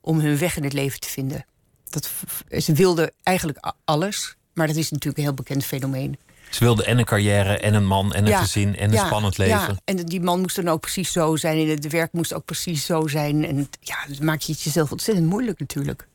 om 0.00 0.20
hun 0.20 0.38
weg 0.38 0.56
in 0.56 0.64
het 0.64 0.72
leven 0.72 1.00
te 1.00 1.08
vinden. 1.08 1.44
Dat, 1.88 2.10
ze 2.58 2.72
wilden 2.72 3.12
eigenlijk 3.22 3.72
alles. 3.84 4.36
Maar 4.54 4.66
dat 4.66 4.76
is 4.76 4.90
natuurlijk 4.90 5.18
een 5.18 5.24
heel 5.24 5.34
bekend 5.34 5.64
fenomeen. 5.64 6.18
Ze 6.50 6.64
wilden 6.64 6.86
en 6.86 6.98
een 6.98 7.04
carrière, 7.04 7.58
en 7.58 7.74
een 7.74 7.86
man, 7.86 8.12
en 8.14 8.24
een 8.24 8.30
Ja, 8.30 8.40
gezin, 8.40 8.76
en 8.76 8.88
een 8.88 8.94
ja, 8.94 9.06
spannend 9.06 9.38
leven. 9.38 9.58
Ja, 9.58 9.76
en 9.84 9.96
die 9.96 10.20
man 10.20 10.40
moest 10.40 10.56
dan 10.56 10.68
ook 10.68 10.80
precies 10.80 11.12
zo 11.12 11.36
zijn. 11.36 11.58
En 11.58 11.68
het 11.68 11.88
werk 11.88 12.12
moest 12.12 12.34
ook 12.34 12.44
precies 12.44 12.84
zo 12.84 13.06
zijn. 13.06 13.46
En 13.46 13.68
ja, 13.80 13.96
dat 14.08 14.20
maak 14.20 14.40
je 14.40 14.52
het 14.52 14.62
jezelf 14.62 14.92
ontzettend 14.92 15.26
moeilijk 15.26 15.58
natuurlijk. 15.58 16.08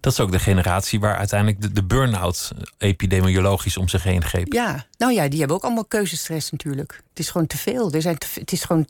Dat 0.00 0.12
is 0.12 0.20
ook 0.20 0.32
de 0.32 0.38
generatie 0.38 1.00
waar 1.00 1.16
uiteindelijk 1.16 1.60
de, 1.60 1.72
de 1.72 1.84
burn-out 1.84 2.50
epidemiologisch 2.78 3.76
om 3.76 3.88
zich 3.88 4.02
heen 4.02 4.24
greep. 4.24 4.52
Ja, 4.52 4.86
nou 4.98 5.12
ja, 5.12 5.28
die 5.28 5.38
hebben 5.38 5.56
ook 5.56 5.64
allemaal 5.64 5.84
keuzestress 5.84 6.50
natuurlijk. 6.50 7.02
Het 7.08 7.18
is 7.18 7.30
gewoon 7.30 7.46
te 7.46 7.58
veel. 7.58 7.92
Er 7.92 8.02
zijn 8.02 8.18
te, 8.18 8.26
het 8.34 8.52
is 8.52 8.64
gewoon, 8.64 8.86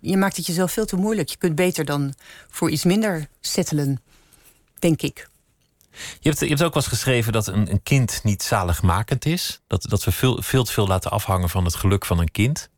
je 0.00 0.16
maakt 0.16 0.36
het 0.36 0.46
jezelf 0.46 0.72
veel 0.72 0.86
te 0.86 0.96
moeilijk. 0.96 1.28
Je 1.28 1.36
kunt 1.36 1.54
beter 1.54 1.84
dan 1.84 2.14
voor 2.50 2.70
iets 2.70 2.84
minder 2.84 3.28
settelen, 3.40 4.02
denk 4.78 5.02
ik. 5.02 5.28
Je 6.20 6.28
hebt, 6.28 6.40
je 6.40 6.46
hebt 6.46 6.62
ook 6.62 6.74
wel 6.74 6.82
eens 6.82 6.92
geschreven 6.92 7.32
dat 7.32 7.46
een, 7.46 7.70
een 7.70 7.82
kind 7.82 8.20
niet 8.22 8.42
zaligmakend 8.42 9.24
is. 9.26 9.60
Dat, 9.66 9.82
dat 9.82 10.04
we 10.04 10.12
veel, 10.12 10.42
veel 10.42 10.64
te 10.64 10.72
veel 10.72 10.86
laten 10.86 11.10
afhangen 11.10 11.48
van 11.48 11.64
het 11.64 11.74
geluk 11.74 12.04
van 12.04 12.18
een 12.18 12.30
kind. 12.30 12.68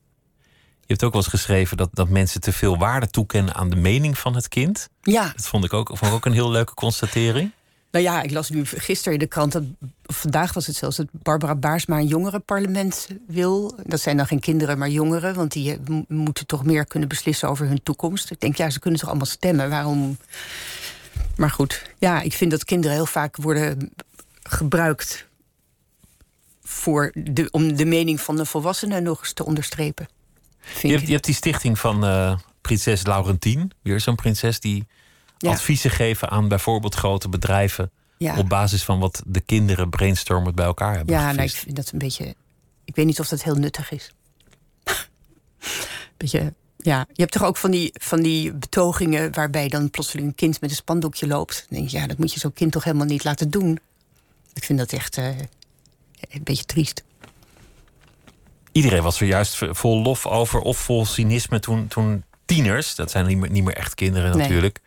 Je 0.80 0.92
hebt 0.92 1.04
ook 1.04 1.12
wel 1.12 1.22
eens 1.22 1.30
geschreven 1.30 1.76
dat, 1.76 1.88
dat 1.92 2.08
mensen 2.08 2.40
te 2.40 2.52
veel 2.52 2.78
waarde 2.78 3.10
toekennen 3.10 3.54
aan 3.54 3.70
de 3.70 3.76
mening 3.76 4.18
van 4.18 4.34
het 4.34 4.48
kind. 4.48 4.88
Ja, 5.00 5.32
Dat 5.36 5.46
vond 5.46 5.64
ik 5.64 5.72
ook, 5.72 5.88
vond 5.88 6.10
ik 6.10 6.12
ook 6.12 6.24
een 6.26 6.32
heel 6.32 6.50
leuke 6.50 6.74
constatering. 6.74 7.52
Nou 8.02 8.08
ja, 8.08 8.22
ik 8.22 8.30
las 8.30 8.50
nu 8.50 8.64
gisteren 8.64 9.12
in 9.12 9.18
de 9.18 9.26
krant... 9.26 9.52
Dat, 9.52 9.62
vandaag 10.02 10.52
was 10.52 10.66
het 10.66 10.76
zelfs 10.76 10.96
dat 10.96 11.06
Barbara 11.12 11.54
Baarsma 11.54 11.98
een 11.98 12.06
jongerenparlement 12.06 13.08
wil. 13.26 13.78
Dat 13.84 14.00
zijn 14.00 14.16
dan 14.16 14.26
geen 14.26 14.40
kinderen, 14.40 14.78
maar 14.78 14.88
jongeren. 14.88 15.34
Want 15.34 15.52
die 15.52 15.72
eh, 15.72 15.78
moeten 16.08 16.46
toch 16.46 16.64
meer 16.64 16.86
kunnen 16.86 17.08
beslissen 17.08 17.48
over 17.48 17.66
hun 17.66 17.82
toekomst. 17.82 18.30
Ik 18.30 18.40
denk, 18.40 18.56
ja, 18.56 18.70
ze 18.70 18.78
kunnen 18.78 19.00
toch 19.00 19.08
allemaal 19.08 19.26
stemmen. 19.26 19.70
Waarom... 19.70 20.18
Maar 21.36 21.50
goed, 21.50 21.82
ja, 21.98 22.20
ik 22.20 22.32
vind 22.32 22.50
dat 22.50 22.64
kinderen 22.64 22.96
heel 22.96 23.06
vaak 23.06 23.36
worden 23.36 23.92
gebruikt... 24.42 25.26
Voor 26.68 27.10
de, 27.14 27.48
om 27.50 27.76
de 27.76 27.84
mening 27.84 28.20
van 28.20 28.36
de 28.36 28.44
volwassenen 28.44 29.02
nog 29.02 29.20
eens 29.20 29.32
te 29.32 29.44
onderstrepen. 29.44 30.08
Hebt, 30.60 31.06
je 31.06 31.12
hebt 31.12 31.24
die 31.24 31.34
stichting 31.34 31.78
van 31.78 32.04
eh, 32.04 32.38
prinses 32.60 33.06
Laurentien. 33.06 33.70
Weer 33.82 34.00
zo'n 34.00 34.14
prinses 34.14 34.60
die 34.60 34.86
Ja. 35.38 35.50
adviezen 35.50 35.90
geven 35.90 36.30
aan 36.30 36.48
bijvoorbeeld 36.48 36.94
grote 36.94 37.28
bedrijven. 37.28 37.90
ja. 38.18 38.38
Op 38.38 38.48
basis 38.48 38.82
van 38.82 38.98
wat 38.98 39.22
de 39.26 39.40
kinderen 39.40 39.90
brainstormend 39.90 40.54
bij 40.54 40.64
elkaar 40.64 40.96
hebben 40.96 41.14
Ja, 41.14 41.32
nou, 41.32 41.48
ik 41.48 41.54
vind 41.54 41.76
dat 41.76 41.90
een 41.92 41.98
beetje. 41.98 42.34
Ik 42.84 42.94
weet 42.94 43.06
niet 43.06 43.20
of 43.20 43.28
dat 43.28 43.42
heel 43.42 43.54
nuttig 43.54 43.90
is. 43.90 44.10
beetje. 46.16 46.54
Ja, 46.76 47.06
je 47.12 47.22
hebt 47.22 47.32
toch 47.32 47.44
ook 47.44 47.56
van 47.56 47.70
die, 47.70 47.90
van 47.92 48.22
die 48.22 48.52
betogingen 48.52 49.32
waarbij 49.32 49.68
dan 49.68 49.90
plotseling 49.90 50.28
een 50.28 50.34
kind 50.34 50.60
met 50.60 50.70
een 50.70 50.76
spandoekje 50.76 51.26
loopt. 51.26 51.66
Dan 51.68 51.78
denk 51.78 51.90
je, 51.90 51.98
ja, 51.98 52.06
dat 52.06 52.18
moet 52.18 52.32
je 52.32 52.40
zo'n 52.40 52.52
kind 52.52 52.72
toch 52.72 52.84
helemaal 52.84 53.06
niet 53.06 53.24
laten 53.24 53.50
doen. 53.50 53.78
Ik 54.54 54.64
vind 54.64 54.78
dat 54.78 54.92
echt 54.92 55.16
eh, 55.16 55.28
een 56.30 56.42
beetje 56.42 56.64
triest. 56.64 57.04
Iedereen 58.72 59.02
was 59.02 59.20
er 59.20 59.26
juist 59.26 59.58
vol 59.70 60.02
lof 60.02 60.26
over 60.26 60.60
of 60.60 60.78
vol 60.78 61.06
cynisme 61.06 61.60
toen, 61.60 61.88
toen 61.88 62.24
tieners, 62.44 62.94
dat 62.94 63.10
zijn 63.10 63.26
niet 63.26 63.38
meer, 63.38 63.50
niet 63.50 63.64
meer 63.64 63.76
echt 63.76 63.94
kinderen 63.94 64.38
natuurlijk, 64.38 64.80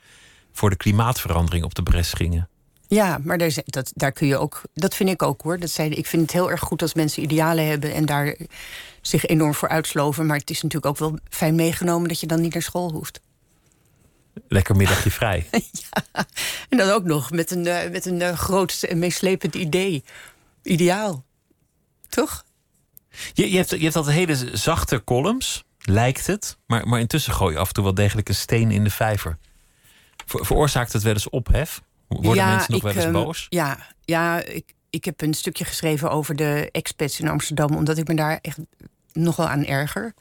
voor 0.60 0.70
de 0.70 0.76
klimaatverandering 0.76 1.64
op 1.64 1.76
de 1.76 1.84
bres 1.84 2.14
gingen. 2.14 2.50
Ja, 2.88 3.20
maar 3.24 3.38
daar, 3.38 3.54
dat, 3.66 3.92
daar 3.96 4.12
kun 4.12 4.28
je 4.28 4.38
ook. 4.38 4.62
Dat 4.74 4.96
vind 4.96 5.10
ik 5.10 5.24
ook 5.24 5.42
hoor. 5.42 5.60
Dat 5.60 5.70
zijn, 5.70 5.98
ik 5.98 6.06
vind 6.06 6.22
het 6.22 6.32
heel 6.32 6.52
erg 6.52 6.60
goed 6.60 6.82
als 6.82 6.94
mensen 6.94 7.24
idealen 7.24 7.68
hebben 7.68 7.94
en 7.94 8.06
daar 8.06 8.36
zich 9.02 9.26
enorm 9.26 9.54
voor 9.54 9.70
uitsloven. 9.70 10.26
Maar 10.26 10.38
het 10.38 10.50
is 10.50 10.62
natuurlijk 10.62 10.92
ook 10.92 10.98
wel 10.98 11.20
fijn 11.30 11.56
meegenomen 11.56 12.08
dat 12.08 12.20
je 12.20 12.28
dan 12.28 12.42
niet 12.42 12.54
naar 12.54 12.62
school 12.62 12.92
hoeft. 12.92 13.20
Lekker 14.48 14.76
middagje 14.76 15.12
vrij. 15.12 15.46
En 16.70 16.78
dan 16.78 16.90
ook 16.90 17.04
nog 17.04 17.32
met 17.32 17.52
een, 17.52 17.68
eh, 17.68 17.92
met 17.92 18.06
een 18.06 18.22
eh, 18.22 18.38
groot 18.38 18.84
en 18.90 19.00
meeslepend 19.00 19.56
idee. 19.56 20.04
Ideaal. 20.64 21.26
Toch? 22.10 22.44
Je, 23.34 23.52
je, 23.52 23.58
hebt, 23.58 23.70
je 23.70 23.84
hebt 23.84 23.96
altijd 23.96 24.16
hele 24.16 24.58
zachte 24.58 25.04
columns, 25.04 25.64
lijkt 25.80 26.28
het. 26.28 26.58
Maar, 26.66 26.88
maar 26.88 27.00
intussen 27.00 27.34
gooi 27.34 27.54
je 27.54 27.60
af 27.60 27.68
en 27.68 27.74
toe 27.74 27.84
wel 27.84 27.94
degelijk 27.94 28.30
een 28.30 28.36
steen 28.36 28.72
in 28.72 28.84
de 28.84 28.90
vijver. 28.90 29.38
Ver- 30.30 30.46
veroorzaakt 30.46 30.94
het 30.94 31.04
wel 31.04 31.14
eens 31.14 31.30
ophef? 31.30 31.82
Worden 32.08 32.46
mensen 32.46 32.74
nog 32.74 32.82
wel 32.82 32.94
eens 32.94 33.04
ehm, 33.04 33.14
boos? 33.14 33.46
Ja, 33.50 33.78
ja 34.06 34.44
ik, 34.44 34.74
ik 34.90 35.06
heb 35.06 35.22
een 35.22 35.34
stukje 35.34 35.66
geschreven 35.66 36.12
over 36.12 36.36
de 36.36 36.70
expats 36.72 37.20
in 37.20 37.28
Amsterdam... 37.28 37.76
omdat 37.76 37.98
ik 37.98 38.08
me 38.08 38.16
daar 38.16 38.40
echt 38.42 38.58
nogal 39.14 39.48
aan 39.48 39.66
erger. 39.66 40.14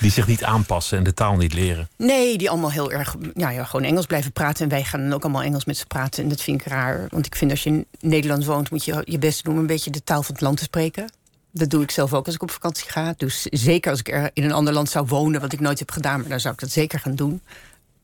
Die 0.00 0.10
zich 0.10 0.26
niet 0.26 0.44
aanpassen 0.44 0.98
en 0.98 1.04
de 1.04 1.14
taal 1.14 1.36
niet 1.36 1.52
leren. 1.52 1.88
Nee, 1.96 2.38
die 2.38 2.50
allemaal 2.50 2.70
heel 2.70 2.92
erg 2.92 3.16
ja, 3.34 3.50
ja, 3.50 3.64
gewoon 3.64 3.86
Engels 3.86 4.06
blijven 4.06 4.32
praten. 4.32 4.62
En 4.62 4.70
wij 4.70 4.84
gaan 4.84 5.00
dan 5.00 5.12
ook 5.12 5.22
allemaal 5.22 5.42
Engels 5.42 5.64
met 5.64 5.76
ze 5.76 5.86
praten. 5.86 6.22
En 6.22 6.28
dat 6.28 6.42
vind 6.42 6.60
ik 6.60 6.66
raar. 6.66 7.06
Want 7.08 7.26
ik 7.26 7.36
vind 7.36 7.50
als 7.50 7.62
je 7.62 7.70
in 7.70 7.86
Nederland 8.00 8.44
woont... 8.44 8.70
moet 8.70 8.84
je 8.84 9.02
je 9.04 9.18
best 9.18 9.44
doen 9.44 9.54
om 9.54 9.60
een 9.60 9.66
beetje 9.66 9.90
de 9.90 10.04
taal 10.04 10.22
van 10.22 10.34
het 10.34 10.42
land 10.42 10.56
te 10.56 10.64
spreken. 10.64 11.12
Dat 11.52 11.70
doe 11.70 11.82
ik 11.82 11.90
zelf 11.90 12.14
ook 12.14 12.26
als 12.26 12.34
ik 12.34 12.42
op 12.42 12.50
vakantie 12.50 12.90
ga. 12.90 13.14
Dus 13.16 13.42
zeker 13.42 13.90
als 13.90 14.00
ik 14.00 14.08
er 14.08 14.30
in 14.32 14.44
een 14.44 14.52
ander 14.52 14.72
land 14.72 14.90
zou 14.90 15.06
wonen... 15.06 15.40
wat 15.40 15.52
ik 15.52 15.60
nooit 15.60 15.78
heb 15.78 15.90
gedaan, 15.90 16.20
maar 16.20 16.28
dan 16.28 16.40
zou 16.40 16.54
ik 16.54 16.60
dat 16.60 16.70
zeker 16.70 16.98
gaan 16.98 17.14
doen. 17.14 17.42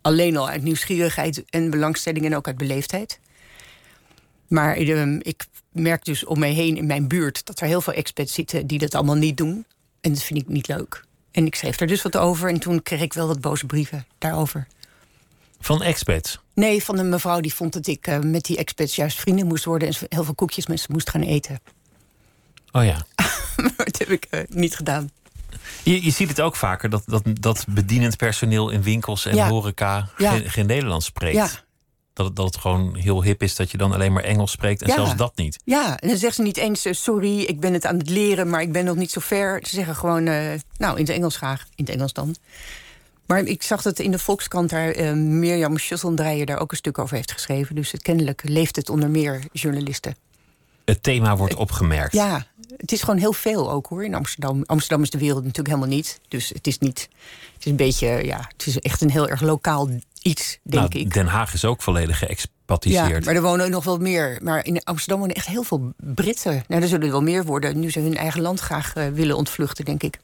Alleen 0.06 0.36
al 0.36 0.48
uit 0.48 0.62
nieuwsgierigheid 0.62 1.44
en 1.50 1.70
belangstelling... 1.70 2.24
en 2.24 2.36
ook 2.36 2.46
uit 2.46 2.56
beleefdheid. 2.56 3.18
Maar 4.48 4.76
ehm, 4.76 5.18
ik 5.22 5.46
merk 5.72 6.04
dus 6.04 6.24
om 6.24 6.38
mij 6.38 6.52
heen 6.52 6.76
in 6.76 6.86
mijn 6.86 7.08
buurt... 7.08 7.46
dat 7.46 7.60
er 7.60 7.66
heel 7.66 7.80
veel 7.80 7.92
expats 7.92 8.32
zitten 8.32 8.66
die 8.66 8.78
dat 8.78 8.94
allemaal 8.94 9.14
niet 9.14 9.36
doen. 9.36 9.66
En 10.00 10.12
dat 10.12 10.22
vind 10.22 10.40
ik 10.40 10.48
niet 10.48 10.68
leuk. 10.68 11.04
En 11.30 11.46
ik 11.46 11.54
schreef 11.54 11.76
daar 11.76 11.88
dus 11.88 12.02
wat 12.02 12.16
over. 12.16 12.48
En 12.48 12.60
toen 12.60 12.82
kreeg 12.82 13.00
ik 13.00 13.12
wel 13.12 13.26
wat 13.26 13.40
boze 13.40 13.66
brieven 13.66 14.06
daarover. 14.18 14.66
Van 15.60 15.82
expats. 15.82 16.40
Nee, 16.54 16.84
van 16.84 16.98
een 16.98 17.08
mevrouw 17.08 17.40
die 17.40 17.54
vond 17.54 17.72
dat 17.72 17.86
ik 17.86 18.06
eh, 18.06 18.18
met 18.18 18.44
die 18.44 18.56
expats 18.56 18.96
juist 18.96 19.20
vrienden 19.20 19.46
moest 19.46 19.64
worden... 19.64 19.88
en 19.88 19.94
heel 20.08 20.24
veel 20.24 20.34
koekjes 20.34 20.66
met 20.66 20.80
ze 20.80 20.86
moest 20.92 21.10
gaan 21.10 21.22
eten. 21.22 21.60
Oh 22.72 22.84
ja. 22.84 23.06
maar 23.62 23.84
dat 23.84 23.98
heb 23.98 24.10
ik 24.10 24.26
eh, 24.30 24.40
niet 24.48 24.76
gedaan. 24.76 25.10
Je, 25.92 26.04
je 26.04 26.10
ziet 26.10 26.28
het 26.28 26.40
ook 26.40 26.56
vaker 26.56 26.90
dat, 26.90 27.02
dat, 27.06 27.22
dat 27.40 27.64
bedienend 27.68 28.16
personeel 28.16 28.70
in 28.70 28.82
winkels 28.82 29.26
en 29.26 29.34
Ja. 29.34 29.48
horeca 29.48 30.08
Ja. 30.18 30.30
geen, 30.30 30.50
geen 30.50 30.66
Nederlands 30.66 31.06
spreekt. 31.06 31.36
Ja, 31.36 31.48
Dat, 32.12 32.26
het- 32.26 32.36
dat 32.36 32.44
het 32.46 32.56
gewoon 32.56 32.94
heel 32.96 33.22
hip 33.22 33.42
is 33.42 33.54
dat 33.56 33.70
je 33.70 33.76
dan 33.78 33.92
alleen 33.92 34.12
maar 34.12 34.22
Engels 34.22 34.50
spreekt 34.50 34.82
en 34.82 34.90
zelfs 34.92 35.16
dat 35.16 35.36
niet. 35.36 35.58
Ja, 35.64 35.96
en 35.98 36.08
dan 36.08 36.16
zeggen 36.16 36.34
ze 36.34 36.42
niet 36.42 36.56
eens... 36.56 36.84
eh, 36.84 36.92
sorry, 36.92 37.40
ik 37.40 37.60
ben 37.60 37.72
het 37.72 37.86
aan 37.86 37.98
het 37.98 38.08
leren, 38.10 38.50
maar 38.50 38.60
ik 38.62 38.72
ben 38.72 38.84
nog 38.84 38.96
niet 38.96 39.10
zo 39.10 39.20
ver. 39.20 39.60
Ze 39.62 39.74
zeggen 39.74 39.96
gewoon, 39.96 40.26
eh, 40.26 40.52
nou, 40.76 40.94
in 40.98 41.04
het 41.04 41.14
Engels 41.14 41.36
graag. 41.36 41.66
In 41.74 41.84
het 41.84 41.94
Engels 41.94 42.12
dan. 42.12 42.36
Maar 43.26 43.38
ik 43.40 43.62
zag 43.62 43.82
dat 43.82 43.98
in 43.98 44.10
de 44.10 44.18
Volkskrant 44.18 44.70
daar 44.70 44.90
eh, 44.90 45.12
Mirjam 45.12 45.78
Schusseldreijer... 45.78 46.46
daar 46.46 46.60
ook 46.60 46.70
een 46.70 46.76
stuk 46.76 46.98
over 46.98 47.16
heeft 47.16 47.32
geschreven. 47.32 47.74
Dus 47.74 47.92
het, 47.92 48.02
kennelijk 48.02 48.42
leeft 48.44 48.76
het 48.76 48.90
onder 48.90 49.10
meer 49.10 49.40
journalisten. 49.52 50.16
Het 50.84 51.02
thema 51.02 51.36
wordt 51.36 51.54
opgemerkt. 51.54 52.12
Ja, 52.12 52.46
het 52.76 52.92
is 52.92 53.00
gewoon 53.00 53.18
heel 53.18 53.32
veel 53.32 53.70
ook 53.70 53.86
hoor 53.86 54.04
in 54.04 54.14
Amsterdam. 54.14 54.62
Amsterdam 54.66 55.02
is 55.02 55.10
de 55.10 55.18
wereld 55.18 55.42
natuurlijk 55.44 55.74
helemaal 55.74 55.96
niet. 55.96 56.20
Dus 56.28 56.48
het 56.48 56.66
is 56.66 56.78
niet. 56.78 57.08
Het 57.54 57.64
is 57.64 57.70
een 57.70 57.76
beetje, 57.76 58.06
ja, 58.06 58.48
het 58.56 58.66
is 58.66 58.78
echt 58.78 59.00
een 59.00 59.10
heel 59.10 59.28
erg 59.28 59.40
lokaal 59.40 59.88
iets, 60.22 60.58
denk 60.62 60.92
Nou, 60.92 61.04
ik. 61.04 61.14
Den 61.14 61.26
Haag 61.26 61.54
is 61.54 61.64
ook 61.64 61.82
volledig 61.82 62.20
Ja, 62.20 62.26
geëxpatiseerd. 62.26 63.24
maar 63.24 63.34
er 63.34 63.42
wonen 63.42 63.70
nog 63.70 63.84
wel 63.84 63.98
meer. 63.98 64.38
Maar 64.42 64.64
in 64.64 64.84
Amsterdam 64.84 65.18
wonen 65.18 65.36
echt 65.36 65.46
heel 65.46 65.62
veel 65.62 65.92
Britten. 65.96 66.64
Nou, 66.68 66.82
er 66.82 66.88
zullen 66.88 67.06
er 67.06 67.12
wel 67.12 67.22
meer 67.22 67.44
worden. 67.44 67.80
Nu 67.80 67.90
ze 67.90 68.00
hun 68.00 68.16
eigen 68.16 68.40
land 68.40 68.60
graag 68.60 68.94
eh, 68.94 69.08
willen 69.08 69.36
ontvluchten, 69.36 69.84
denk 69.84 70.02
ik. 70.02 70.18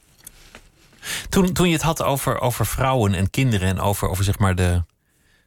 Toen, 1.29 1.53
toen 1.53 1.67
je 1.67 1.73
het 1.73 1.83
had 1.83 2.03
over, 2.03 2.41
over 2.41 2.67
vrouwen 2.67 3.15
en 3.15 3.31
kinderen 3.31 3.69
en 3.69 3.81
over, 3.81 4.09
over 4.09 4.25
zeg 4.25 4.39
maar 4.39 4.55
de, 4.55 4.83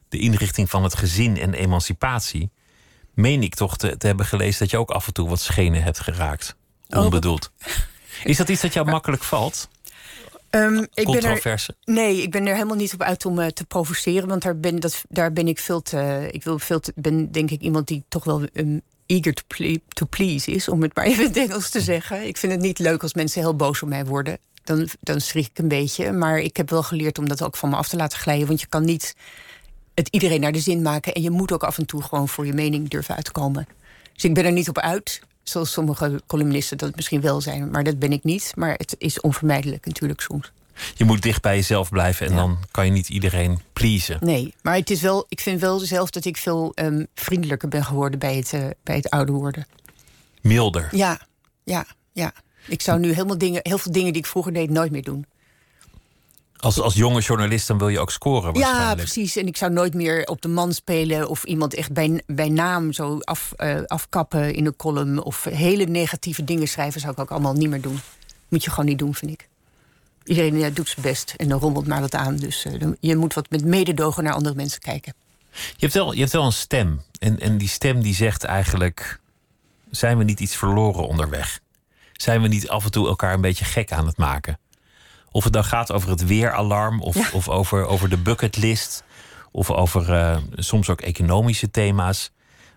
de 0.08 0.18
inrichting 0.18 0.70
van 0.70 0.82
het 0.82 0.94
gezin 0.94 1.38
en 1.40 1.54
emancipatie, 1.54 2.50
meen 3.14 3.42
ik 3.42 3.54
toch 3.54 3.76
te, 3.76 3.96
te 3.96 4.06
hebben 4.06 4.26
gelezen 4.26 4.58
dat 4.58 4.70
je 4.70 4.78
ook 4.78 4.90
af 4.90 5.06
en 5.06 5.12
toe 5.12 5.28
wat 5.28 5.40
schenen 5.40 5.82
hebt 5.82 6.00
geraakt. 6.00 6.56
Oh. 6.88 7.04
Onbedoeld. 7.04 7.50
Is 8.24 8.36
dat 8.36 8.48
iets 8.48 8.60
dat 8.60 8.72
jou 8.72 8.90
makkelijk 8.90 9.22
valt? 9.22 9.68
Ehm, 10.50 10.76
ik 10.76 10.90
ben 10.94 11.14
er, 11.14 11.20
Controverse? 11.20 11.74
nee, 11.84 12.22
ik 12.22 12.30
ben 12.30 12.46
er 12.46 12.52
helemaal 12.54 12.76
niet 12.76 12.94
op 12.94 13.02
uit 13.02 13.26
om 13.26 13.38
eh, 13.38 13.46
te 13.46 13.64
provoceren. 13.64 14.28
Want 14.28 14.42
daar 14.42 14.58
ben, 14.58 14.80
dat, 14.80 15.04
daar 15.08 15.32
ben 15.32 15.48
ik 15.48 15.58
veel 15.58 15.82
te. 15.82 16.28
Ik 16.30 16.44
wil 16.44 16.58
veel 16.58 16.80
te, 16.80 16.92
ben 16.94 17.32
denk 17.32 17.50
ik 17.50 17.60
iemand 17.60 17.86
die 17.86 18.04
toch 18.08 18.24
wel 18.24 18.42
um, 18.52 18.80
eager 19.06 19.34
to, 19.34 19.42
ple- 19.46 19.80
to 19.88 20.06
please 20.06 20.50
is. 20.50 20.68
Om 20.68 20.82
het 20.82 20.94
maar 20.94 21.04
even 21.04 21.22
in 21.22 21.28
het 21.28 21.36
Engels 21.36 21.70
te 21.70 21.80
zeggen. 21.80 22.26
Ik 22.26 22.36
vind 22.36 22.52
het 22.52 22.60
niet 22.60 22.78
leuk 22.78 23.02
als 23.02 23.14
mensen 23.14 23.40
heel 23.40 23.56
boos 23.56 23.82
op 23.82 23.88
mij 23.88 24.04
worden. 24.04 24.38
Dan, 24.64 24.88
dan 25.00 25.20
schrik 25.20 25.46
ik 25.46 25.58
een 25.58 25.68
beetje. 25.68 26.12
Maar 26.12 26.38
ik 26.38 26.56
heb 26.56 26.70
wel 26.70 26.82
geleerd 26.82 27.18
om 27.18 27.28
dat 27.28 27.42
ook 27.42 27.56
van 27.56 27.68
me 27.70 27.76
af 27.76 27.88
te 27.88 27.96
laten 27.96 28.18
glijden. 28.18 28.46
Want 28.46 28.60
je 28.60 28.66
kan 28.66 28.84
niet 28.84 29.14
het 29.94 30.08
iedereen 30.08 30.40
naar 30.40 30.52
de 30.52 30.60
zin 30.60 30.82
maken. 30.82 31.12
En 31.14 31.22
je 31.22 31.30
moet 31.30 31.52
ook 31.52 31.64
af 31.64 31.78
en 31.78 31.86
toe 31.86 32.02
gewoon 32.02 32.28
voor 32.28 32.46
je 32.46 32.52
mening 32.52 32.88
durven 32.88 33.14
uitkomen. 33.14 33.66
Dus 34.12 34.24
ik 34.24 34.34
ben 34.34 34.44
er 34.44 34.52
niet 34.52 34.68
op 34.68 34.78
uit. 34.78 35.20
Zoals 35.48 35.72
sommige 35.72 36.20
columnisten 36.26 36.78
dat 36.78 36.96
misschien 36.96 37.20
wel 37.20 37.40
zijn. 37.40 37.70
Maar 37.70 37.84
dat 37.84 37.98
ben 37.98 38.12
ik 38.12 38.24
niet. 38.24 38.52
Maar 38.56 38.72
het 38.74 38.94
is 38.98 39.20
onvermijdelijk 39.20 39.86
natuurlijk 39.86 40.20
soms. 40.20 40.52
Je 40.94 41.04
moet 41.04 41.22
dicht 41.22 41.42
bij 41.42 41.54
jezelf 41.56 41.88
blijven 41.90 42.26
en 42.26 42.32
Ja. 42.32 42.38
dan 42.38 42.58
kan 42.70 42.84
je 42.84 42.90
niet 42.92 43.08
iedereen 43.08 43.60
pleasen. 43.72 44.18
Nee, 44.20 44.54
maar 44.62 44.74
het 44.74 44.90
is 44.90 45.00
wel, 45.00 45.26
ik 45.28 45.40
vind 45.40 45.60
wel 45.60 45.78
zelf 45.78 46.10
dat 46.10 46.24
ik 46.24 46.36
veel 46.36 46.72
ehm, 46.74 47.04
vriendelijker 47.14 47.68
ben 47.68 47.84
geworden 47.84 48.18
bij 48.18 48.36
het, 48.36 48.52
eh, 48.52 48.64
bij 48.82 48.96
het 48.96 49.10
ouder 49.10 49.34
worden. 49.34 49.66
Milder. 50.40 50.88
Ja, 50.90 51.20
ja, 51.64 51.86
ja. 52.12 52.32
Ik 52.66 52.82
zou 52.82 52.98
nu 52.98 53.12
helemaal 53.12 53.38
dingen, 53.38 53.60
heel 53.62 53.78
veel 53.78 53.92
dingen 53.92 54.12
die 54.12 54.22
ik 54.22 54.28
vroeger 54.28 54.52
deed 54.52 54.70
nooit 54.70 54.90
meer 54.92 55.02
doen. 55.02 55.26
Als, 56.58 56.80
als 56.80 56.94
jonge 56.94 57.20
journalist 57.20 57.66
dan 57.66 57.78
wil 57.78 57.88
je 57.88 57.98
ook 57.98 58.10
scoren 58.10 58.54
Ja, 58.54 58.60
waarschijnlijk. 58.60 58.96
precies. 58.96 59.36
En 59.36 59.46
ik 59.46 59.56
zou 59.56 59.72
nooit 59.72 59.94
meer 59.94 60.24
op 60.26 60.42
de 60.42 60.48
man 60.48 60.72
spelen 60.72 61.28
of 61.28 61.44
iemand 61.44 61.74
echt 61.74 61.92
bij, 61.92 62.22
bij 62.26 62.48
naam 62.48 62.92
zo 62.92 63.18
af, 63.18 63.52
eh, 63.56 63.82
afkappen 63.86 64.54
in 64.54 64.66
een 64.66 64.76
column. 64.76 65.22
Of 65.22 65.44
hele 65.44 65.84
negatieve 65.84 66.44
dingen 66.44 66.68
schrijven 66.68 67.00
zou 67.00 67.12
ik 67.12 67.18
ook 67.18 67.30
allemaal 67.30 67.52
niet 67.54 67.68
meer 67.68 67.80
doen. 67.80 68.00
Moet 68.48 68.64
je 68.64 68.70
gewoon 68.70 68.84
niet 68.84 68.98
doen, 68.98 69.14
vind 69.14 69.30
ik. 69.30 69.48
Iedereen 70.24 70.58
ja, 70.58 70.70
doet 70.70 70.88
zijn 70.88 71.06
best 71.06 71.34
en 71.36 71.48
dan 71.48 71.60
rommelt 71.60 71.86
maar 71.86 72.00
wat 72.00 72.14
aan. 72.14 72.36
Dus 72.36 72.64
eh, 72.64 72.88
je 73.00 73.16
moet 73.16 73.34
wat 73.34 73.50
met 73.50 73.64
mededogen 73.64 74.24
naar 74.24 74.32
andere 74.32 74.54
mensen 74.54 74.80
kijken. 74.80 75.14
Je 75.52 75.58
hebt 75.78 75.92
wel, 75.94 76.12
je 76.12 76.20
hebt 76.20 76.32
wel 76.32 76.44
een 76.44 76.52
stem. 76.52 77.02
En, 77.18 77.40
en 77.40 77.58
die 77.58 77.68
stem 77.68 78.02
die 78.02 78.14
zegt 78.14 78.44
eigenlijk... 78.44 79.20
zijn 79.90 80.18
we 80.18 80.24
niet 80.24 80.40
iets 80.40 80.56
verloren 80.56 81.06
onderweg? 81.06 81.60
Zijn 82.12 82.42
we 82.42 82.48
niet 82.48 82.68
af 82.68 82.84
en 82.84 82.90
toe 82.90 83.06
elkaar 83.08 83.34
een 83.34 83.40
beetje 83.40 83.64
gek 83.64 83.92
aan 83.92 84.06
het 84.06 84.16
maken? 84.16 84.58
Of 85.36 85.44
het 85.44 85.52
dan 85.52 85.64
gaat 85.64 85.92
over 85.92 86.10
het 86.10 86.26
weeralarm... 86.26 87.00
of, 87.02 87.14
Ja. 87.14 87.28
of 87.32 87.48
over, 87.48 87.86
over 87.86 88.08
de 88.08 88.16
bucketlist... 88.16 89.04
of 89.50 89.70
over 89.70 90.12
eh, 90.14 90.36
soms 90.54 90.90
ook 90.90 91.00
economische 91.00 91.70
thema's. 91.70 92.30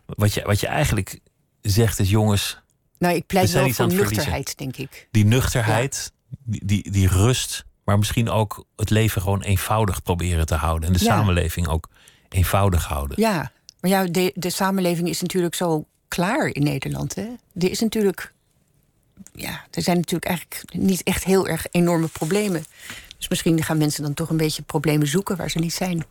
Wat 0.06 0.34
je, 0.34 0.42
wat 0.44 0.60
je 0.60 0.68
eigenlijk 0.68 1.20
zegt 1.62 2.00
is... 2.00 2.10
jongens, 2.10 2.60
Nou, 2.98 3.16
ik 3.16 3.26
pleit 3.26 3.52
wel 3.52 3.70
voor 3.70 3.88
nuchterheid, 3.88 4.58
denk 4.58 4.78
ik. 4.78 5.08
die 5.12 5.26
nuchterheid, 5.26 6.12
die, 6.44 6.66
die, 6.66 6.92
die 6.92 7.08
rust... 7.08 7.66
maar 7.84 7.98
misschien 7.98 8.30
ook 8.30 8.66
het 8.76 8.90
leven 8.90 9.22
gewoon 9.22 9.42
eenvoudig 9.42 10.04
proberen 10.04 10.46
te 10.46 10.56
houden... 10.56 10.88
en 10.88 10.94
de 10.94 11.04
Ja. 11.04 11.06
samenleving 11.16 11.68
ook 11.68 11.90
eenvoudig 12.30 12.86
houden. 12.86 13.22
Ja, 13.22 13.52
maar 13.80 13.90
ja, 13.92 14.04
de, 14.04 14.32
de 14.36 14.50
samenleving 14.50 15.10
is 15.10 15.22
natuurlijk 15.22 15.56
zo 15.56 15.86
klaar 16.08 16.48
in 16.48 16.64
Nederland. 16.64 17.16
Hè? 17.16 17.28
Er 17.54 17.70
is 17.72 17.80
natuurlijk. 17.80 18.34
Ja, 19.34 19.64
er 19.72 19.82
zijn 19.82 19.98
natuurlijk 19.98 20.26
eigenlijk 20.26 20.74
niet 20.74 21.04
echt 21.04 21.24
heel 21.24 21.48
erg 21.48 21.66
enorme 21.72 22.08
problemen. 22.08 22.66
Dus 23.18 23.28
misschien 23.28 23.64
gaan 23.64 23.78
mensen 23.78 24.04
dan 24.04 24.14
toch 24.14 24.30
een 24.30 24.38
beetje 24.38 24.62
problemen 24.62 25.08
zoeken 25.08 25.38
waar 25.38 25.50
ze 25.50 25.60
niet 25.60 25.74
zijn. 25.74 26.06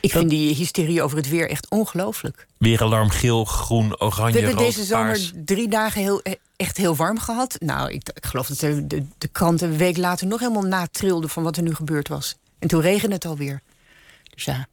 Ik 0.00 0.10
vind 0.10 0.30
die 0.30 0.54
hysterie 0.54 1.02
over 1.02 1.16
het 1.16 1.28
weer 1.28 1.50
echt 1.50 1.68
ongelooflijk. 1.70 2.46
Weeralarm 2.56 3.08
geel, 3.10 3.44
groen, 3.44 4.00
oranje, 4.00 4.32
We 4.32 4.38
hebben 4.38 4.58
rood, 4.58 4.74
deze 4.74 4.84
zomer 4.84 5.06
paars. 5.06 5.32
drie 5.44 5.68
dagen 5.68 6.02
heel, 6.02 6.22
eh, 6.22 6.32
echt 6.56 6.76
heel 6.76 6.96
warm 6.96 7.18
gehad. 7.18 7.56
Nou, 7.60 7.90
ik, 7.92 8.08
ik 8.14 8.26
geloof 8.26 8.46
dat 8.46 8.58
de, 8.58 8.86
de, 8.86 9.04
de 9.18 9.28
krant 9.28 9.60
een 9.60 9.76
week 9.76 9.96
later 9.96 10.26
nog 10.26 10.40
helemaal 10.40 10.62
natrilde 10.62 11.28
van 11.28 11.42
wat 11.42 11.56
er 11.56 11.62
nu 11.62 11.74
gebeurd 11.74 12.08
was. 12.08 12.36
En 12.58 12.68
toen 12.68 12.80
regende 12.80 13.14
het 13.14 13.24
alweer. 13.24 13.60
Dus 14.34 14.44
ja. 14.44 14.54
En 14.56 14.66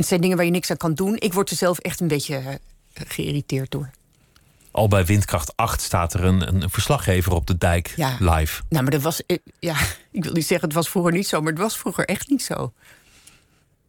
het 0.00 0.06
zijn 0.06 0.20
dingen 0.20 0.36
waar 0.36 0.46
je 0.46 0.52
niks 0.52 0.70
aan 0.70 0.76
kan 0.76 0.94
doen. 0.94 1.16
Ik 1.18 1.32
word 1.32 1.50
er 1.50 1.56
zelf 1.56 1.78
echt 1.78 2.00
een 2.00 2.08
beetje 2.08 2.36
eh, 2.36 2.54
geïrriteerd 3.08 3.70
door. 3.70 3.90
Al 4.70 4.88
bij 4.88 5.04
windkracht 5.04 5.56
8 5.56 5.80
staat 5.80 6.14
er 6.14 6.24
een, 6.24 6.48
een 6.62 6.70
verslaggever 6.70 7.32
op 7.32 7.46
de 7.46 7.58
dijk 7.58 7.92
Ja. 7.96 8.16
live. 8.18 8.62
Nou, 8.68 8.82
maar 8.82 8.92
dat 8.92 9.02
was. 9.02 9.22
Ja, 9.58 9.76
ik 10.12 10.24
wil 10.24 10.32
niet 10.32 10.46
zeggen 10.46 10.66
het 10.68 10.76
was 10.76 10.88
vroeger 10.88 11.12
niet 11.12 11.26
zo, 11.26 11.40
maar 11.40 11.52
het 11.52 11.60
was 11.60 11.76
vroeger 11.78 12.04
echt 12.04 12.28
niet 12.28 12.42
zo. 12.42 12.72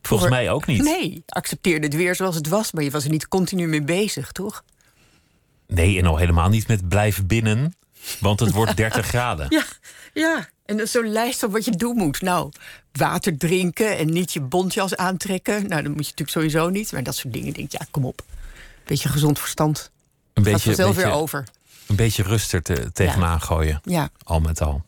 Volgens 0.02 0.30
mij 0.30 0.52
ook 0.52 0.66
niet. 0.66 0.82
Nee, 0.84 1.24
accepteerde 1.28 1.86
het 1.86 1.96
weer 1.96 2.16
zoals 2.16 2.36
het 2.36 2.48
was, 2.48 2.72
maar 2.72 2.84
je 2.84 2.92
was 2.92 3.04
er 3.04 3.10
niet 3.10 3.28
continu 3.28 3.68
mee 3.68 3.82
bezig, 3.82 4.32
toch? 4.32 4.64
Nee, 5.68 5.98
en 6.00 6.06
al 6.06 6.18
helemaal 6.18 6.50
niet 6.50 6.68
met 6.68 6.90
blijven 6.90 7.28
binnen, 7.28 7.76
want 8.20 8.40
het 8.40 8.52
wordt 8.52 8.76
30 8.84 9.06
graden. 9.06 9.46
Ja, 9.50 9.64
ja. 10.14 10.50
En 10.66 10.88
zo'n 10.88 11.12
lijst 11.12 11.40
van 11.40 11.52
wat 11.52 11.66
je 11.66 11.72
doen 11.72 11.98
moet. 11.98 12.22
Nou, 12.22 12.52
water 12.92 13.38
drinken 13.38 13.98
en 13.98 14.10
niet 14.14 14.34
je 14.34 14.42
bontjas 14.42 14.96
aantrekken. 14.96 15.68
Nou, 15.68 15.82
dat 15.84 15.92
moet 15.96 16.06
je 16.06 16.12
natuurlijk 16.16 16.30
sowieso 16.30 16.70
niet. 16.70 16.92
Maar 16.92 17.04
dat 17.04 17.16
soort 17.16 17.34
dingen 17.34 17.54
denk 17.54 17.74
ik, 17.74 17.80
ja, 17.80 17.86
kom 17.92 18.06
op. 18.06 18.22
Beetje 18.86 19.10
gezond 19.10 19.40
verstand. 19.40 19.92
Een 20.34 20.44
Gaat 20.44 20.54
beetje, 20.54 20.60
vanzelf 20.70 20.96
beetje, 20.96 21.10
weer 21.10 21.18
over. 21.20 21.48
een 21.88 21.96
beetje 21.96 22.24
rust 22.24 22.54
er 22.54 22.62
te, 22.62 22.92
tegenaan 22.94 23.42
gooien, 23.42 23.82
Ja. 23.84 24.10
al 24.24 24.40
met 24.40 24.62
al. 24.62 24.84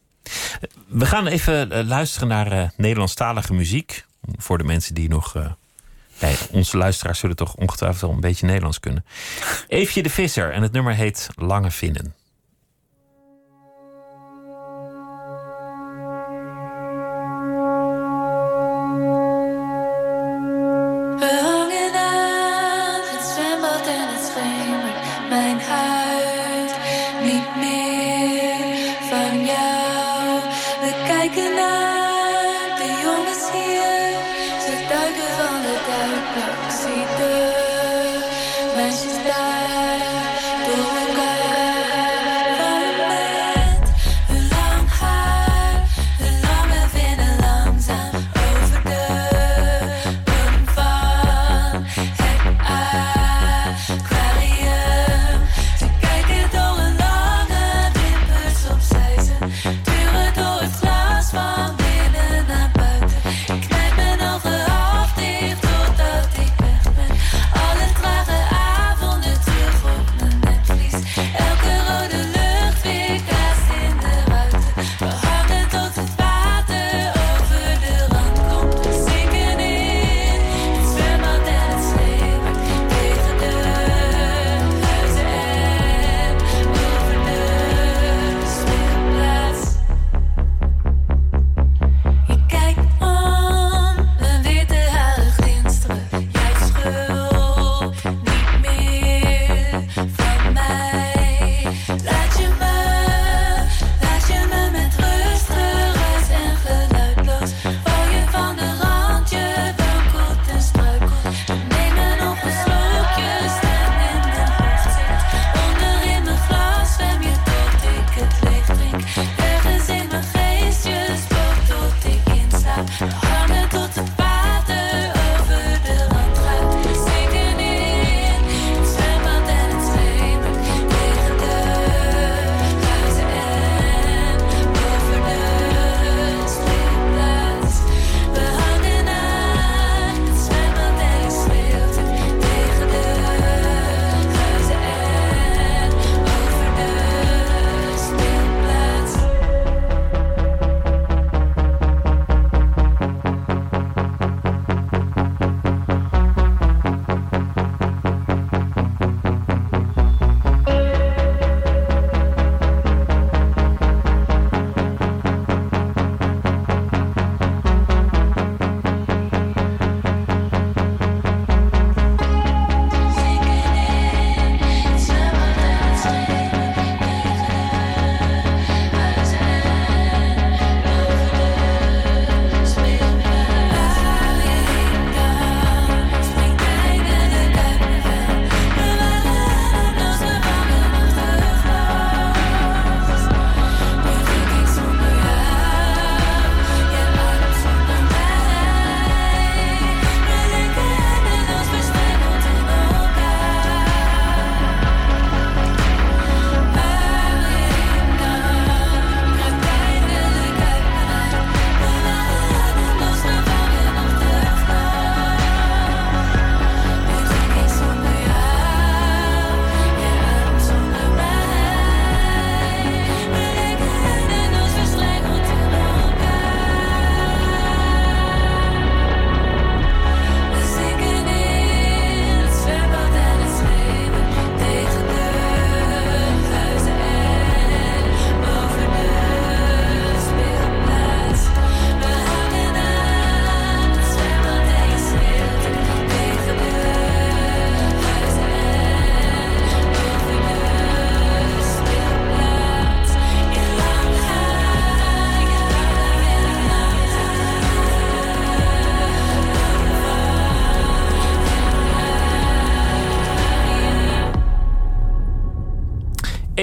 We 0.88 1.06
gaan 1.06 1.28
even 1.28 1.72
eh, 1.72 1.86
luisteren 1.86 2.28
naar 2.28 2.52
eh, 2.52 2.70
Nederlandstalige 2.78 3.54
muziek. 3.54 4.06
Voor 4.38 4.58
de 4.58 4.64
mensen 4.64 4.94
die 4.94 5.10
nog... 5.10 5.34
nee, 6.22 6.36
onze 6.52 6.78
luisteraars 6.78 7.20
zullen 7.20 7.36
toch 7.36 7.56
ongetwijfeld 7.56 8.02
wel 8.02 8.12
een 8.12 8.20
beetje 8.20 8.46
Nederlands 8.46 8.80
kunnen. 8.80 9.06
Eefje 9.68 10.04
de 10.04 10.10
Visser 10.10 10.52
en 10.52 10.62
het 10.62 10.72
nummer 10.72 10.94
heet 10.94 11.30
Lange 11.36 11.72
Vinnen. 11.72 12.14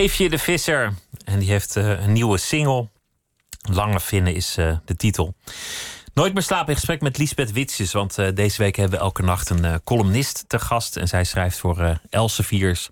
Eefje 0.01 0.28
de 0.28 0.38
Visser. 0.38 0.92
En 1.24 1.38
die 1.38 1.51
heeft 1.51 1.76
eh, 1.76 2.03
een 2.03 2.12
nieuwe 2.12 2.38
single. 2.38 2.88
Lange 3.61 4.01
Vinnen 4.01 4.34
is 4.34 4.57
eh, 4.57 4.76
de 4.84 4.96
titel. 4.96 5.34
Nooit 6.14 6.34
meer 6.34 6.42
slapen 6.42 6.68
in 6.68 6.74
gesprek 6.74 7.01
met 7.01 7.18
Lisbeth 7.18 7.53
Witsjes. 7.53 7.92
Want 7.92 8.18
eh, 8.18 8.34
deze 8.34 8.62
week 8.62 8.76
hebben 8.76 8.98
we 8.98 9.05
elke 9.05 9.22
nacht 9.22 9.51
een 9.51 9.80
columnist 9.84 10.44
te 10.46 10.59
gast. 10.59 10.96
En 10.96 11.09
zij 11.09 11.24
schrijft 11.24 11.59
voor 11.59 12.01
Elseviers. 12.11 12.88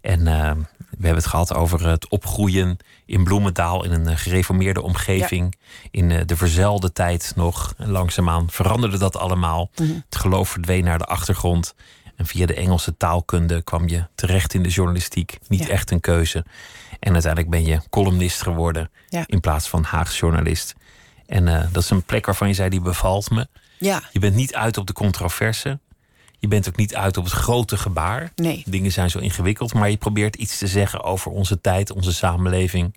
En 0.00 0.24
we 0.24 1.06
hebben 1.06 1.14
het 1.22 1.26
gehad 1.26 1.54
over 1.54 1.88
het 1.88 2.08
opgroeien 2.08 2.76
in 3.06 3.24
Bloemendaal. 3.24 3.84
In 3.84 3.92
een 3.92 4.18
gereformeerde 4.18 4.82
omgeving. 4.82 5.54
In 5.90 6.26
de 6.26 6.36
verzelde 6.36 6.92
tijd 6.92 7.32
nog. 7.36 7.74
En 7.76 7.90
langzaamaan 7.90 8.50
veranderde 8.50 8.98
dat 8.98 9.16
allemaal. 9.16 9.70
Het 9.74 10.16
geloof 10.16 10.48
verdween 10.48 10.84
naar 10.84 10.98
de 10.98 11.06
achtergrond. 11.06 11.74
En 12.18 12.26
via 12.26 12.46
de 12.46 12.54
Engelse 12.54 12.96
taalkunde 12.96 13.62
kwam 13.62 13.88
je 13.88 14.06
terecht 14.14 14.54
in 14.54 14.62
de 14.62 14.68
journalistiek. 14.68 15.38
Niet 15.48 15.60
Ja. 15.64 15.68
echt 15.68 15.90
een 15.90 16.00
keuze. 16.00 16.44
En 17.00 17.12
uiteindelijk 17.12 17.50
ben 17.52 17.64
je 17.64 17.80
columnist 17.90 18.42
geworden. 18.42 18.90
Ja. 19.08 19.24
In 19.26 19.40
plaats 19.40 19.68
van 19.68 19.82
Haags 19.84 20.18
journalist. 20.18 20.74
En 21.26 21.48
eh, 21.48 21.72
dat 21.72 21.82
is 21.82 21.90
een 21.90 22.02
plek 22.02 22.26
waarvan 22.26 22.48
je 22.48 22.54
zei, 22.54 22.68
die 22.68 22.80
bevalt 22.80 23.30
me. 23.30 23.48
Ja, 23.78 24.02
Je 24.12 24.18
bent 24.18 24.34
niet 24.34 24.54
uit 24.54 24.76
op 24.76 24.86
de 24.86 24.92
controverse. 24.92 25.78
Je 26.38 26.48
bent 26.48 26.68
ook 26.68 26.76
niet 26.76 26.94
uit 26.94 27.16
op 27.16 27.24
het 27.24 27.32
grote 27.32 27.76
gebaar. 27.76 28.32
nee. 28.36 28.62
Dingen 28.66 28.92
zijn 28.92 29.10
zo 29.10 29.18
ingewikkeld, 29.18 29.74
maar 29.74 29.90
je 29.90 29.96
probeert 29.96 30.36
iets 30.36 30.58
te 30.58 30.66
zeggen 30.66 31.02
over 31.02 31.30
onze 31.30 31.60
tijd, 31.60 31.90
onze 31.90 32.12
samenleving. 32.12 32.96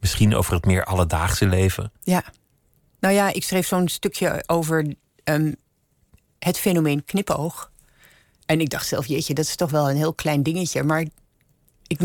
Misschien 0.00 0.34
over 0.34 0.54
het 0.54 0.64
meer 0.64 0.84
alledaagse 0.84 1.46
leven. 1.46 1.92
Ja. 2.02 2.24
Nou 3.00 3.14
ja, 3.14 3.32
ik 3.32 3.44
schreef 3.44 3.66
zo'n 3.66 3.88
stukje 3.88 4.42
over 4.46 4.94
ehm, 5.24 5.52
het 6.38 6.58
fenomeen 6.58 7.04
knipoog. 7.04 7.70
En 8.46 8.60
ik 8.60 8.70
dacht 8.70 8.86
zelf, 8.86 9.06
jeetje, 9.06 9.34
dat 9.34 9.44
is 9.44 9.56
toch 9.56 9.70
wel 9.70 9.90
een 9.90 9.96
heel 9.96 10.14
klein 10.14 10.42
dingetje. 10.42 10.82
Maar 10.82 11.04
ik 11.86 11.98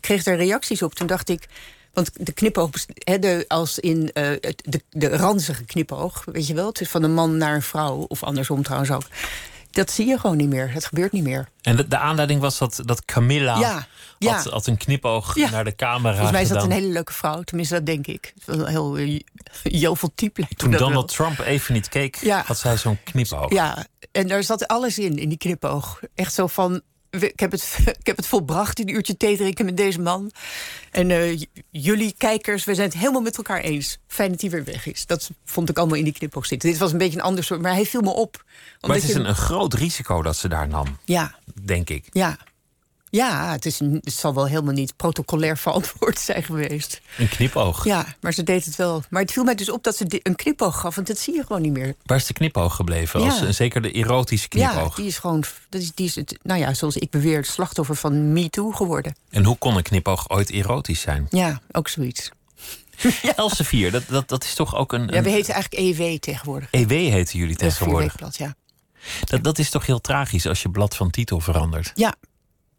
kreeg 0.00 0.24
er 0.24 0.36
reacties 0.36 0.82
op. 0.82 0.94
Toen 0.94 1.06
dacht 1.06 1.28
ik, 1.28 1.48
want 1.92 2.26
de 2.26 2.32
knipoog, 2.32 2.70
hè, 2.94 3.18
de, 3.18 3.44
als 3.48 3.78
in 3.78 4.12
eh, 4.12 4.30
de, 4.56 4.82
de 4.90 5.08
ranzige 5.16 5.64
knipoog, 5.64 6.24
weet 6.32 6.46
je 6.46 6.54
wel, 6.54 6.66
het 6.66 6.80
is 6.80 6.88
van 6.88 7.02
een 7.02 7.14
man 7.14 7.36
naar 7.36 7.54
een 7.54 7.62
vrouw, 7.62 7.96
of 7.96 8.22
andersom 8.22 8.62
trouwens 8.62 8.90
ook. 8.90 9.02
Dat 9.70 9.90
zie 9.90 10.06
je 10.06 10.18
gewoon 10.18 10.36
niet 10.36 10.48
meer. 10.48 10.72
Het 10.72 10.84
gebeurt 10.84 11.12
niet 11.12 11.22
meer. 11.22 11.48
En 11.62 11.76
de, 11.76 11.88
de 11.88 11.98
aanleiding 11.98 12.40
was 12.40 12.58
dat, 12.58 12.80
dat 12.84 13.04
Camilla 13.04 13.58
Ja, 13.58 13.86
ja. 14.18 14.34
had, 14.34 14.44
had 14.44 14.66
een 14.66 14.76
knipoog 14.76 15.34
Ja. 15.34 15.50
naar 15.50 15.64
de 15.64 15.74
camera 15.74 16.12
Volgens 16.12 16.32
mij 16.32 16.42
is 16.42 16.48
dat 16.48 16.62
een 16.62 16.70
hele 16.70 16.92
leuke 16.92 17.12
vrouw. 17.12 17.42
Tenminste, 17.42 17.74
dat 17.74 17.86
denk 17.86 18.06
ik. 18.06 18.34
Een 18.46 18.66
heel 18.66 18.98
uh, 18.98 19.20
jovel 19.62 20.10
type. 20.14 20.46
Toen 20.56 20.70
wel. 20.70 20.78
Donald 20.78 21.08
Trump 21.08 21.38
even 21.38 21.74
niet 21.74 21.88
keek, 21.88 22.30
had 22.44 22.58
zij 22.58 22.76
zo'n 22.76 22.98
knipoog. 23.04 23.52
Ja, 23.52 23.86
en 24.18 24.28
daar 24.28 24.42
zat 24.42 24.66
alles 24.68 24.98
in, 24.98 25.18
in 25.18 25.28
die 25.28 25.38
knipoog. 25.38 26.00
Echt 26.14 26.34
zo 26.34 26.46
van, 26.46 26.80
ik 27.10 27.40
heb 27.40 27.50
het, 27.50 27.78
ik 28.00 28.06
heb 28.06 28.16
het 28.16 28.26
volbracht, 28.26 28.78
een 28.80 28.88
uurtje 28.94 29.16
thee 29.16 29.36
drinken 29.36 29.64
met 29.64 29.76
deze 29.76 30.00
man. 30.00 30.30
En 30.90 31.10
eh, 31.10 31.40
jullie 31.70 32.14
kijkers, 32.18 32.64
we 32.64 32.74
zijn 32.74 32.88
het 32.88 32.98
helemaal 32.98 33.20
met 33.20 33.36
elkaar 33.36 33.60
eens. 33.60 33.98
Fijn 34.06 34.30
dat 34.30 34.40
hij 34.40 34.50
weer 34.50 34.64
weg 34.64 34.86
is. 34.86 35.06
Dat 35.06 35.30
vond 35.44 35.68
ik 35.68 35.78
allemaal 35.78 35.96
in 35.96 36.04
die 36.04 36.12
knipoog 36.12 36.46
zitten. 36.46 36.70
Dit 36.70 36.78
was 36.78 36.92
een 36.92 36.98
beetje 36.98 37.18
een 37.18 37.24
ander 37.24 37.44
soort, 37.44 37.60
maar 37.60 37.72
hij 37.74 37.86
viel 37.86 38.00
me 38.00 38.10
op. 38.10 38.44
Maar 38.80 38.94
het 38.94 39.04
is 39.04 39.10
je- 39.12 39.18
een, 39.18 39.28
een 39.28 39.36
groot 39.36 39.74
risico 39.74 40.22
dat 40.22 40.36
ze 40.36 40.48
daar 40.48 40.68
nam, 40.68 40.98
Ja, 41.04 41.38
denk 41.62 41.90
ik. 41.90 42.04
ja. 42.10 42.38
Ja, 43.10 43.50
het, 43.52 43.66
is 43.66 43.78
het 43.78 44.12
zal 44.12 44.34
wel 44.34 44.46
helemaal 44.46 44.72
niet 44.74 44.96
protocolair 44.96 45.58
verantwoord 45.66 46.18
zijn 46.18 46.42
geweest. 46.42 47.00
Een 47.18 47.28
knipoog. 47.28 47.84
Ja, 47.84 48.06
maar 48.20 48.32
ze 48.32 48.42
deed 48.42 48.64
het 48.64 48.76
wel. 48.76 49.02
Maar 49.10 49.22
het 49.22 49.32
viel 49.32 49.44
mij 49.44 49.54
dus 49.54 49.70
op 49.70 49.84
dat 49.84 49.96
ze 49.96 50.20
een 50.22 50.36
knipoog 50.36 50.80
gaf, 50.80 50.94
want 50.94 51.06
dat 51.06 51.18
zie 51.18 51.34
je 51.34 51.42
gewoon 51.46 51.62
niet 51.62 51.72
meer. 51.72 51.94
Waar 52.04 52.16
is 52.18 52.26
de 52.26 52.32
knipoog 52.32 52.74
gebleven? 52.74 53.20
Ja. 53.20 53.26
Als, 53.26 53.56
zeker 53.56 53.82
de 53.82 53.92
erotische 53.92 54.48
Ja, 54.50 54.70
knipoog. 54.70 54.94
die 54.94 55.06
is 55.06 55.18
gewoon, 55.18 55.44
dat 55.68 55.80
is, 55.80 55.92
die 55.94 56.06
is 56.06 56.14
het, 56.14 56.38
nou 56.42 56.60
ja, 56.60 56.74
zoals 56.74 56.96
ik 56.96 57.10
beweer, 57.10 57.36
het 57.36 57.46
slachtoffer 57.46 57.96
van 57.96 58.32
MeToo 58.32 58.70
geworden. 58.70 59.16
En 59.30 59.44
hoe 59.44 59.58
kon 59.58 59.76
een 59.76 59.82
knipoog 59.82 60.28
ooit 60.30 60.50
erotisch 60.50 61.00
zijn? 61.00 61.26
Ja, 61.30 61.60
ook 61.72 61.88
zoiets. 61.88 62.30
Elsevier, 63.36 63.90
dat, 63.90 64.02
dat, 64.08 64.28
dat 64.28 64.44
is 64.44 64.54
toch 64.54 64.74
ook 64.74 64.92
een... 64.92 65.08
Ja, 65.08 65.22
we 65.22 65.30
heten 65.30 65.54
eigenlijk 65.54 65.98
EW 65.98 66.18
tegenwoordig. 66.18 66.68
EW 66.70 66.90
heten 66.90 67.38
jullie 67.38 67.56
Dat 67.56 67.68
tegenwoordig. 67.68 68.12
Vierweekblad, 68.12 68.36
ja. 68.36 68.54
Dat, 69.24 69.44
dat 69.44 69.58
is 69.58 69.70
toch 69.70 69.86
heel 69.86 70.00
tragisch 70.00 70.46
als 70.46 70.62
je 70.62 70.70
blad 70.70 70.96
van 70.96 71.10
titel 71.10 71.40
verandert. 71.40 71.92
Ja, 71.94 72.14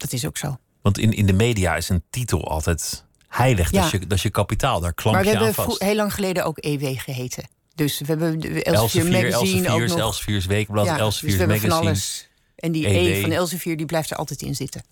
dat 0.00 0.12
is 0.12 0.26
ook 0.26 0.36
zo. 0.36 0.58
Want 0.82 0.98
in, 0.98 1.12
in 1.12 1.26
de 1.26 1.32
media 1.32 1.76
is 1.76 1.88
een 1.88 2.02
titel 2.10 2.48
altijd 2.50 3.04
heilig. 3.28 3.70
Dat, 3.70 3.80
Ja. 3.80 3.84
is 3.84 3.90
je, 3.90 3.98
dat 3.98 4.12
is 4.12 4.22
je 4.22 4.30
kapitaal, 4.30 4.80
daar 4.80 4.94
klamp 4.94 5.16
Maar 5.16 5.24
we 5.24 5.30
je 5.30 5.36
aan 5.38 5.44
hebben 5.44 5.64
vast. 5.64 5.76
vro- 5.76 5.86
heel 5.86 5.96
lang 5.96 6.14
geleden 6.14 6.44
ook 6.44 6.58
EW 6.58 6.98
geheten. 6.98 7.48
Dus 7.74 7.98
we 7.98 8.04
hebben 8.06 8.32
Elsevier 8.40 8.64
Elsevier, 8.74 9.10
Magazine 9.22 9.58
ook 9.60 9.64
Elsevier's, 9.64 9.90
nog. 9.90 10.00
Elsevier's 10.00 10.46
Weekblad, 10.46 10.84
ja, 10.86 10.92
dus 10.92 11.00
Elsevier's 11.00 11.32
we 11.34 11.38
hebben 11.40 11.58
van 11.60 11.68
Magazine. 11.68 11.90
alles. 11.90 12.28
En 12.56 12.72
die 12.72 12.86
EW. 12.86 12.94
E 13.16 13.20
van 13.20 13.30
Elsevier, 13.30 13.76
die 13.76 13.86
blijft 13.86 14.10
er 14.10 14.16
altijd 14.16 14.42
in 14.42 14.54
zitten. 14.54 14.82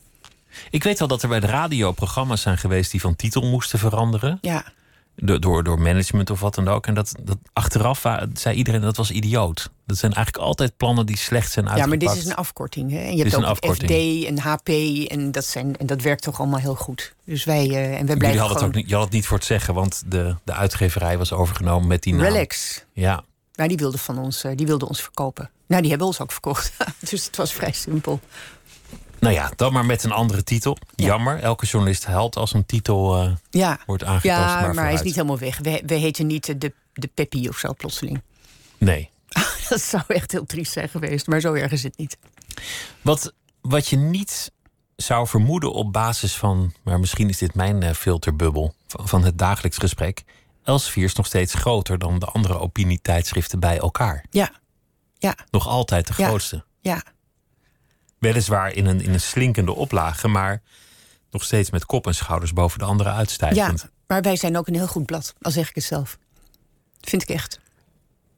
Ik 0.71 0.83
weet 0.83 0.99
wel 0.99 1.09
dat 1.09 1.23
er 1.23 1.29
bij 1.29 1.41
de 1.41 1.47
radio 1.47 1.93
programma's 1.93 2.41
zijn 2.41 2.59
geweest 2.59 2.91
die 2.91 3.01
van 3.01 3.17
titel 3.17 3.43
moesten 3.43 3.79
veranderen. 3.79 4.39
Ja, 4.41 4.73
Door, 5.21 5.63
door, 5.65 5.81
management 5.81 6.31
of 6.31 6.41
wat 6.41 6.55
dan 6.55 6.69
ook. 6.69 6.87
En 6.87 6.95
dat, 6.95 7.15
dat 7.23 7.39
achteraf 7.53 8.03
wa- 8.03 8.27
zei 8.35 8.57
iedereen 8.57 8.81
dat 8.81 8.97
was 8.97 9.11
idioot. 9.11 9.71
Dat 9.87 9.97
zijn 9.97 10.13
eigenlijk 10.13 10.47
altijd 10.47 10.77
plannen 10.77 11.07
die 11.07 11.17
slecht 11.17 11.53
zijn 11.53 11.65
ja 11.65 11.71
uitgepakt. 11.71 12.03
maar 12.05 12.15
dit 12.15 12.25
is 12.25 12.31
een 12.31 12.37
afkorting. 12.37 12.91
Hè? 12.91 12.99
En 12.99 13.17
je 13.17 13.23
Dit 13.23 13.33
hebt 13.33 13.45
ook 13.45 13.51
afkorting. 13.51 13.91
FD 13.91 14.27
en 14.27 14.39
HP. 14.39 14.69
En 15.11 15.33
dat, 15.33 15.45
zijn, 15.45 15.77
en 15.77 15.87
dat 15.87 16.03
werkt 16.03 16.23
toch 16.23 16.39
allemaal 16.39 16.59
heel 16.59 16.75
goed. 16.75 17.15
Dus 17.25 17.45
wij, 17.45 17.69
eh, 17.69 17.99
en 17.99 18.07
wij 18.07 18.17
blijven 18.17 18.41
het 18.41 18.51
gewoon... 18.53 18.69
ook 18.69 18.75
niet, 18.75 18.89
je 18.89 18.95
had 18.95 19.05
het 19.05 19.13
niet 19.13 19.27
voor 19.27 19.37
het 19.37 19.47
zeggen, 19.47 19.75
want 19.75 20.03
de, 20.07 20.37
de 20.45 20.53
uitgeverij 20.53 21.19
was 21.19 21.33
overgenomen 21.33 21.89
met 21.89 22.03
die 22.03 22.15
naam. 22.15 22.23
Relax. 22.23 22.85
Ja. 22.93 23.25
Nou, 23.55 23.69
die 23.69 23.79
wilde 23.79 23.99
van 23.99 24.19
ons, 24.19 24.45
eh, 24.45 24.53
die 24.55 24.67
wilde 24.67 24.89
ons 24.89 25.03
verkopen. 25.03 25.51
Nou, 25.67 25.81
die 25.81 25.91
hebben 25.91 26.09
ons 26.09 26.21
ook 26.21 26.33
verkocht. 26.33 26.73
dus 27.11 27.25
het 27.27 27.37
was 27.37 27.53
vrij 27.53 27.73
simpel. 27.73 28.21
Nou 29.21 29.35
ja, 29.35 29.53
dan 29.57 29.73
maar 29.73 29.85
met 29.85 30.05
een 30.05 30.13
andere 30.13 30.45
titel. 30.45 30.77
Ja. 30.95 31.07
Jammer, 31.07 31.41
elke 31.41 31.67
journalist 31.67 32.07
helpt 32.07 32.37
als 32.37 32.53
een 32.55 32.67
titel 32.67 33.17
eh, 33.23 33.33
Ja, 33.51 33.79
wordt 33.87 34.05
aangetast. 34.05 34.39
ja 34.41 34.61
maar, 34.61 34.75
maar, 34.75 34.85
hij 34.85 34.95
is 34.95 35.03
niet 35.03 35.15
helemaal 35.15 35.39
weg. 35.39 35.59
We, 35.59 35.83
we 35.87 35.95
heten 35.95 36.27
niet 36.27 36.49
eh, 36.49 36.55
de, 36.59 36.73
de 36.93 37.11
Peppy 37.15 37.49
of 37.49 37.59
zo 37.59 37.75
plotseling. 37.75 38.23
Nee. 38.79 39.11
Dat 39.69 39.81
zou 39.81 40.03
echt 40.07 40.33
heel 40.33 40.47
triest 40.47 40.73
zijn 40.73 40.89
geweest, 40.89 41.27
maar 41.27 41.41
zo 41.41 41.53
erg 41.53 41.73
is 41.73 41.83
het 41.83 41.97
niet. 41.99 42.19
Wat, 43.03 43.33
wat 43.61 43.89
je 43.89 43.97
niet 43.97 44.53
zou 44.97 45.27
vermoeden 45.27 45.73
op 45.73 45.93
basis 45.93 46.35
van, 46.37 46.73
maar 46.83 47.01
misschien 47.01 47.29
is 47.29 47.39
dit 47.39 47.55
mijn 47.55 47.83
eh, 47.83 47.95
filterbubbel 47.95 48.75
van, 48.87 49.25
het 49.25 49.39
dagelijks 49.39 49.79
gesprek. 49.79 50.25
Elsevier 50.65 51.05
is 51.05 51.15
nog 51.15 51.27
steeds 51.27 51.55
groter 51.55 51.99
dan 51.99 52.19
de 52.19 52.27
andere 52.27 52.59
opinietijdschriften 52.59 53.61
bij 53.61 53.79
elkaar. 53.79 54.25
Ja, 54.31 54.51
ja, 55.19 55.37
Nog 55.51 55.67
altijd 55.69 56.07
de 56.07 56.13
Ja. 56.17 56.27
grootste. 56.29 56.65
ja. 56.81 57.03
Weliswaar 58.19 58.73
in 58.73 58.87
een, 58.87 59.01
in 59.01 59.13
een 59.13 59.21
slinkende 59.21 59.73
oplage, 59.73 60.29
maar 60.29 60.63
nog 61.31 61.45
steeds 61.45 61.71
met 61.71 61.87
kop 61.87 62.07
en 62.07 62.15
schouders 62.15 62.53
boven 62.53 62.79
de 62.79 62.85
andere 62.85 63.09
Ja, 63.09 63.17
uitstijgend. 63.17 63.89
maar 64.07 64.23
wij 64.23 64.37
zijn 64.37 64.57
ook 64.57 64.67
een 64.69 64.75
heel 64.75 64.87
goed 64.87 65.07
blad, 65.07 65.35
al 65.41 65.51
zeg 65.51 65.69
ik 65.69 65.75
het 65.75 65.85
zelf. 65.85 66.19
Vind 67.01 67.23
ik 67.23 67.29
echt. 67.29 67.61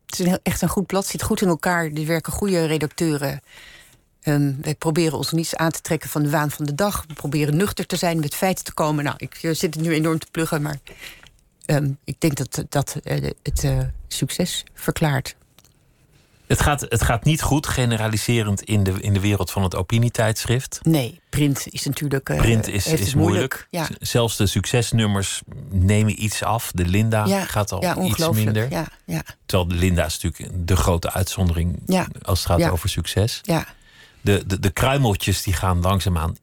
Het 0.06 0.18
is 0.18 0.26
heel, 0.26 0.38
echt 0.42 0.62
een 0.62 0.68
goed 0.68 0.86
blad, 0.86 1.06
zit 1.06 1.22
goed 1.22 1.42
in 1.42 1.48
elkaar. 1.48 1.84
Er 1.84 2.06
werken 2.06 2.32
goede 2.32 2.64
redacteuren. 2.64 3.40
Ehm, 4.20 4.52
wij 4.60 4.74
proberen 4.74 5.18
ons 5.18 5.32
niets 5.32 5.56
aan 5.56 5.70
te 5.70 5.80
trekken 5.80 6.10
van 6.10 6.22
de 6.22 6.30
waan 6.30 6.50
van 6.50 6.64
de 6.64 6.74
dag. 6.74 7.04
We 7.06 7.14
proberen 7.14 7.56
nuchter 7.56 7.86
te 7.86 7.96
zijn, 7.96 8.20
met 8.20 8.34
feiten 8.34 8.64
te 8.64 8.74
komen. 8.74 9.04
Nou, 9.04 9.16
ik 9.18 9.34
eh, 9.34 9.54
zit 9.54 9.74
het 9.74 9.84
nu 9.84 9.92
enorm 9.92 10.18
te 10.18 10.26
pluggen, 10.30 10.62
maar 10.62 10.78
ehm, 11.64 11.90
ik 12.04 12.20
denk 12.20 12.36
dat 12.36 12.64
dat 12.68 12.96
eh, 13.02 13.30
het 13.42 13.64
eh, 13.64 13.78
succes 14.08 14.64
verklaart. 14.74 15.36
Het, 16.50 16.60
gaat, 16.62 16.80
het 16.80 17.02
gaat 17.02 17.24
niet 17.24 17.42
goed, 17.42 17.66
generaliserend 17.66 18.62
in 18.62 18.82
de, 18.82 18.92
in 19.00 19.12
de 19.12 19.20
wereld 19.20 19.50
van 19.50 19.62
het 19.62 19.74
opinietijdschrift. 19.76 20.78
Nee, 20.82 21.20
print 21.28 21.66
is 21.70 21.84
natuurlijk. 21.84 22.28
eh, 22.28 22.36
Print 22.36 22.68
is, 22.68 22.86
is 22.86 23.14
moeilijk. 23.14 23.66
Ja, 23.70 23.88
Zelfs 24.00 24.36
de 24.36 24.46
succesnummers 24.46 25.42
nemen 25.70 26.24
iets 26.24 26.42
af. 26.42 26.70
De 26.74 26.86
Linda 26.86 27.24
ja, 27.26 27.44
gaat 27.44 27.72
al 27.72 27.82
ja, 27.82 27.96
iets 27.98 28.28
minder. 28.30 28.70
Ja, 28.70 28.86
ja, 29.06 29.22
Terwijl 29.46 29.68
de 29.68 29.74
Linda 29.74 30.04
is 30.04 30.18
natuurlijk 30.20 30.66
de 30.68 30.76
grote 30.76 31.12
uitzondering 31.12 31.82
Ja. 31.86 32.06
als 32.22 32.38
het 32.44 32.48
gaat 32.48 32.70
over 32.70 32.88
succes. 32.88 33.38
ja, 33.42 33.66
De, 34.20 34.42
de, 34.46 34.58
de 34.60 34.70
kruimeltjes 34.70 35.42
die 35.42 35.54
gaan 35.54 35.80
langzaamaan 35.80 36.36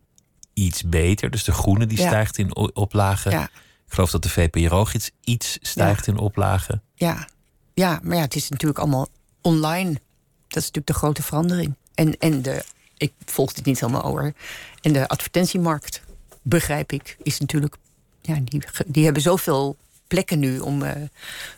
iets 0.54 0.84
beter. 0.84 1.30
Dus 1.30 1.44
de 1.44 1.52
groene 1.52 1.86
die 1.86 1.98
stijgt 1.98 2.38
in 2.38 2.56
o- 2.56 2.70
oplage. 2.74 3.30
ja, 3.30 3.44
Ik 3.88 3.94
geloof 3.94 4.12
dat 4.12 4.24
de 4.24 4.30
VPRO-gids 4.30 5.12
iets 5.24 5.58
stijgt 5.62 6.08
in 6.08 6.18
oplage. 6.18 6.82
ja. 6.96 7.28
Ja, 7.74 8.00
maar 8.04 8.16
ja, 8.16 8.22
het 8.22 8.36
is 8.36 8.50
natuurlijk 8.50 8.80
allemaal 8.80 9.08
online. 9.48 9.90
Dat 10.48 10.64
is 10.64 10.72
natuurlijk 10.72 10.88
de 10.88 10.94
grote 10.94 11.24
verandering. 11.24 11.76
En, 11.96 12.18
en 12.18 12.42
de, 12.42 12.64
ik 12.98 13.14
volg 13.26 13.54
dit 13.54 13.66
niet 13.66 13.80
helemaal 13.80 14.04
over. 14.04 14.34
En 14.82 14.94
de 14.94 15.08
advertentiemarkt, 15.08 16.02
begrijp 16.42 16.92
ik, 16.92 17.18
is 17.24 17.40
natuurlijk. 17.40 17.76
Ja, 18.22 18.40
die, 18.44 18.64
die 18.88 19.04
hebben 19.04 19.22
zoveel 19.22 19.78
plekken 20.08 20.40
nu 20.40 20.60
om 20.60 20.84
eh, 20.84 21.02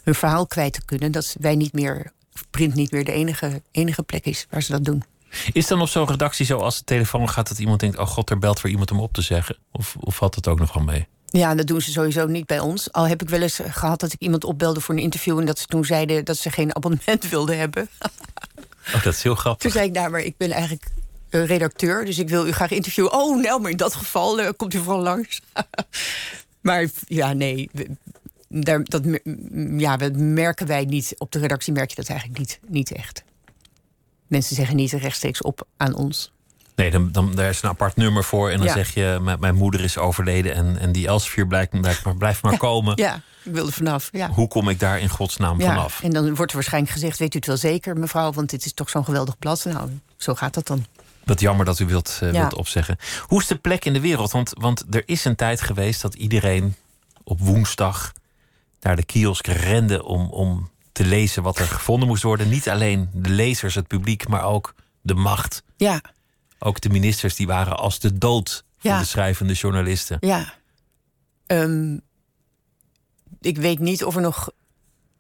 hun 0.04 0.16
verhaal 0.16 0.48
kwijt 0.48 0.74
te 0.74 0.86
kunnen. 0.86 1.12
dat 1.12 1.36
wij 1.40 1.56
niet 1.56 1.74
meer. 1.74 2.12
print 2.50 2.74
niet 2.74 2.92
meer 2.92 3.06
de 3.06 3.12
enige, 3.12 3.62
enige 3.72 4.04
plek 4.04 4.26
is 4.26 4.48
waar 4.50 4.64
ze 4.64 4.72
dat 4.72 4.86
doen. 4.86 5.04
Is 5.52 5.68
dan 5.68 5.82
op 5.82 5.88
zo'n 5.88 6.08
redactie 6.08 6.46
zo 6.46 6.58
als 6.58 6.78
de 6.78 6.84
telefoon 6.84 7.30
gaat 7.30 7.48
dat 7.48 7.60
iemand 7.60 7.80
denkt: 7.80 7.98
oh 7.98 8.08
god, 8.08 8.30
er 8.30 8.40
belt 8.40 8.62
weer 8.62 8.72
iemand 8.72 8.92
om 8.92 9.00
op 9.00 9.14
te 9.14 9.22
zeggen? 9.22 9.58
Of, 9.72 9.96
of 10.00 10.16
valt 10.16 10.36
het 10.36 10.48
ook 10.48 10.60
nog 10.60 10.74
wel 10.74 10.84
mee? 10.84 11.08
Ja, 11.32 11.56
dat 11.56 11.68
doen 11.68 11.82
ze 11.82 11.92
sowieso 11.92 12.28
niet 12.28 12.46
bij 12.46 12.60
ons. 12.60 12.92
Al 12.92 13.08
heb 13.08 13.22
ik 13.22 13.30
wel 13.30 13.42
eens 13.42 13.60
gehad 13.70 14.00
dat 14.00 14.14
ik 14.14 14.20
iemand 14.20 14.44
opbelde 14.44 14.82
voor 14.82 14.96
een 14.96 15.02
interview. 15.02 15.40
en 15.40 15.46
dat 15.46 15.60
ze 15.60 15.66
toen 15.66 15.86
zeiden 15.86 16.26
dat 16.26 16.38
ze 16.38 16.50
geen 16.50 16.76
abonnement 16.76 17.30
wilden 17.30 17.58
hebben. 17.58 17.90
Oh, 18.94 19.04
dat 19.04 19.14
is 19.14 19.24
heel 19.24 19.34
Toen 19.34 19.42
grappig. 19.42 19.72
zei 19.72 19.88
ik, 19.88 19.94
nou, 19.94 20.10
maar 20.10 20.22
ik 20.22 20.38
ben 20.38 20.52
eigenlijk 20.52 20.86
redacteur, 21.30 22.06
dus 22.06 22.18
ik 22.18 22.30
wil 22.30 22.48
u 22.48 22.52
graag 22.52 22.72
interviewen. 22.72 23.14
Oh, 23.14 23.42
nou, 23.42 23.62
maar 23.62 23.72
in 23.72 23.78
dat 23.78 23.96
geval 23.96 24.42
eh, 24.42 24.50
komt 24.58 24.74
u 24.74 24.78
vooral 24.78 25.02
langs. 25.02 25.42
maar 26.62 26.88
ja, 27.08 27.34
nee, 27.34 27.70
daar, 28.48 28.84
dat, 28.84 29.04
ja, 29.78 29.98
dat 29.98 30.16
merken 30.16 30.68
wij 30.68 30.86
niet. 30.86 31.16
Op 31.18 31.32
de 31.32 31.40
redactie 31.40 31.74
merk 31.74 31.90
je 31.90 31.96
dat 31.96 32.10
eigenlijk 32.10 32.40
niet, 32.40 32.60
niet 32.68 32.92
echt. 32.92 33.24
Mensen 34.28 34.56
zeggen 34.56 34.76
niet 34.76 34.92
rechtstreeks 34.92 35.42
op 35.42 35.68
aan 35.78 35.96
ons. 35.96 36.32
Nee, 36.80 36.92
dan, 36.92 37.12
dan, 37.12 37.36
daar 37.36 37.50
is 37.50 37.62
een 37.62 37.70
apart 37.70 37.96
nummer 37.96 38.24
voor. 38.24 38.50
En 38.50 38.58
dan 38.58 38.68
Ja. 38.68 38.74
zeg 38.74 38.94
je, 38.94 39.20
mijn, 39.22 39.40
mijn 39.40 39.56
moeder 39.56 39.82
is 39.84 39.98
overleden. 39.98 40.54
En, 40.56 40.78
en 40.80 40.92
die 40.92 41.08
Elsevier 41.08 41.48
blijft, 41.48 41.82
blijft 41.82 42.04
maar, 42.06 42.16
blijft 42.16 42.42
maar 42.42 42.58
komen. 42.58 42.94
Ja, 42.96 43.16
ik 43.44 43.52
wil 43.54 43.66
er 43.66 43.72
vanaf. 43.74 44.10
Ja. 44.12 44.30
Hoe 44.30 44.48
kom 44.48 44.70
ik 44.70 44.80
daar 44.80 45.00
in 45.00 45.10
godsnaam 45.10 45.62
vanaf? 45.62 46.04
en 46.04 46.12
dan 46.12 46.36
wordt 46.36 46.52
er 46.52 46.58
waarschijnlijk 46.58 46.94
gezegd: 46.94 47.20
Weet 47.20 47.34
u 47.34 47.38
het 47.38 47.48
wel 47.48 47.58
zeker, 47.58 47.98
mevrouw? 47.98 48.32
Want 48.32 48.50
dit 48.50 48.66
is 48.66 48.74
toch 48.74 48.90
zo'n 48.90 49.06
geweldig 49.06 49.38
blad. 49.38 49.66
Nou, 49.66 49.90
zo 50.18 50.36
gaat 50.36 50.54
dat 50.54 50.68
dan. 50.68 50.86
Wat 51.26 51.40
jammer 51.40 51.66
dat 51.66 51.80
u 51.80 51.86
wilt, 51.86 52.20
eh, 52.22 52.32
wilt 52.32 52.54
opzeggen. 52.56 52.98
Hoe 53.28 53.42
is 53.42 53.48
de 53.48 53.56
plek 53.56 53.86
in 53.86 53.94
de 53.94 54.00
wereld? 54.00 54.32
Want, 54.32 54.52
want 54.58 54.84
er 54.90 55.04
is 55.06 55.26
een 55.26 55.36
tijd 55.36 55.62
geweest 55.62 56.02
dat 56.02 56.14
iedereen 56.14 56.76
op 57.24 57.40
woensdag 57.40 58.12
naar 58.82 58.96
de 58.96 59.04
kiosk 59.06 59.48
rende 59.48 60.04
om, 60.04 60.30
om 60.30 60.70
te 60.92 61.06
lezen 61.06 61.44
wat 61.44 61.58
er 61.58 61.66
gevonden 61.68 62.08
moest 62.08 62.24
worden. 62.24 62.50
Niet 62.50 62.70
alleen 62.70 63.10
de 63.14 63.30
lezers, 63.30 63.76
het 63.76 63.88
publiek, 63.88 64.28
maar 64.28 64.44
ook 64.44 64.74
de 65.02 65.14
macht. 65.14 65.64
Ja, 65.78 66.02
Ook 66.60 66.82
de 66.82 66.90
ministers 66.90 67.36
die 67.36 67.48
waren 67.48 67.78
als 67.78 68.00
de 68.00 68.18
dood 68.18 68.64
voor 68.78 68.92
Ja. 68.92 69.00
de 69.00 69.06
schrijvende 69.06 69.54
journalisten. 69.54 70.18
ja. 70.20 70.54
Ehm, 71.46 71.98
ik 73.42 73.58
weet 73.58 73.80
niet 73.80 74.04
of 74.04 74.16
er 74.16 74.22
nog. 74.22 74.50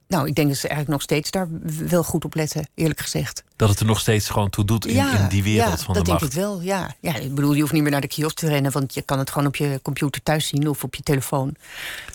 Nou, 0.07 0.27
ik 0.27 0.35
denk 0.35 0.47
dat 0.47 0.57
ze 0.57 0.67
eigenlijk 0.67 0.91
nog 0.91 1.01
steeds 1.01 1.31
daar 1.31 1.47
wel 1.89 2.03
goed 2.03 2.25
op 2.25 2.33
letten, 2.35 2.67
eerlijk 2.75 2.99
gezegd. 2.99 3.43
Dat 3.55 3.69
het 3.69 3.79
er 3.79 3.85
nog 3.85 3.99
steeds 3.99 4.29
gewoon 4.29 4.49
toe 4.49 4.65
doet 4.65 4.85
in, 4.85 4.95
in 4.95 5.27
die 5.27 5.43
wereld 5.43 5.79
ja, 5.79 5.85
van 5.85 5.93
dat 5.93 6.05
de 6.05 6.09
denk 6.11 6.21
macht. 6.21 6.33
ik 6.33 6.39
wel, 6.39 6.61
ja. 6.61 6.95
ja. 6.99 7.15
Ik 7.15 7.35
bedoel, 7.35 7.53
je 7.53 7.61
hoeft 7.61 7.73
niet 7.73 7.81
meer 7.81 7.91
naar 7.91 8.01
de 8.01 8.07
kiosk 8.07 8.35
te 8.35 8.47
rennen... 8.47 8.71
want 8.71 8.93
je 8.93 9.01
kan 9.01 9.19
het 9.19 9.29
gewoon 9.29 9.47
op 9.47 9.55
je 9.55 9.79
computer 9.83 10.23
thuis 10.23 10.47
zien 10.47 10.69
of 10.69 10.83
op 10.83 10.95
je 10.95 11.03
telefoon. 11.03 11.55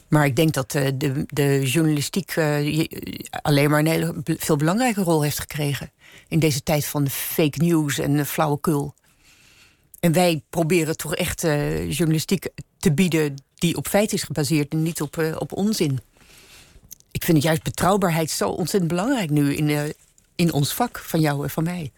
Maar 0.09 0.25
ik 0.25 0.37
denk 0.37 0.53
dat 0.55 0.75
eh, 0.75 0.91
de, 0.95 1.25
de 1.29 1.61
journalistiek 1.71 2.31
eh, 2.31 2.87
alleen 3.43 3.71
maar 3.71 3.79
een 3.79 3.87
hele 3.87 4.15
veel 4.25 4.57
belangrijke 4.57 5.03
rol 5.03 5.23
heeft 5.23 5.39
gekregen... 5.41 5.91
in 6.29 6.39
deze 6.39 6.63
tijd 6.63 6.87
van 6.87 7.09
fake 7.09 7.59
news 7.65 7.99
en 7.99 8.27
flauwekul. 8.27 8.95
En 10.05 10.13
wij 10.13 10.43
proberen 10.51 10.97
toch 10.97 11.15
echt 11.15 11.45
eh, 11.45 11.91
journalistiek 11.91 12.49
te 12.79 12.93
bieden... 12.93 13.35
die 13.55 13.77
op 13.77 13.89
feit 13.89 14.13
is 14.13 14.23
gebaseerd 14.23 14.73
en 14.73 14.83
niet 14.83 15.01
op, 15.01 15.19
eh, 15.19 15.37
op 15.39 15.53
onzin. 15.53 16.01
Ik 17.11 17.25
vind 17.25 17.37
het 17.37 17.47
juist 17.47 17.63
betrouwbaarheid 17.63 18.31
zo 18.31 18.49
ontzettend 18.49 18.93
belangrijk 18.93 19.31
nu... 19.31 19.55
in, 19.55 19.69
eh, 19.69 19.83
in 20.37 20.53
ons 20.53 20.73
vak, 20.73 20.99
van 20.99 21.21
jou 21.21 21.43
en 21.43 21.51
van 21.51 21.65
mij. 21.65 21.93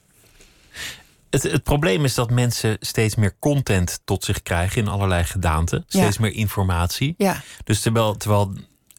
Het, 1.31 1.43
het 1.43 1.63
probleem 1.63 2.05
is 2.05 2.15
dat 2.15 2.31
mensen 2.31 2.77
steeds 2.81 3.15
meer 3.15 3.37
content 3.39 4.01
tot 4.05 4.25
zich 4.25 4.43
krijgen 4.43 4.83
in 4.83 4.89
allerlei 4.89 5.25
gedaanten. 5.25 5.85
Steeds 5.89 6.17
Ja. 6.17 6.23
meer 6.23 6.35
informatie. 6.35 7.15
Ja. 7.19 7.43
Dus 7.65 7.81
terwijl, 7.81 8.17
terwijl 8.17 8.53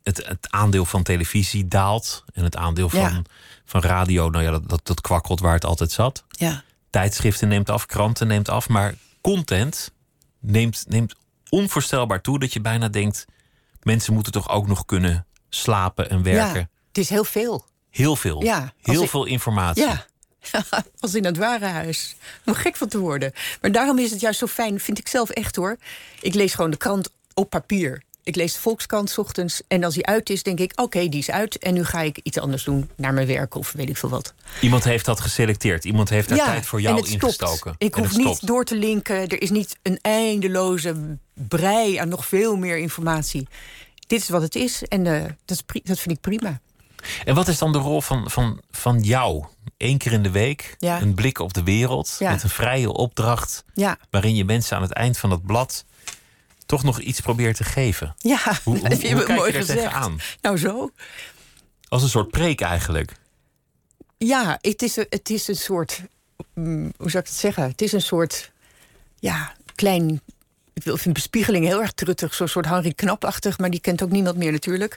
het, 0.04 0.28
het 0.28 0.48
aandeel 0.50 0.86
van 0.86 1.04
televisie 1.04 1.68
daalt 1.68 2.24
en 2.34 2.44
het 2.44 2.56
aandeel 2.56 2.90
van, 2.90 3.00
Ja. 3.00 3.22
van 3.66 3.82
radio, 3.82 4.30
nou 4.30 4.44
ja, 4.44 4.52
dat, 4.52 4.70
dat, 4.70 4.82
dat 4.84 5.02
kwakkelt 5.02 5.40
waar 5.40 5.54
het 5.54 5.66
altijd 5.66 5.92
zat. 5.92 6.24
Ja. 6.30 6.64
Tijdschriften 6.90 7.48
neemt 7.48 7.70
af, 7.70 7.86
kranten 7.86 8.28
neemt 8.28 8.50
af, 8.50 8.70
maar 8.70 8.96
content 9.22 9.92
neemt, 10.40 10.86
neemt 10.88 11.16
onvoorstelbaar 11.50 12.22
toe 12.22 12.40
dat 12.40 12.54
je 12.54 12.62
bijna 12.62 12.88
denkt: 12.88 13.26
mensen 13.82 14.14
moeten 14.14 14.32
toch 14.32 14.50
ook 14.50 14.68
nog 14.68 14.86
kunnen 14.86 15.26
slapen 15.50 16.10
en 16.10 16.24
werken. 16.24 16.60
Ja, 16.60 16.70
het 16.88 16.98
is 16.98 17.10
heel 17.10 17.24
veel. 17.24 17.66
Heel 17.90 18.16
veel. 18.16 18.44
Ja, 18.44 18.74
heel 18.82 19.04
ik- 19.04 19.10
veel 19.10 19.26
informatie. 19.26 19.84
Ja, 19.86 20.06
als 21.00 21.16
in 21.16 21.26
het 21.26 21.38
warenhuis. 21.38 22.16
Om 22.46 22.54
gek 22.54 22.76
van 22.76 22.88
te 22.88 22.98
worden. 23.00 23.32
Maar 23.62 23.72
daarom 23.72 23.98
is 24.00 24.12
het 24.12 24.20
juist 24.20 24.40
zo 24.40 24.48
fijn, 24.48 24.80
vind 24.80 25.00
ik 25.00 25.08
zelf 25.08 25.30
echt 25.30 25.56
hoor. 25.56 25.78
Ik 26.22 26.34
lees 26.34 26.54
gewoon 26.54 26.72
de 26.72 26.78
krant 26.78 27.10
op 27.34 27.50
papier. 27.50 28.04
Ik 28.28 28.36
lees 28.36 28.54
de 28.54 28.60
Volkskrant 28.60 29.10
's 29.10 29.18
ochtends. 29.18 29.62
En 29.68 29.84
als 29.84 29.94
die 29.94 30.06
uit 30.06 30.30
is, 30.30 30.44
denk 30.44 30.60
ik, 30.60 30.72
oké, 30.76 31.08
die 31.10 31.20
is 31.20 31.30
uit. 31.32 31.58
En 31.58 31.74
nu 31.74 31.84
ga 31.86 32.02
ik 32.02 32.20
iets 32.24 32.38
anders 32.40 32.64
doen, 32.64 32.90
naar 32.96 33.14
mijn 33.14 33.28
werk 33.28 33.56
of 33.56 33.72
weet 33.72 33.90
ik 33.90 33.98
veel 33.98 34.10
wat. 34.10 34.34
Iemand 34.62 34.84
heeft 34.84 35.06
dat 35.06 35.20
geselecteerd. 35.20 35.86
Iemand 35.86 36.10
heeft 36.10 36.30
daar 36.30 36.38
tijd 36.38 36.66
voor 36.66 36.82
jou 36.82 36.96
en 36.96 37.02
het 37.02 37.10
stopt. 37.12 37.24
ingestoken. 37.24 37.76
Ik 37.78 37.96
En 37.96 38.02
hoef 38.04 38.18
niet 38.18 38.26
stopt. 38.28 38.48
door 38.48 38.64
te 38.66 38.76
linken. 38.76 39.16
Er 39.28 39.42
is 39.42 39.50
niet 39.50 39.78
een 39.82 40.00
eindeloze 40.02 41.18
brei 41.34 41.96
aan 41.98 42.10
nog 42.10 42.26
veel 42.26 42.56
meer 42.56 42.78
informatie. 42.78 43.48
Dit 44.08 44.22
is 44.22 44.30
wat 44.30 44.42
het 44.42 44.56
is 44.56 44.84
en 44.84 45.06
eh, 45.08 45.24
dat, 45.46 45.64
is 45.74 45.82
dat 45.84 46.00
vind 46.00 46.16
ik 46.16 46.22
prima. 46.22 46.60
En 47.26 47.36
wat 47.36 47.48
is 47.48 47.58
dan 47.58 47.72
de 47.72 47.78
rol 47.78 48.02
van, 48.02 48.30
van, 48.32 48.62
van 48.72 49.00
jou? 49.00 49.46
Eén 49.78 49.98
keer 49.98 50.12
in 50.12 50.24
de 50.24 50.32
week, 50.32 50.76
Ja. 50.80 51.02
een 51.02 51.14
blik 51.14 51.40
op 51.40 51.54
de 51.54 51.64
wereld... 51.64 52.16
Ja. 52.20 52.32
met 52.32 52.44
een 52.44 52.50
vrije 52.50 52.92
opdracht... 52.94 53.64
Ja, 53.74 53.98
waarin 54.10 54.36
je 54.36 54.46
mensen 54.46 54.76
aan 54.76 54.82
het 54.84 54.92
eind 54.94 55.18
van 55.18 55.32
het 55.32 55.46
blad... 55.46 55.86
toch 56.68 56.84
nog 56.84 57.00
iets 57.00 57.20
probeert 57.20 57.58
te 57.58 57.64
geven. 57.64 58.16
ja 58.18 58.60
Hoe, 58.64 58.78
heb 58.88 59.02
je 59.02 59.14
hoe 59.14 59.24
kijk 59.24 59.38
mooi 59.40 59.52
je 59.52 59.58
gezegd. 59.58 59.80
tegenaan? 59.80 60.20
Nou 60.42 60.58
zo. 60.58 60.92
Als 61.88 62.04
een 62.04 62.10
soort 62.10 62.30
preek 62.32 62.62
eigenlijk. 62.62 63.12
Ja, 64.18 64.58
het 64.62 64.82
is, 64.82 64.96
een- 64.96 65.06
het 65.10 65.30
is 65.30 65.48
een 65.48 65.56
soort. 65.56 66.02
mm, 66.54 66.94
hoe 66.98 67.10
zou 67.10 67.24
ik 67.24 67.30
het 67.30 67.38
zeggen? 67.40 67.64
Het 67.64 67.82
is 67.82 67.92
een 67.92 68.02
soort. 68.02 68.52
Ja, 69.20 69.54
klein. 69.76 70.22
Ik 70.74 70.84
wil- 70.84 70.98
vind 70.98 71.14
bespiegeling 71.14 71.66
heel 71.66 71.82
erg 71.82 71.92
truttig. 71.92 72.34
Zo'n 72.34 72.48
soort 72.48 72.66
Henri 72.66 72.94
Knapachtig, 72.94 73.58
maar 73.58 73.70
die 73.70 73.80
kent 73.80 74.04
ook 74.04 74.10
niemand 74.12 74.38
meer 74.38 74.52
natuurlijk. 74.52 74.96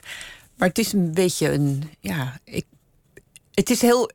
Maar 0.57 0.67
het 0.67 0.77
is 0.77 0.93
een 0.93 1.13
beetje 1.13 1.51
een. 1.51 1.91
Ja, 1.99 2.39
ik, 2.43 2.65
het 3.53 3.69
is 3.69 3.81
heel. 3.81 4.09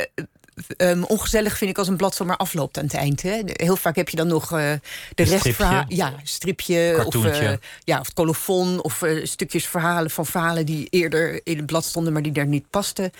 Eh, 0.57 0.91
ehm, 0.91 1.03
ongezellig 1.03 1.59
vind 1.59 1.71
ik 1.71 1.79
als 1.79 1.89
een 1.89 1.97
blad 1.97 2.15
zomaar 2.15 2.37
afloopt 2.37 2.79
aan 2.79 2.85
het 2.85 2.95
eind. 2.95 3.23
Hè. 3.23 3.41
Heel 3.45 3.77
vaak 3.77 3.97
heb 3.97 4.09
je 4.09 4.17
dan 4.17 4.27
nog 4.27 4.45
eh, 4.45 4.59
de 4.59 4.79
Een 5.15 5.25
rest 5.25 5.39
stripje. 5.39 5.85
Ja, 5.89 6.15
stripje. 6.23 7.03
Of, 7.07 7.25
eh, 7.25 7.53
ja, 7.85 8.01
of 8.01 8.07
het 8.07 8.15
colofon. 8.15 8.83
Of 8.83 9.03
eh, 9.03 9.25
stukjes 9.25 9.67
verhalen 9.67 10.11
van 10.11 10.27
verhalen 10.27 10.67
die 10.67 10.87
eerder 10.91 11.41
in 11.45 11.57
het 11.57 11.67
blad 11.67 11.85
stonden, 11.85 12.13
maar 12.13 12.23
die 12.23 12.33
daar 12.33 12.47
niet 12.47 12.71
pasten. 12.71 13.11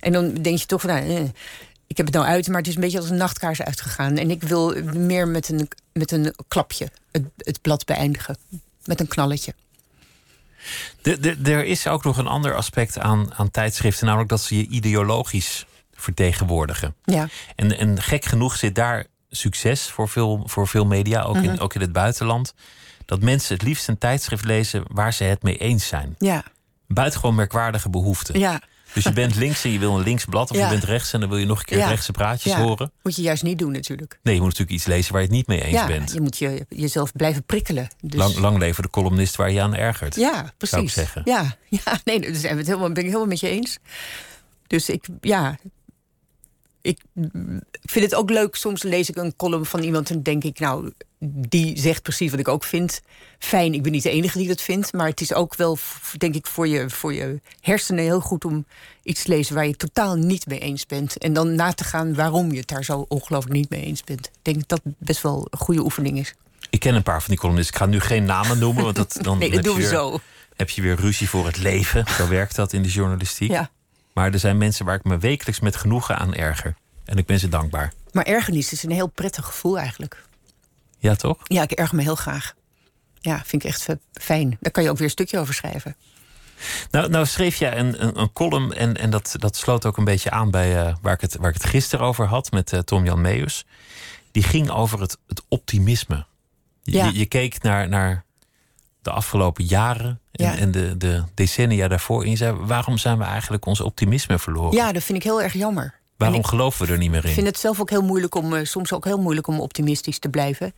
En 0.00 0.12
dan 0.12 0.34
denk 0.34 0.58
je 0.58 0.66
toch 0.66 0.80
van. 0.80 0.90
Nou, 0.90 1.30
ik 1.86 1.96
heb 1.96 2.06
het 2.06 2.14
nou 2.14 2.26
uit, 2.26 2.48
maar 2.48 2.58
het 2.58 2.66
is 2.66 2.74
een 2.74 2.80
beetje 2.80 2.98
als 2.98 3.10
een 3.10 3.16
nachtkaars 3.16 3.62
uitgegaan. 3.62 4.16
En 4.16 4.30
ik 4.30 4.42
wil 4.42 4.74
meer 4.94 5.28
met 5.28 5.48
een, 5.48 5.68
met 5.92 6.12
een 6.12 6.34
klapje 6.48 6.90
het, 7.10 7.24
het 7.36 7.60
blad 7.60 7.84
beëindigen. 7.84 8.36
Met 8.84 9.00
een 9.00 9.08
knalletje. 9.08 9.54
De, 11.02 11.20
de, 11.20 11.52
er 11.52 11.64
is 11.64 11.86
ook 11.86 12.04
nog 12.04 12.16
een 12.16 12.26
ander 12.26 12.54
aspect 12.54 12.98
aan, 12.98 13.34
aan 13.34 13.50
tijdschriften... 13.50 14.06
namelijk 14.06 14.30
dat 14.30 14.40
ze 14.40 14.56
je 14.56 14.66
ideologisch 14.66 15.66
vertegenwoordigen. 16.02 16.94
Ja, 17.04 17.28
En, 17.56 17.78
en 17.78 18.02
gek 18.02 18.24
genoeg 18.24 18.56
zit 18.56 18.74
daar 18.74 19.06
succes 19.30 19.82
voor 19.90 20.08
veel, 20.08 20.42
voor 20.46 20.68
veel 20.68 20.84
media, 20.86 21.22
ook, 21.22 21.34
Mhm. 21.36 21.44
in, 21.44 21.60
ook 21.60 21.74
in 21.74 21.80
het 21.80 21.92
buitenland. 21.92 22.54
Dat 23.04 23.20
mensen 23.20 23.54
het 23.54 23.62
liefst 23.64 23.88
een 23.88 23.98
tijdschrift 23.98 24.44
lezen 24.44 24.82
waar 24.86 25.12
ze 25.12 25.24
het 25.24 25.42
mee 25.42 25.56
eens 25.58 25.86
zijn. 25.86 26.14
ja, 26.18 26.44
Buitengewoon 26.86 27.34
merkwaardige 27.34 27.88
behoefte. 27.90 28.38
ja. 28.38 28.60
Dus 28.92 29.04
je 29.04 29.12
bent 29.12 29.34
links 29.34 29.64
en 29.64 29.70
je 29.70 29.78
wil 29.78 29.96
een 29.98 30.02
linksblad, 30.04 30.50
of 30.50 30.56
Ja. 30.56 30.64
je 30.64 30.70
bent 30.70 30.84
rechts 30.84 31.12
en 31.12 31.20
dan 31.20 31.28
wil 31.28 31.38
je 31.38 31.46
nog 31.46 31.58
een 31.58 31.64
keer 31.64 31.78
Ja. 31.78 31.88
rechtse 31.88 32.12
praatjes 32.12 32.52
ja. 32.52 32.58
horen. 32.62 32.92
Moet 33.02 33.16
je 33.16 33.22
juist 33.22 33.42
niet 33.42 33.58
doen 33.58 33.72
natuurlijk. 33.72 34.18
Nee, 34.22 34.34
je 34.34 34.40
moet 34.40 34.48
natuurlijk 34.50 34.76
iets 34.78 34.86
lezen 34.86 35.12
waar 35.12 35.20
je 35.20 35.26
het 35.26 35.36
niet 35.36 35.46
mee 35.46 35.60
eens 35.62 35.72
ja, 35.72 35.86
bent. 35.86 36.12
je 36.12 36.20
moet 36.20 36.38
je, 36.38 36.66
jezelf 36.68 37.12
blijven 37.12 37.44
prikkelen. 37.44 37.88
Dus, 38.00 38.18
Lang, 38.20 38.34
lang 38.36 38.58
leven 38.58 38.82
de 38.82 38.90
columnist 38.90 39.36
waar 39.36 39.50
je 39.50 39.60
aan 39.60 39.74
ergert. 39.74 40.14
Ja, 40.14 40.52
precies. 40.56 40.68
zou 40.68 40.82
ik 40.82 40.90
zeggen. 40.90 41.22
Ja, 41.24 41.56
ja 41.84 41.98
nee, 42.04 42.20
daar 42.20 42.56
het 42.56 42.66
helemaal, 42.66 42.88
ben 42.88 42.96
ik 43.02 43.04
helemaal 43.04 43.26
met 43.26 43.40
je 43.40 43.48
eens. 43.48 43.78
Dus 44.66 44.88
ik, 44.88 45.06
ja. 45.20 45.56
Ik 46.82 47.00
vind 47.82 48.04
het 48.04 48.14
ook 48.14 48.30
leuk. 48.30 48.54
Soms 48.54 48.82
lees 48.82 49.08
ik 49.08 49.16
een 49.16 49.36
column 49.36 49.66
van 49.66 49.82
iemand 49.82 50.10
en 50.10 50.22
denk 50.22 50.44
ik, 50.44 50.58
nou, 50.58 50.92
die 51.24 51.78
zegt 51.80 52.02
precies 52.02 52.30
wat 52.30 52.40
ik 52.40 52.48
ook 52.48 52.64
vind. 52.64 53.02
Fijn, 53.38 53.74
ik 53.74 53.82
ben 53.82 53.92
niet 53.92 54.02
de 54.02 54.10
enige 54.10 54.38
die 54.38 54.48
dat 54.48 54.60
vindt. 54.60 54.92
Maar 54.92 55.06
het 55.06 55.20
is 55.20 55.34
ook 55.34 55.54
wel, 55.56 55.78
denk 56.18 56.34
ik, 56.34 56.46
voor 56.46 56.68
je, 56.68 56.90
voor 56.90 57.14
je 57.14 57.40
hersenen 57.60 58.04
heel 58.04 58.20
goed 58.20 58.44
om 58.44 58.66
iets 59.02 59.22
te 59.22 59.28
lezen 59.28 59.54
waar 59.54 59.66
je 59.66 59.76
totaal 59.76 60.14
niet 60.14 60.46
mee 60.46 60.58
eens 60.58 60.86
bent. 60.86 61.18
En 61.18 61.32
dan 61.32 61.54
na 61.54 61.72
te 61.72 61.84
gaan 61.84 62.14
waarom 62.14 62.52
je 62.52 62.58
het 62.58 62.68
daar 62.68 62.84
zo 62.84 63.04
ongelooflijk 63.08 63.54
niet 63.54 63.70
mee 63.70 63.84
eens 63.84 64.04
bent. 64.04 64.26
Ik 64.26 64.32
denk 64.42 64.68
dat 64.68 64.68
dat 64.84 64.94
best 64.98 65.22
wel 65.22 65.46
een 65.50 65.58
goede 65.58 65.80
oefening 65.80 66.18
is. 66.18 66.34
Ik 66.70 66.80
ken 66.80 66.94
een 66.94 67.02
paar 67.02 67.20
van 67.20 67.30
die 67.30 67.38
columnisten. 67.38 67.74
Ik 67.74 67.80
ga 67.80 67.86
nu 67.86 68.00
geen 68.00 68.24
namen 68.24 68.58
noemen, 68.58 68.84
want 68.84 68.96
dat, 68.96 69.18
dan 69.22 69.38
Nee, 69.38 69.50
dat 69.50 69.62
doen 69.62 69.74
we 69.74 69.80
weer, 69.80 69.90
zo. 69.90 70.20
heb 70.56 70.70
je 70.70 70.82
weer 70.82 70.96
ruzie 70.96 71.28
voor 71.28 71.46
het 71.46 71.56
leven. 71.58 72.04
Zo 72.16 72.28
werkt 72.28 72.56
dat 72.56 72.72
in 72.72 72.82
de 72.82 72.88
journalistiek. 72.88 73.50
Ja. 73.50 73.70
Maar 74.14 74.32
er 74.32 74.38
zijn 74.38 74.58
mensen 74.58 74.84
waar 74.84 74.94
ik 74.94 75.04
me 75.04 75.18
wekelijks 75.18 75.60
met 75.60 75.76
genoegen 75.76 76.18
aan 76.18 76.34
erger. 76.34 76.74
En 77.04 77.16
ik 77.18 77.26
ben 77.26 77.38
ze 77.38 77.48
dankbaar. 77.48 77.92
Maar 78.12 78.24
ergernis 78.24 78.72
is 78.72 78.82
een 78.82 78.90
heel 78.90 79.06
prettig 79.08 79.44
gevoel 79.44 79.78
eigenlijk. 79.78 80.24
Ja, 80.98 81.14
toch? 81.14 81.38
Ja, 81.44 81.62
ik 81.62 81.70
erger 81.70 81.96
me 81.96 82.02
heel 82.02 82.14
graag. 82.14 82.54
Ja, 83.20 83.42
vind 83.44 83.64
ik 83.64 83.68
echt 83.68 83.86
fijn. 84.12 84.56
Daar 84.60 84.72
kan 84.72 84.82
je 84.82 84.90
ook 84.90 84.96
weer 84.96 85.04
een 85.06 85.12
stukje 85.12 85.38
over 85.38 85.54
schrijven. 85.54 85.96
Nou, 86.90 87.08
nou 87.08 87.26
schreef 87.26 87.56
jij 87.56 87.78
een, 87.78 88.02
een, 88.02 88.18
een 88.20 88.32
column 88.32 88.72
en, 88.72 88.96
en 88.96 89.10
dat, 89.10 89.34
dat 89.38 89.56
sloot 89.56 89.86
ook 89.86 89.96
een 89.96 90.04
beetje 90.04 90.30
aan 90.30 90.50
bij 90.50 90.86
eh, 90.86 90.94
waar, 91.02 91.14
ik 91.14 91.20
het, 91.20 91.36
waar 91.36 91.48
ik 91.48 91.54
het 91.54 91.64
gisteren 91.64 92.06
over 92.06 92.26
had 92.26 92.50
met 92.50 92.72
eh, 92.72 92.78
Tom-Jan 92.80 93.20
Meus. 93.20 93.64
Die 94.30 94.42
ging 94.42 94.70
over 94.70 95.00
het, 95.00 95.18
het 95.26 95.42
optimisme. 95.48 96.26
Je, 96.82 96.92
Ja. 96.92 97.06
je, 97.06 97.18
je 97.18 97.26
keek 97.26 97.62
naar, 97.62 97.88
naar 97.88 98.24
de 99.02 99.10
afgelopen 99.10 99.64
jaren 99.64 100.20
en, 100.32 100.44
Ja. 100.44 100.56
en 100.56 100.70
de, 100.70 100.96
de 100.96 101.22
decennia 101.34 101.88
daarvoor. 101.88 102.26
Je 102.26 102.36
zei, 102.36 102.52
waarom 102.52 102.98
zijn 102.98 103.18
we 103.18 103.24
eigenlijk 103.24 103.66
ons 103.66 103.80
optimisme 103.80 104.38
verloren? 104.38 104.76
Ja, 104.76 104.92
dat 104.92 105.02
vind 105.02 105.18
ik 105.18 105.24
heel 105.24 105.42
erg 105.42 105.52
jammer. 105.52 106.00
Waarom 106.16 106.38
ik 106.38 106.46
geloven 106.46 106.86
we 106.86 106.92
er 106.92 106.98
niet 106.98 107.10
meer 107.10 107.22
in? 107.22 107.28
Ik 107.28 107.34
vind 107.34 107.46
het 107.46 107.58
zelf 107.58 107.80
ook 107.80 107.90
heel 107.90 108.02
moeilijk 108.02 108.34
om, 108.34 108.54
eh, 108.54 108.64
soms 108.64 108.92
ook 108.92 109.04
heel 109.04 109.18
moeilijk 109.18 109.46
om 109.46 109.60
optimistisch 109.60 110.18
te 110.18 110.28
blijven. 110.28 110.72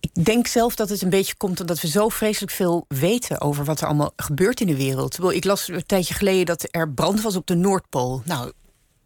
Ik 0.00 0.24
denk 0.24 0.46
zelf 0.46 0.74
dat 0.74 0.88
het 0.88 1.02
een 1.02 1.10
beetje 1.10 1.34
komt 1.36 1.60
omdat 1.60 1.80
we 1.80 1.88
zo 1.88 2.08
vreselijk 2.08 2.52
veel 2.52 2.84
weten 2.88 3.40
over 3.40 3.64
wat 3.64 3.80
er 3.80 3.86
allemaal 3.86 4.12
gebeurt 4.16 4.60
in 4.60 4.66
de 4.66 4.76
wereld. 4.76 5.18
Ik 5.32 5.44
las 5.44 5.68
een 5.68 5.86
tijdje 5.86 6.14
geleden 6.14 6.46
dat 6.46 6.68
er 6.70 6.90
brand 6.90 7.22
was 7.22 7.36
op 7.36 7.46
de 7.46 7.54
Noordpool. 7.54 8.22
Nou, 8.24 8.52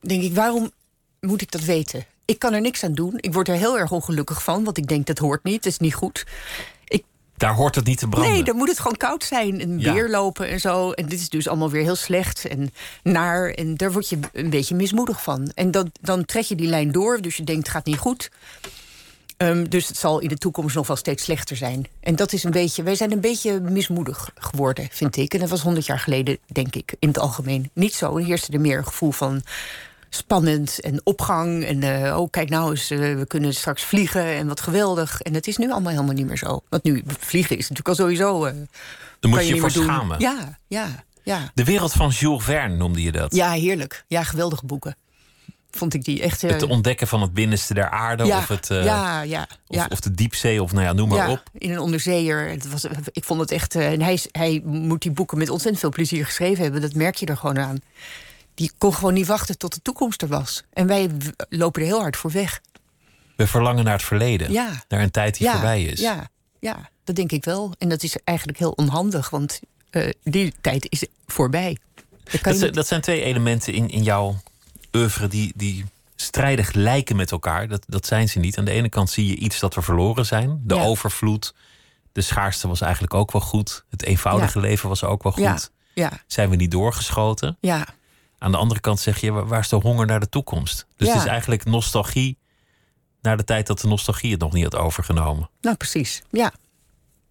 denk 0.00 0.22
ik, 0.22 0.34
waarom 0.34 0.70
moet 1.20 1.42
ik 1.42 1.50
dat 1.50 1.60
weten? 1.60 2.04
Ik 2.24 2.38
kan 2.38 2.52
er 2.52 2.60
niks 2.60 2.84
aan 2.84 2.92
doen. 2.92 3.14
Ik 3.16 3.32
word 3.32 3.48
er 3.48 3.54
heel 3.54 3.78
erg 3.78 3.90
ongelukkig 3.90 4.42
van, 4.42 4.64
want 4.64 4.78
ik 4.78 4.86
denk 4.88 5.06
dat 5.06 5.18
hoort 5.18 5.44
niet, 5.44 5.62
dat 5.62 5.72
is 5.72 5.78
niet 5.78 5.94
goed. 5.94 6.24
Daar 7.36 7.54
hoort 7.54 7.74
het 7.74 7.84
niet 7.86 7.98
te 7.98 8.08
branden. 8.08 8.32
Nee, 8.32 8.42
dan 8.44 8.56
moet 8.56 8.68
het 8.68 8.78
gewoon 8.78 8.96
koud 8.96 9.24
zijn 9.24 9.60
en 9.60 9.78
Ja. 9.78 9.92
weer 9.94 10.08
lopen 10.10 10.48
en 10.48 10.60
zo. 10.60 10.90
En 10.92 11.06
dit 11.08 11.20
is 11.20 11.28
dus 11.28 11.48
allemaal 11.48 11.70
weer 11.70 11.82
heel 11.82 11.96
slecht 11.96 12.44
en 12.44 12.72
naar. 13.02 13.50
En 13.50 13.74
daar 13.76 13.92
word 13.92 14.08
je 14.08 14.18
een 14.32 14.50
beetje 14.50 14.74
mismoedig 14.74 15.22
van. 15.22 15.50
En 15.54 15.70
dan, 15.70 15.90
dan 16.00 16.24
trek 16.24 16.44
je 16.44 16.54
die 16.54 16.68
lijn 16.68 16.92
door, 16.92 17.20
dus 17.20 17.36
je 17.36 17.44
denkt 17.44 17.62
het 17.62 17.70
gaat 17.76 17.84
niet 17.86 17.98
goed. 17.98 18.30
Ehm, 19.36 19.64
dus 19.68 19.88
het 19.88 19.96
zal 19.96 20.18
in 20.20 20.28
de 20.28 20.36
toekomst 20.38 20.74
nog 20.76 20.86
wel 20.86 20.96
steeds 20.96 21.24
slechter 21.24 21.56
zijn. 21.56 21.86
En 22.00 22.16
dat 22.16 22.32
is 22.32 22.44
een 22.44 22.50
beetje, 22.50 22.82
wij 22.82 22.94
zijn 22.94 23.12
een 23.12 23.20
beetje 23.20 23.60
mismoedig 23.60 24.30
geworden, 24.34 24.88
vind 24.90 25.16
ik. 25.16 25.34
En 25.34 25.40
dat 25.40 25.48
was 25.48 25.60
honderd 25.62 25.86
jaar 25.86 25.98
geleden, 25.98 26.38
denk 26.46 26.74
ik, 26.76 26.94
in 26.98 27.08
het 27.08 27.18
algemeen 27.18 27.70
niet 27.72 27.94
zo. 27.94 28.16
Er 28.16 28.24
heerste 28.24 28.52
er 28.52 28.60
meer 28.60 28.78
een 28.78 28.86
gevoel 28.86 29.10
van 29.12 29.42
spannend 30.14 30.80
en 30.80 31.00
opgang. 31.04 31.64
En 31.64 31.82
eh, 31.82 32.18
oh, 32.18 32.30
kijk 32.30 32.48
nou 32.48 32.70
eens, 32.70 32.90
eh, 32.90 32.98
we 32.98 33.24
kunnen 33.26 33.54
straks 33.54 33.82
vliegen 33.82 34.24
en 34.24 34.46
wat 34.46 34.60
geweldig. 34.60 35.20
En 35.20 35.34
het 35.34 35.46
is 35.46 35.56
nu 35.56 35.70
allemaal 35.70 35.92
helemaal 35.92 36.14
niet 36.14 36.26
meer 36.26 36.38
zo. 36.38 36.60
Want 36.68 36.84
nu, 36.84 37.02
vliegen 37.06 37.56
is 37.56 37.68
natuurlijk 37.68 37.88
al 37.88 37.94
sowieso... 37.94 38.44
Daar 38.44 38.54
kan 39.20 39.30
moet 39.30 39.46
je 39.46 39.54
je 39.54 39.60
voor 39.60 39.70
schamen. 39.70 40.20
Ja, 40.20 40.58
ja, 40.66 41.04
ja. 41.22 41.50
De 41.54 41.64
wereld 41.64 41.92
van 41.92 42.08
Jules 42.08 42.44
Verne 42.44 42.76
noemde 42.76 43.02
je 43.02 43.12
dat. 43.12 43.34
Ja, 43.34 43.50
heerlijk. 43.50 44.04
Ja, 44.08 44.22
geweldige 44.22 44.66
boeken. 44.66 44.96
Vond 45.70 45.94
ik 45.94 46.04
die 46.04 46.22
echt... 46.22 46.42
Het 46.42 46.62
ontdekken 46.62 47.06
van 47.06 47.20
het 47.20 47.34
binnenste 47.34 47.74
der 47.74 47.90
aarde. 47.90 48.24
ja, 48.24 48.38
Of, 48.38 48.48
het, 48.48 48.66
ja, 48.68 49.22
ja, 49.22 49.46
of, 49.66 49.76
ja. 49.76 49.86
of 49.90 50.00
de 50.00 50.10
diepzee. 50.10 50.62
Of 50.62 50.72
nou 50.72 50.84
ja, 50.84 50.92
noem 50.92 51.08
maar 51.08 51.18
ja, 51.18 51.30
op. 51.30 51.42
in 51.58 51.70
een 51.70 51.78
onderzeeër. 51.78 52.48
Het 52.48 52.70
was, 52.70 52.84
ik 53.12 53.24
vond 53.24 53.40
het 53.40 53.50
echt... 53.50 53.74
en 53.74 54.00
hij, 54.00 54.20
hij 54.30 54.62
moet 54.64 55.02
die 55.02 55.10
boeken 55.10 55.38
met 55.38 55.48
ontzettend 55.48 55.80
veel 55.80 55.90
plezier 55.90 56.24
geschreven 56.24 56.62
hebben. 56.62 56.80
Dat 56.80 56.94
merk 56.94 57.14
je 57.14 57.26
er 57.26 57.36
gewoon 57.36 57.58
aan. 57.58 57.78
Die 58.54 58.70
kon 58.78 58.94
gewoon 58.94 59.14
niet 59.14 59.26
wachten 59.26 59.58
tot 59.58 59.74
de 59.74 59.82
toekomst 59.82 60.22
er 60.22 60.28
was. 60.28 60.62
En 60.72 60.86
wij 60.86 61.10
lopen 61.48 61.80
er 61.82 61.86
heel 61.88 62.00
hard 62.00 62.16
voor 62.16 62.30
weg. 62.30 62.60
We 63.36 63.46
verlangen 63.46 63.84
naar 63.84 63.92
het 63.92 64.02
verleden. 64.02 64.52
Ja. 64.52 64.84
Naar 64.88 65.00
een 65.02 65.10
tijd 65.10 65.38
die 65.38 65.46
ja, 65.46 65.52
voorbij 65.52 65.82
is. 65.84 66.00
Ja, 66.00 66.28
ja, 66.60 66.88
dat 67.04 67.16
denk 67.16 67.32
ik 67.32 67.44
wel. 67.44 67.74
En 67.78 67.88
dat 67.88 68.02
is 68.02 68.16
eigenlijk 68.24 68.58
heel 68.58 68.70
onhandig, 68.70 69.30
want 69.30 69.60
eh, 69.90 70.10
die 70.22 70.54
tijd 70.60 70.86
is 70.90 71.06
voorbij. 71.26 71.78
Dat 72.24 72.32
Dat, 72.32 72.40
zijn, 72.42 72.60
niet- 72.66 72.74
dat 72.74 72.86
zijn 72.86 73.00
twee 73.00 73.22
elementen 73.22 73.72
in, 73.72 73.88
in 73.88 74.02
jouw 74.02 74.36
oeuvre 74.92 75.28
die, 75.28 75.52
die 75.56 75.84
strijdig 76.16 76.72
lijken 76.72 77.16
met 77.16 77.30
elkaar. 77.30 77.68
Dat, 77.68 77.84
dat 77.88 78.06
zijn 78.06 78.28
ze 78.28 78.38
niet. 78.38 78.58
Aan 78.58 78.64
de 78.64 78.70
ene 78.70 78.88
kant 78.88 79.10
zie 79.10 79.26
je 79.26 79.36
iets 79.36 79.58
dat 79.60 79.74
we 79.74 79.82
verloren 79.82 80.26
zijn. 80.26 80.60
De 80.64 80.74
Ja. 80.74 80.82
overvloed. 80.82 81.54
De 82.12 82.20
schaarste 82.20 82.68
was 82.68 82.80
eigenlijk 82.80 83.14
ook 83.14 83.32
wel 83.32 83.40
goed. 83.42 83.84
Het 83.90 84.02
eenvoudige 84.02 84.60
leven 84.60 84.88
was 84.88 85.04
ook 85.04 85.22
wel 85.22 85.32
goed. 85.32 85.70
Ja, 85.94 86.10
Zijn 86.26 86.50
we 86.50 86.56
niet 86.56 86.70
doorgeschoten? 86.70 87.56
ja, 87.60 87.86
Aan 88.38 88.50
de 88.52 88.56
andere 88.58 88.80
kant 88.80 89.00
zeg 89.00 89.20
je, 89.20 89.32
wa- 89.32 89.44
waar 89.44 89.60
is 89.60 89.68
de 89.68 89.76
honger 89.76 90.06
naar 90.06 90.20
de 90.20 90.28
toekomst? 90.28 90.86
Dus 90.96 91.06
Ja. 91.08 91.14
het 91.14 91.22
is 91.22 91.28
eigenlijk 91.28 91.64
nostalgie 91.64 92.38
naar 93.22 93.36
de 93.36 93.44
tijd 93.44 93.66
dat 93.66 93.80
de 93.80 93.88
nostalgie 93.88 94.30
het 94.30 94.40
nog 94.40 94.52
niet 94.52 94.62
had 94.64 94.74
overgenomen. 94.76 95.50
nou 95.60 95.76
precies. 95.76 96.22
Ja, 96.30 96.52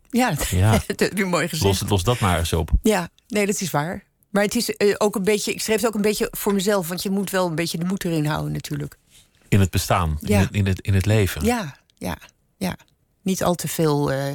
ja, 0.10 0.36
Ja. 0.50 0.80
dat 0.96 1.12
je 1.16 1.26
mooi 1.26 1.48
gezegd. 1.48 1.82
Los, 1.82 1.90
los 1.90 2.04
dat 2.04 2.20
maar 2.20 2.40
eens 2.40 2.54
op. 2.54 2.70
Ja, 2.82 3.10
nee, 3.28 3.46
dat 3.46 3.62
is 3.62 3.72
waar. 3.72 4.04
Maar 4.30 4.44
het 4.44 4.56
is 4.56 4.76
eh, 4.76 4.96
ook 4.98 5.16
een 5.16 5.24
beetje, 5.24 5.52
ik 5.54 5.62
schreef 5.62 5.76
het 5.78 5.86
ook 5.88 5.96
een 5.96 6.02
beetje 6.02 6.28
voor 6.32 6.54
mezelf, 6.54 6.88
want 6.88 7.04
je 7.04 7.10
moet 7.10 7.30
wel 7.30 7.48
een 7.48 7.56
beetje 7.56 7.78
de 7.78 7.86
moed 7.86 8.04
erin 8.06 8.26
houden, 8.26 8.52
natuurlijk. 8.52 8.98
In 9.48 9.60
het 9.60 9.70
bestaan, 9.72 10.18
Ja. 10.22 10.38
in, 10.38 10.44
het, 10.44 10.52
in, 10.54 10.66
het, 10.66 10.80
in 10.82 10.94
het 10.94 11.06
leven. 11.06 11.46
Ja, 11.46 11.78
ja, 11.98 12.18
ja. 12.58 12.76
Niet 13.22 13.44
al 13.44 13.56
te 13.56 13.68
veel 13.68 14.12
eh, 14.12 14.34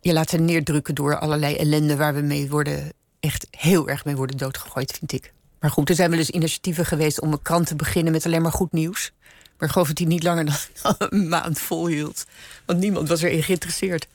je 0.00 0.12
laten 0.12 0.44
neerdrukken 0.44 0.94
door 0.94 1.18
allerlei 1.18 1.54
ellende 1.56 1.96
waar 1.96 2.14
we 2.14 2.20
mee 2.20 2.48
worden, 2.50 2.92
echt 3.20 3.46
heel 3.50 3.88
erg 3.88 4.04
mee 4.04 4.16
worden 4.16 4.36
doodgegooid, 4.36 4.92
vind 4.98 5.12
ik. 5.12 5.32
Maar 5.60 5.70
goed, 5.70 5.88
er 5.88 5.94
zijn 5.94 6.10
wel 6.10 6.18
eens 6.18 6.30
initiatieven 6.30 6.86
geweest 6.86 7.20
om 7.20 7.32
een 7.32 7.42
krant 7.42 7.66
te 7.66 7.76
beginnen 7.76 8.12
met 8.12 8.26
alleen 8.26 8.42
maar 8.42 8.52
goed 8.52 8.72
nieuws. 8.72 9.12
Maar 9.58 9.68
ik 9.68 9.74
geloof 9.74 9.86
dat 9.88 9.96
die 9.96 10.06
niet 10.06 10.22
langer 10.22 10.44
dan 10.82 10.94
een 11.10 11.28
maand 11.28 11.58
volhield. 11.58 12.24
Want 12.66 12.78
niemand 12.78 13.08
was 13.08 13.22
erin 13.22 13.42
geïnteresseerd. 13.42 14.06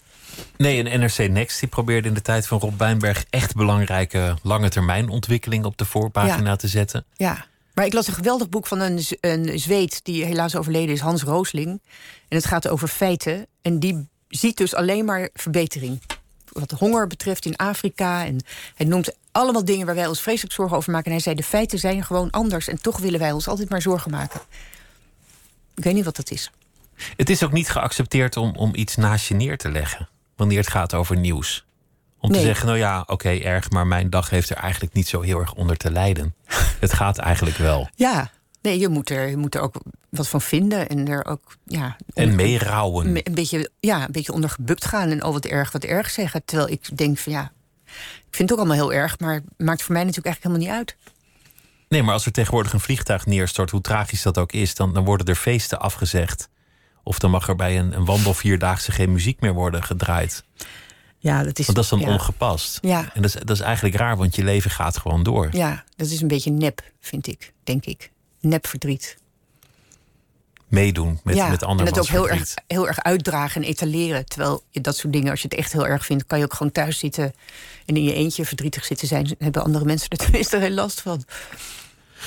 Nee, 0.58 0.80
een 0.86 1.00
NRC 1.00 1.18
Next 1.30 1.60
die 1.60 1.70
probeerde 1.70 2.08
in 2.08 2.14
de 2.14 2.22
tijd 2.22 2.48
van 2.48 2.60
Rob 2.60 2.80
Wijnberg 2.80 3.26
echt 3.30 3.56
belangrijke 3.56 4.38
lange 4.43 4.70
termijn 4.70 5.10
ontwikkeling 5.10 5.66
op 5.66 5.78
de 5.78 5.86
voorpagina 5.86 6.50
Ja. 6.50 6.56
te 6.56 6.68
zetten. 6.68 7.06
Ja, 7.14 7.46
maar 7.74 7.86
ik 7.86 7.93
las 7.93 8.08
een 8.08 8.14
geweldig 8.14 8.50
boek 8.50 8.68
van 8.68 8.80
een, 8.80 9.00
een 9.22 9.60
Zweed 9.60 10.00
die 10.04 10.26
helaas 10.26 10.56
overleden 10.56 10.96
is, 10.96 11.00
Hans 11.00 11.24
Roosling. 11.24 11.82
En 12.28 12.38
het 12.38 12.46
gaat 12.46 12.68
over 12.68 12.88
feiten. 12.88 13.46
En 13.62 13.80
die 13.80 14.08
ziet 14.28 14.58
dus 14.58 14.76
alleen 14.76 15.06
maar 15.06 15.30
verbetering. 15.34 16.02
Wat 16.52 16.72
honger 16.72 17.08
betreft 17.08 17.46
in 17.46 17.56
Afrika. 17.56 18.26
En 18.26 18.39
hij 18.76 18.86
noemt 18.86 19.12
allemaal 19.36 19.66
dingen 19.66 19.86
waar 19.86 19.96
wij 19.96 20.08
ons 20.08 20.22
vreselijk 20.22 20.54
zorgen 20.54 20.78
over 20.78 20.92
maken. 20.92 21.06
En 21.06 21.12
hij 21.12 21.22
zei: 21.22 21.36
de 21.36 21.44
feiten 21.44 21.80
zijn 21.80 22.04
gewoon 22.04 22.30
anders. 22.30 22.68
En 22.68 22.82
toch 22.82 23.00
willen 23.00 23.20
wij 23.20 23.32
ons 23.32 23.48
altijd 23.48 23.70
maar 23.70 23.82
zorgen 23.82 24.12
maken. 24.12 24.42
Ik 25.76 25.84
weet 25.84 25.94
niet 25.94 26.06
wat 26.06 26.16
dat 26.16 26.32
is. 26.32 26.52
Het 27.18 27.30
is 27.30 27.44
ook 27.44 27.52
niet 27.52 27.70
geaccepteerd 27.70 28.38
om, 28.38 28.56
om 28.56 28.76
iets 28.76 28.96
naast 28.96 29.28
je 29.28 29.34
neer 29.34 29.58
te 29.58 29.72
leggen 29.72 30.10
wanneer 30.36 30.58
het 30.58 30.70
gaat 30.70 30.94
over 30.94 31.18
nieuws. 31.18 31.66
Om 32.20 32.32
te 32.32 32.40
zeggen, 32.40 32.66
nou 32.66 32.78
ja, 32.78 33.04
oké, 33.08 33.30
erg, 33.30 33.70
maar 33.70 33.88
mijn 33.88 34.10
dag 34.10 34.30
heeft 34.30 34.50
er 34.50 34.56
eigenlijk 34.56 34.94
niet 34.94 35.08
zo 35.08 35.22
heel 35.22 35.40
erg 35.40 35.54
onder 35.54 35.78
te 35.78 35.92
lijden. 35.92 36.36
het 36.80 36.94
gaat 36.94 37.18
eigenlijk 37.18 37.58
wel. 37.58 37.90
Ja, 37.96 38.32
nee, 38.62 38.80
je 38.80 38.90
moet 38.90 39.10
er, 39.10 39.30
je 39.30 39.38
moet 39.38 39.56
er 39.56 39.62
ook 39.62 39.82
wat 40.10 40.28
van 40.28 40.42
vinden. 40.42 40.90
En 40.90 41.08
er 41.08 41.26
ook, 41.26 41.58
ja. 41.66 41.96
En 42.14 42.36
meerouwen. 42.36 43.12
Me- 43.12 43.28
een 43.28 43.34
beetje, 43.34 43.72
ja, 43.80 44.04
een 44.04 44.12
beetje 44.12 44.34
onder 44.34 44.50
gebukt 44.50 44.86
gaan 44.86 45.10
en 45.10 45.22
al 45.22 45.32
wat 45.32 45.46
erg, 45.46 45.72
wat 45.72 45.84
erg 45.84 46.10
zeggen. 46.10 46.46
Terwijl 46.46 46.70
ik 46.70 46.98
denk 46.98 47.18
van 47.18 47.32
ja, 47.32 47.52
ik 48.28 48.36
vind 48.36 48.50
het 48.50 48.52
ook 48.52 48.66
allemaal 48.66 48.88
heel 48.88 49.00
erg, 49.00 49.20
maar 49.20 49.34
het 49.34 49.43
maakt 49.58 49.84
voor 49.84 49.93
mij 49.93 50.04
natuurlijk 50.04 50.36
eigenlijk 50.36 50.62
helemaal 50.66 50.86
niet 50.86 50.89
uit. 50.89 51.14
Nee, 51.89 52.04
maar 52.04 52.14
als 52.14 52.26
er 52.26 52.32
tegenwoordig 52.32 52.74
een 52.74 52.80
vliegtuig 52.80 53.26
neerstort, 53.26 53.72
hoe 53.72 53.82
tragisch 53.82 54.22
dat 54.22 54.38
ook 54.38 54.52
is, 54.52 54.76
dan, 54.76 54.93
dan 54.93 55.06
worden 55.06 55.26
er 55.26 55.36
feesten 55.36 55.80
afgezegd. 55.80 56.50
Of 57.04 57.20
dan 57.20 57.32
mag 57.32 57.48
er 57.48 57.56
bij 57.56 57.80
een, 57.80 57.96
een 57.96 58.06
wandelvierdaagse 58.06 58.91
geen 58.91 59.12
muziek 59.12 59.39
meer 59.39 59.54
worden 59.54 59.84
gedraaid. 59.84 60.43
Ja, 61.18 61.43
dat 61.43 61.60
is. 61.60 61.66
Want 61.66 61.78
dat 61.78 61.84
is 61.84 61.89
dan 61.89 62.00
ja. 62.00 62.08
ongepast. 62.08 62.78
Ja. 62.82 63.00
En 63.14 63.22
dat 63.22 63.36
is, 63.36 63.41
dat 63.41 63.50
is 63.50 63.60
eigenlijk 63.60 63.96
raar, 63.96 64.18
want 64.18 64.36
je 64.36 64.43
leven 64.43 64.72
gaat 64.72 64.98
gewoon 64.98 65.24
door. 65.24 65.50
Ja, 65.52 65.84
dat 65.96 66.08
is 66.08 66.22
een 66.22 66.28
beetje 66.28 66.52
nep, 66.52 66.82
vind 67.00 67.28
ik, 67.28 67.54
denk 67.64 67.86
ik. 67.86 68.12
Nep 68.39 68.68
verdriet. 68.68 69.18
Meedoen 70.68 71.20
met, 71.24 71.36
ja, 71.36 71.48
met 71.48 71.62
en 71.62 71.68
andermans 71.68 71.98
het 71.98 72.08
ook 72.08 72.28
heel 72.28 72.38
erg, 72.38 72.54
heel 72.68 72.88
erg 72.88 73.04
uitdragen 73.04 73.62
en 73.62 73.68
etaleren. 73.68 74.26
Terwijl 74.26 74.64
je 74.70 74.82
dat 74.82 74.98
soort 74.98 75.14
dingen, 75.14 75.32
als 75.32 75.41
je 75.41 75.48
het 75.48 75.58
echt 75.58 75.72
heel 75.72 75.88
erg 75.88 76.06
vindt, 76.06 76.26
kan 76.26 76.38
je 76.38 76.43
ook 76.43 76.54
gewoon 76.54 76.72
thuis 76.72 77.00
zitten 77.00 77.34
en 77.86 77.96
in 77.96 78.04
je 78.04 78.14
eentje 78.14 78.46
verdrietig 78.46 78.86
zitten 78.86 79.08
zijn. 79.08 79.36
Hebben 79.40 79.64
andere 79.64 79.86
mensen 79.86 80.10
er 80.10 80.18
tenminste 80.18 80.60
geen 80.60 80.74
last 80.74 81.02
van. 81.02 81.24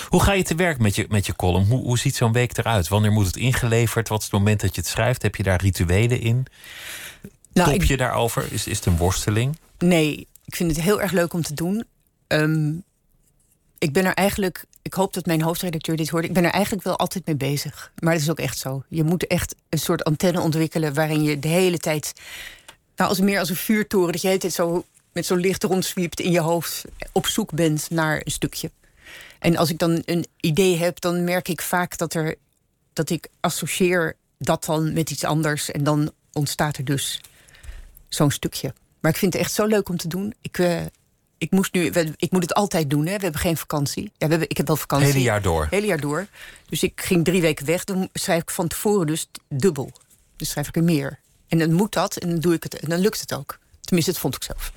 Hoe 0.08 0.22
ga 0.22 0.32
je 0.32 0.42
te 0.42 0.54
werk 0.54 0.78
met 0.78 0.94
je, 0.94 1.06
met 1.08 1.26
je 1.26 1.36
column? 1.36 1.64
Hoe, 1.68 1.82
hoe 1.82 1.98
ziet 1.98 2.16
zo'n 2.16 2.32
week 2.32 2.58
eruit? 2.58 2.88
Wanneer 2.88 3.12
moet 3.12 3.26
het 3.26 3.36
ingeleverd? 3.36 4.08
Wat 4.08 4.18
is 4.18 4.24
het 4.24 4.34
moment 4.34 4.60
dat 4.60 4.74
je 4.74 4.80
het 4.80 4.90
schrijft? 4.90 5.22
Heb 5.22 5.36
je 5.36 5.42
daar 5.42 5.60
rituelen 5.60 6.20
in? 6.20 6.46
Nou, 7.52 7.70
Top 7.72 7.80
ik- 7.82 7.88
je 7.88 7.96
daarover? 7.96 8.52
Is, 8.52 8.66
is 8.66 8.76
het 8.76 8.86
een 8.86 8.96
worsteling? 8.96 9.58
Nee, 9.78 10.26
ik 10.44 10.56
vind 10.56 10.70
het 10.76 10.80
heel 10.84 11.00
erg 11.00 11.12
leuk 11.12 11.32
om 11.32 11.42
te 11.42 11.54
doen. 11.54 11.84
Ehm, 12.26 12.72
ik 13.78 13.92
ben 13.92 14.04
er 14.04 14.14
eigenlijk, 14.14 14.64
ik 14.82 14.94
hoop 14.94 15.14
dat 15.14 15.26
mijn 15.26 15.42
hoofdredacteur 15.42 15.96
dit 15.96 16.08
hoort. 16.08 16.24
Ik 16.24 16.32
ben 16.32 16.44
er 16.44 16.50
eigenlijk 16.50 16.84
wel 16.84 16.96
altijd 16.98 17.26
mee 17.26 17.36
bezig. 17.36 17.92
Maar 17.98 18.12
het 18.12 18.22
is 18.22 18.30
ook 18.30 18.38
echt 18.38 18.58
zo. 18.58 18.82
Je 18.88 19.04
moet 19.04 19.26
echt 19.26 19.54
een 19.68 19.78
soort 19.78 20.04
antenne 20.04 20.40
ontwikkelen 20.40 20.94
waarin 20.94 21.22
je 21.22 21.38
de 21.38 21.48
hele 21.48 21.78
tijd, 21.78 22.12
nou 22.96 23.08
als 23.10 23.20
meer 23.20 23.38
als 23.38 23.50
een 23.50 23.56
vuurtoren, 23.56 24.12
dat 24.12 24.20
je 24.20 24.20
de 24.20 24.26
hele 24.28 24.40
tijd 24.40 24.52
zo 24.52 24.84
met 25.18 25.26
zo'n 25.26 25.40
licht 25.40 25.62
rondzwiept 25.62 26.20
in 26.20 26.30
je 26.30 26.40
hoofd, 26.40 26.84
op 27.12 27.26
zoek 27.26 27.52
bent 27.52 27.90
naar 27.90 28.20
een 28.24 28.30
stukje. 28.30 28.70
En 29.38 29.56
als 29.56 29.70
ik 29.70 29.78
dan 29.78 30.02
een 30.04 30.26
idee 30.40 30.76
heb, 30.76 31.00
dan 31.00 31.24
merk 31.24 31.48
ik 31.48 31.60
vaak 31.60 31.98
dat 31.98 32.14
er 32.14 32.34
dat 32.92 33.10
ik 33.10 33.28
associeer 33.40 34.16
dat 34.38 34.64
dan 34.64 34.92
met 34.92 35.10
iets 35.10 35.24
anders 35.24 35.70
en 35.70 35.84
dan 35.84 36.12
ontstaat 36.32 36.76
er 36.76 36.84
dus 36.84 37.20
zo'n 38.08 38.30
stukje. 38.30 38.74
Maar 39.00 39.10
ik 39.10 39.16
vind 39.16 39.32
het 39.32 39.42
echt 39.42 39.52
zo 39.52 39.66
leuk 39.66 39.88
om 39.88 39.96
te 39.96 40.08
doen. 40.08 40.34
Ik, 40.40 40.58
eh, 40.58 40.80
ik, 41.38 41.50
moest 41.50 41.72
nu, 41.72 41.90
ik 42.16 42.30
moet 42.30 42.42
het 42.42 42.54
altijd 42.54 42.90
doen. 42.90 43.06
Hè. 43.06 43.16
We 43.16 43.22
hebben 43.22 43.40
geen 43.40 43.56
vakantie. 43.56 44.02
Ja, 44.02 44.26
we 44.26 44.30
hebben, 44.30 44.50
ik 44.50 44.56
heb 44.56 44.66
wel 44.66 44.76
vakantie. 44.76 45.06
Hele 45.06 45.22
jaar 45.22 45.42
door. 45.42 45.66
Hele 45.70 45.86
jaar 45.86 46.00
door. 46.00 46.26
Dus 46.68 46.82
ik 46.82 47.00
ging 47.00 47.24
drie 47.24 47.40
weken 47.40 47.66
weg. 47.66 47.84
Dan 47.84 48.08
schrijf 48.12 48.42
ik 48.42 48.50
van 48.50 48.68
tevoren 48.68 49.06
dus 49.06 49.30
dubbel. 49.48 49.92
Dus 50.36 50.50
schrijf 50.50 50.68
ik 50.68 50.76
er 50.76 50.84
meer. 50.84 51.18
En 51.48 51.58
dan 51.58 51.72
moet 51.72 51.92
dat 51.92 52.16
en 52.16 52.28
dan 52.30 52.38
doe 52.40 52.54
ik 52.54 52.62
het. 52.62 52.80
En 52.80 52.88
dan 52.88 52.98
lukt 52.98 53.20
het 53.20 53.34
ook. 53.34 53.58
Tenminste, 53.80 54.12
dat 54.12 54.20
vond 54.20 54.34
ik 54.34 54.42
zelf. 54.42 54.72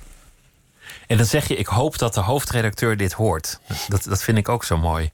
En 1.12 1.18
dan 1.18 1.26
zeg 1.26 1.48
je, 1.48 1.56
ik 1.56 1.66
hoop 1.66 1.98
dat 1.98 2.14
de 2.14 2.20
hoofdredacteur 2.20 2.96
dit 2.96 3.12
hoort. 3.12 3.58
Dat, 3.88 4.04
dat 4.04 4.22
vind 4.22 4.38
ik 4.38 4.48
ook 4.48 4.64
zo 4.64 4.76
mooi. 4.78 5.10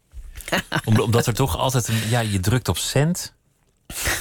Om- 0.84 1.00
omdat 1.00 1.26
er 1.26 1.34
toch 1.34 1.56
altijd 1.56 1.88
een... 1.88 2.00
Ja, 2.08 2.20
je 2.20 2.40
drukt 2.40 2.68
op 2.68 2.76
cent. 2.78 3.32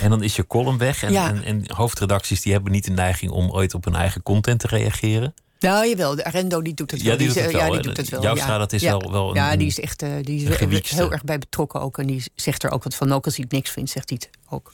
En 0.01 0.09
dan 0.09 0.23
is 0.23 0.35
je 0.35 0.47
column 0.47 0.77
weg. 0.77 1.03
En, 1.03 1.11
Ja. 1.11 1.27
en, 1.29 1.43
en 1.43 1.63
hoofdredacties 1.73 2.41
die 2.41 2.53
hebben 2.53 2.71
niet 2.71 2.85
de 2.85 2.91
neiging 2.91 3.31
om 3.31 3.51
ooit 3.51 3.73
op 3.73 3.83
hun 3.85 3.95
eigen 3.95 4.23
content 4.23 4.59
te 4.59 4.67
reageren. 4.67 5.33
Nou, 5.59 5.87
jawel, 5.87 6.21
Arendo 6.21 6.61
die 6.61 6.73
doet 6.73 6.91
het 6.91 7.01
Ja, 7.01 7.07
wel. 7.07 7.17
die 7.17 7.27
doet 7.27 7.35
het 7.35 7.51
wel, 7.51 7.61
Ja, 7.65 7.71
die 7.71 7.81
doet 7.81 7.97
het 7.97 8.09
wel. 8.09 8.21
Joustra, 8.21 8.51
ja. 8.51 8.57
dat 8.57 8.73
is 8.73 8.81
ja. 8.81 8.97
wel- 8.97 9.11
wel 9.11 9.29
een- 9.29 9.35
Ja, 9.35 9.55
die 9.55 9.67
is 9.67 9.79
echt 9.79 10.01
eh, 10.01 10.09
die 10.21 10.43
is 10.49 10.59
er 10.59 10.95
heel 10.95 11.11
erg 11.11 11.23
bij 11.23 11.37
betrokken 11.37 11.81
ook. 11.81 11.97
En 11.97 12.07
die 12.07 12.23
zegt 12.35 12.63
er 12.63 12.71
ook 12.71 12.83
wat 12.83 12.95
van. 12.95 13.11
Ook 13.13 13.25
als 13.25 13.35
hij 13.37 13.45
niks 13.49 13.69
vindt, 13.69 13.89
zegt 13.91 14.09
hij 14.09 14.19
het 14.21 14.37
ook. 14.49 14.71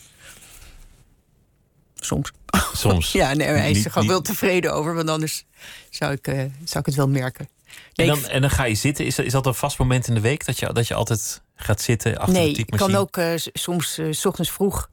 Soms. 2.05 2.31
Soms. 2.73 3.11
Ja, 3.21 3.33
nee, 3.33 3.47
hij 3.47 3.69
is 3.69 3.75
Niet- 3.75 3.85
er 3.85 3.91
gewoon 3.91 4.07
niet- 4.07 4.13
wel 4.13 4.21
tevreden 4.23 4.73
over. 4.73 4.93
Want 4.95 5.09
anders 5.09 5.45
zou 5.89 6.11
ik, 6.11 6.27
eh, 6.27 6.35
zou 6.63 6.79
ik 6.79 6.85
het 6.85 6.95
wel 6.95 7.07
merken. 7.07 7.49
En 7.95 8.07
dan, 8.07 8.17
ik- 8.17 8.23
en 8.25 8.41
dan 8.41 8.49
ga 8.49 8.63
je 8.65 8.75
zitten. 8.75 9.05
Is, 9.05 9.15
dat- 9.15 9.25
is 9.25 9.31
dat 9.31 9.45
een 9.45 9.53
vast 9.55 9.77
moment 9.77 10.07
in 10.07 10.13
de 10.13 10.21
week 10.21 10.45
dat 10.45 10.59
je, 10.59 10.73
dat 10.73 10.87
je 10.87 10.93
altijd 10.93 11.41
gaat 11.55 11.81
zitten 11.81 12.17
achter 12.17 12.33
nee 12.33 12.43
de 12.43 12.49
ik 12.49 12.55
typemachine? 12.55 12.91
kan 12.91 13.01
ook 13.01 13.17
eh, 13.17 13.33
soms 13.53 13.97
eh, 13.97 14.05
s 14.11 14.25
ochtends 14.25 14.51
vroeg. 14.51 14.89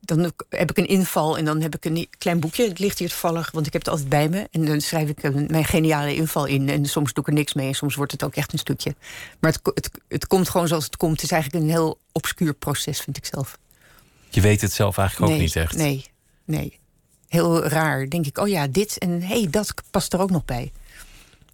Dan 0.00 0.32
heb 0.48 0.70
ik 0.70 0.78
een 0.78 0.86
inval 0.86 1.38
en 1.38 1.44
dan 1.44 1.60
heb 1.60 1.74
ik 1.76 1.84
een 1.84 2.08
klein 2.18 2.40
boekje. 2.40 2.68
Het 2.68 2.78
ligt 2.78 2.98
hier 2.98 3.08
toevallig, 3.08 3.50
want 3.50 3.66
ik 3.66 3.72
heb 3.72 3.82
het 3.82 3.90
altijd 3.90 4.08
bij 4.08 4.28
me. 4.28 4.48
En 4.50 4.64
dan 4.64 4.80
schrijf 4.80 5.08
ik 5.08 5.22
een- 5.22 5.46
mijn 5.50 5.64
geniale 5.64 6.14
inval 6.14 6.44
in. 6.44 6.68
En 6.68 6.86
soms 6.86 7.12
doe 7.12 7.22
ik 7.24 7.28
er 7.28 7.34
niks 7.36 7.54
mee 7.54 7.68
en 7.68 7.74
soms 7.74 7.94
wordt 7.94 8.12
het 8.12 8.24
ook 8.24 8.34
echt 8.34 8.52
een 8.52 8.58
stukje. 8.58 8.94
Maar 9.40 9.52
het, 9.52 9.60
het, 9.74 9.90
het 10.08 10.26
komt 10.26 10.48
gewoon 10.48 10.68
zoals 10.68 10.84
het 10.84 10.96
komt. 10.96 11.12
Het 11.12 11.22
is 11.22 11.30
eigenlijk 11.30 11.64
een 11.64 11.70
heel 11.70 11.98
obscuur 12.12 12.54
proces, 12.54 13.00
vind 13.00 13.16
ik 13.16 13.24
zelf. 13.26 13.58
Je 14.30 14.40
weet 14.40 14.60
het 14.60 14.72
zelf 14.72 14.98
eigenlijk 14.98 15.30
ook 15.30 15.36
nee, 15.38 15.46
niet 15.46 15.56
echt. 15.56 15.76
Nee, 15.76 16.04
nee. 16.44 16.78
Heel 17.28 17.64
raar. 17.64 18.08
Denk 18.08 18.26
ik, 18.26 18.38
oh 18.38 18.48
ja, 18.48 18.66
dit 18.66 18.98
en 18.98 19.22
hey, 19.22 19.46
dat 19.50 19.74
past 19.90 20.12
er 20.12 20.20
ook 20.20 20.30
nog 20.30 20.44
bij. 20.44 20.72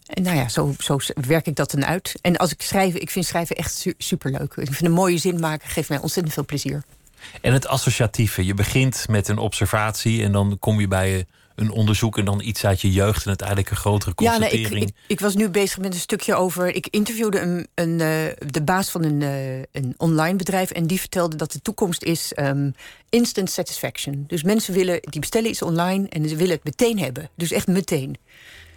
En 0.07 0.23
nou 0.23 0.37
ja, 0.37 0.49
zo, 0.49 0.75
zo 0.79 0.99
werk 1.27 1.47
ik 1.47 1.57
dat 1.57 1.71
dan 1.71 1.85
uit. 1.85 2.15
En 2.21 2.37
als 2.37 2.53
ik 2.53 2.63
schrijf, 2.63 2.95
ik 2.95 3.11
vind 3.11 3.27
schrijven 3.27 3.57
echt 3.57 3.75
su 3.75 3.95
superleuk. 3.99 4.55
Ik 4.55 4.67
vind 4.67 4.85
een 4.85 4.93
mooie 4.93 5.19
zin 5.19 5.41
maken, 5.41 5.69
geeft 5.69 5.89
mij 5.89 5.99
ontzettend 5.99 6.35
veel 6.35 6.45
plezier. 6.45 6.83
En 7.41 7.53
het 7.53 7.67
associatieve. 7.67 8.45
Je 8.45 8.55
begint 8.55 9.09
met 9.09 9.29
een 9.29 9.39
observatie 9.39 10.23
en 10.23 10.33
dan 10.33 10.59
kom 10.59 10.81
je 10.81 10.89
bij 10.89 11.27
een 11.61 11.71
onderzoek 11.71 12.19
en 12.19 12.25
dan 12.25 12.41
iets 12.41 12.65
uit 12.65 12.81
je 12.81 12.93
jeugd 12.93 13.23
en 13.23 13.29
uiteindelijk 13.29 13.71
een 13.71 13.77
grotere 13.77 14.13
Ja, 14.17 14.39
nee, 14.39 14.49
constatering. 14.49 14.83
ik, 14.83 14.89
ik, 14.89 14.95
ik 15.07 15.21
was 15.21 15.35
nu 15.35 15.49
bezig 15.49 15.79
met 15.79 15.95
een 15.95 16.01
stukje 16.01 16.35
over. 16.35 16.75
Ik 16.75 16.87
interviewde 16.87 17.41
een, 17.41 17.67
een, 17.75 18.01
eh, 18.01 18.49
de 18.51 18.63
baas 18.63 18.91
van 18.91 19.05
een, 19.05 19.23
eh, 19.23 19.59
een 19.73 19.95
online 19.97 20.37
bedrijf. 20.37 20.71
En 20.71 20.87
die 20.87 21.01
vertelde 21.01 21.37
dat 21.37 21.53
de 21.53 21.63
toekomst 21.63 22.03
is 22.03 22.33
ehm, 22.33 22.71
instant 23.09 23.51
satisfaction. 23.51 24.25
Dus 24.27 24.43
mensen 24.43 24.75
willen, 24.75 24.99
die 25.01 25.21
bestellen 25.21 25.51
iets 25.51 25.63
online 25.63 26.09
en 26.09 26.29
ze 26.29 26.37
willen 26.37 26.55
het 26.55 26.65
meteen 26.65 26.99
hebben. 26.99 27.31
Dus 27.35 27.53
echt 27.53 27.67
meteen. 27.67 28.17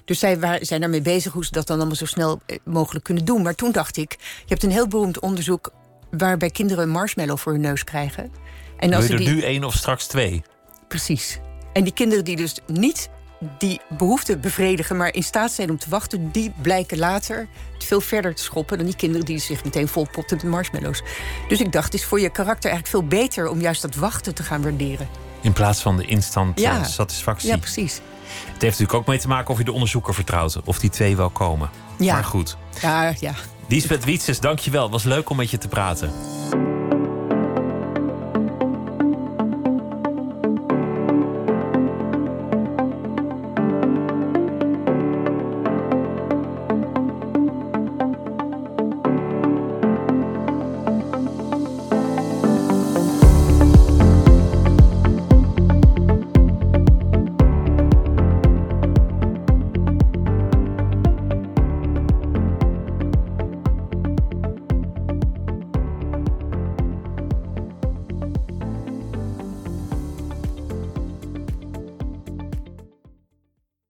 Dus 0.06 0.20
zij 0.20 0.40
waren, 0.40 0.66
zijn 0.66 0.82
daarmee 0.82 1.02
bezig 1.02 1.34
hoe 1.34 1.46
ze 1.46 1.52
dat 1.52 1.68
dan 1.68 1.78
allemaal 1.78 1.96
zo 1.96 2.06
snel 2.06 2.42
eh, 2.46 2.58
mogelijk 2.66 3.06
kunnen 3.06 3.26
doen. 3.26 3.42
Maar 3.42 3.56
toen 3.56 3.72
dacht 3.72 3.98
ik, 3.98 4.12
je 4.20 4.48
hebt 4.48 4.64
een 4.64 4.72
heel 4.72 4.88
beroemd 4.88 5.20
onderzoek 5.20 5.72
waarbij 6.12 6.50
kinderen 6.50 6.84
een 6.84 6.90
marshmallow 6.90 7.38
voor 7.38 7.52
hun 7.52 7.62
neus 7.62 7.84
krijgen. 7.84 8.32
En 8.78 8.90
Wil 8.90 8.98
als 8.98 9.08
je 9.08 9.18
ze 9.18 9.24
er 9.24 9.26
die, 9.26 9.36
nu 9.36 9.42
één 9.42 9.64
of 9.64 9.74
straks 9.74 10.08
twee? 10.08 10.44
Precies. 10.88 11.40
En 11.74 11.84
die 11.84 11.94
kinderen 11.94 12.24
die 12.24 12.36
dus 12.36 12.56
niet 12.68 13.10
die 13.58 13.82
behoefte 13.98 14.38
bevredigen, 14.38 14.98
maar 14.98 15.14
in 15.14 15.24
staat 15.24 15.52
zijn 15.52 15.70
om 15.70 15.78
te 15.78 15.90
wachten, 15.90 16.32
die 16.32 16.54
blijken 16.62 16.98
later 16.98 17.48
veel 17.78 18.02
verder 18.02 18.36
te 18.36 18.44
schoppen 18.44 18.78
dan 18.78 18.86
die 18.86 18.96
kinderen 18.96 19.26
die 19.26 19.38
zich 19.40 19.64
meteen 19.64 19.88
volpopten 19.88 20.38
met 20.38 20.46
marshmallows. 20.46 21.02
Dus 21.48 21.60
ik 21.60 21.72
dacht, 21.72 21.86
het 21.86 21.94
is 21.94 22.06
voor 22.06 22.20
je 22.20 22.30
karakter 22.30 22.72
eigenlijk 22.72 22.88
veel 22.88 23.20
beter 23.20 23.50
om 23.50 23.62
juist 23.62 23.82
dat 23.82 23.96
wachten 23.96 24.36
te 24.36 24.44
gaan 24.44 24.62
waarderen. 24.62 25.08
In 25.42 25.54
plaats 25.54 25.82
van 25.82 25.98
de 25.98 26.06
instant 26.06 26.60
Ja. 26.60 26.80
eh, 26.80 26.86
satisfactie. 26.86 27.50
Ja, 27.50 27.58
precies. 27.58 27.94
Het 27.94 28.62
heeft 28.62 28.62
natuurlijk 28.62 28.94
ook 28.94 29.08
mee 29.08 29.20
te 29.20 29.28
maken 29.28 29.52
of 29.52 29.58
je 29.58 29.64
de 29.64 29.72
onderzoeker 29.72 30.14
vertrouwt. 30.14 30.62
Of 30.64 30.80
die 30.80 30.90
twee 30.90 31.16
wel 31.16 31.30
komen. 31.30 31.70
Ja. 32.00 32.14
Maar 32.14 32.24
goed. 32.24 32.58
Ja, 32.82 33.14
ja. 33.20 33.34
Lisbeth 33.68 34.04
Wietses, 34.06 34.40
dankjewel. 34.40 34.84
Het 34.84 34.92
was 34.92 35.04
leuk 35.04 35.30
om 35.30 35.38
met 35.38 35.50
je 35.50 35.58
te 35.58 35.68
praten. 35.68 36.12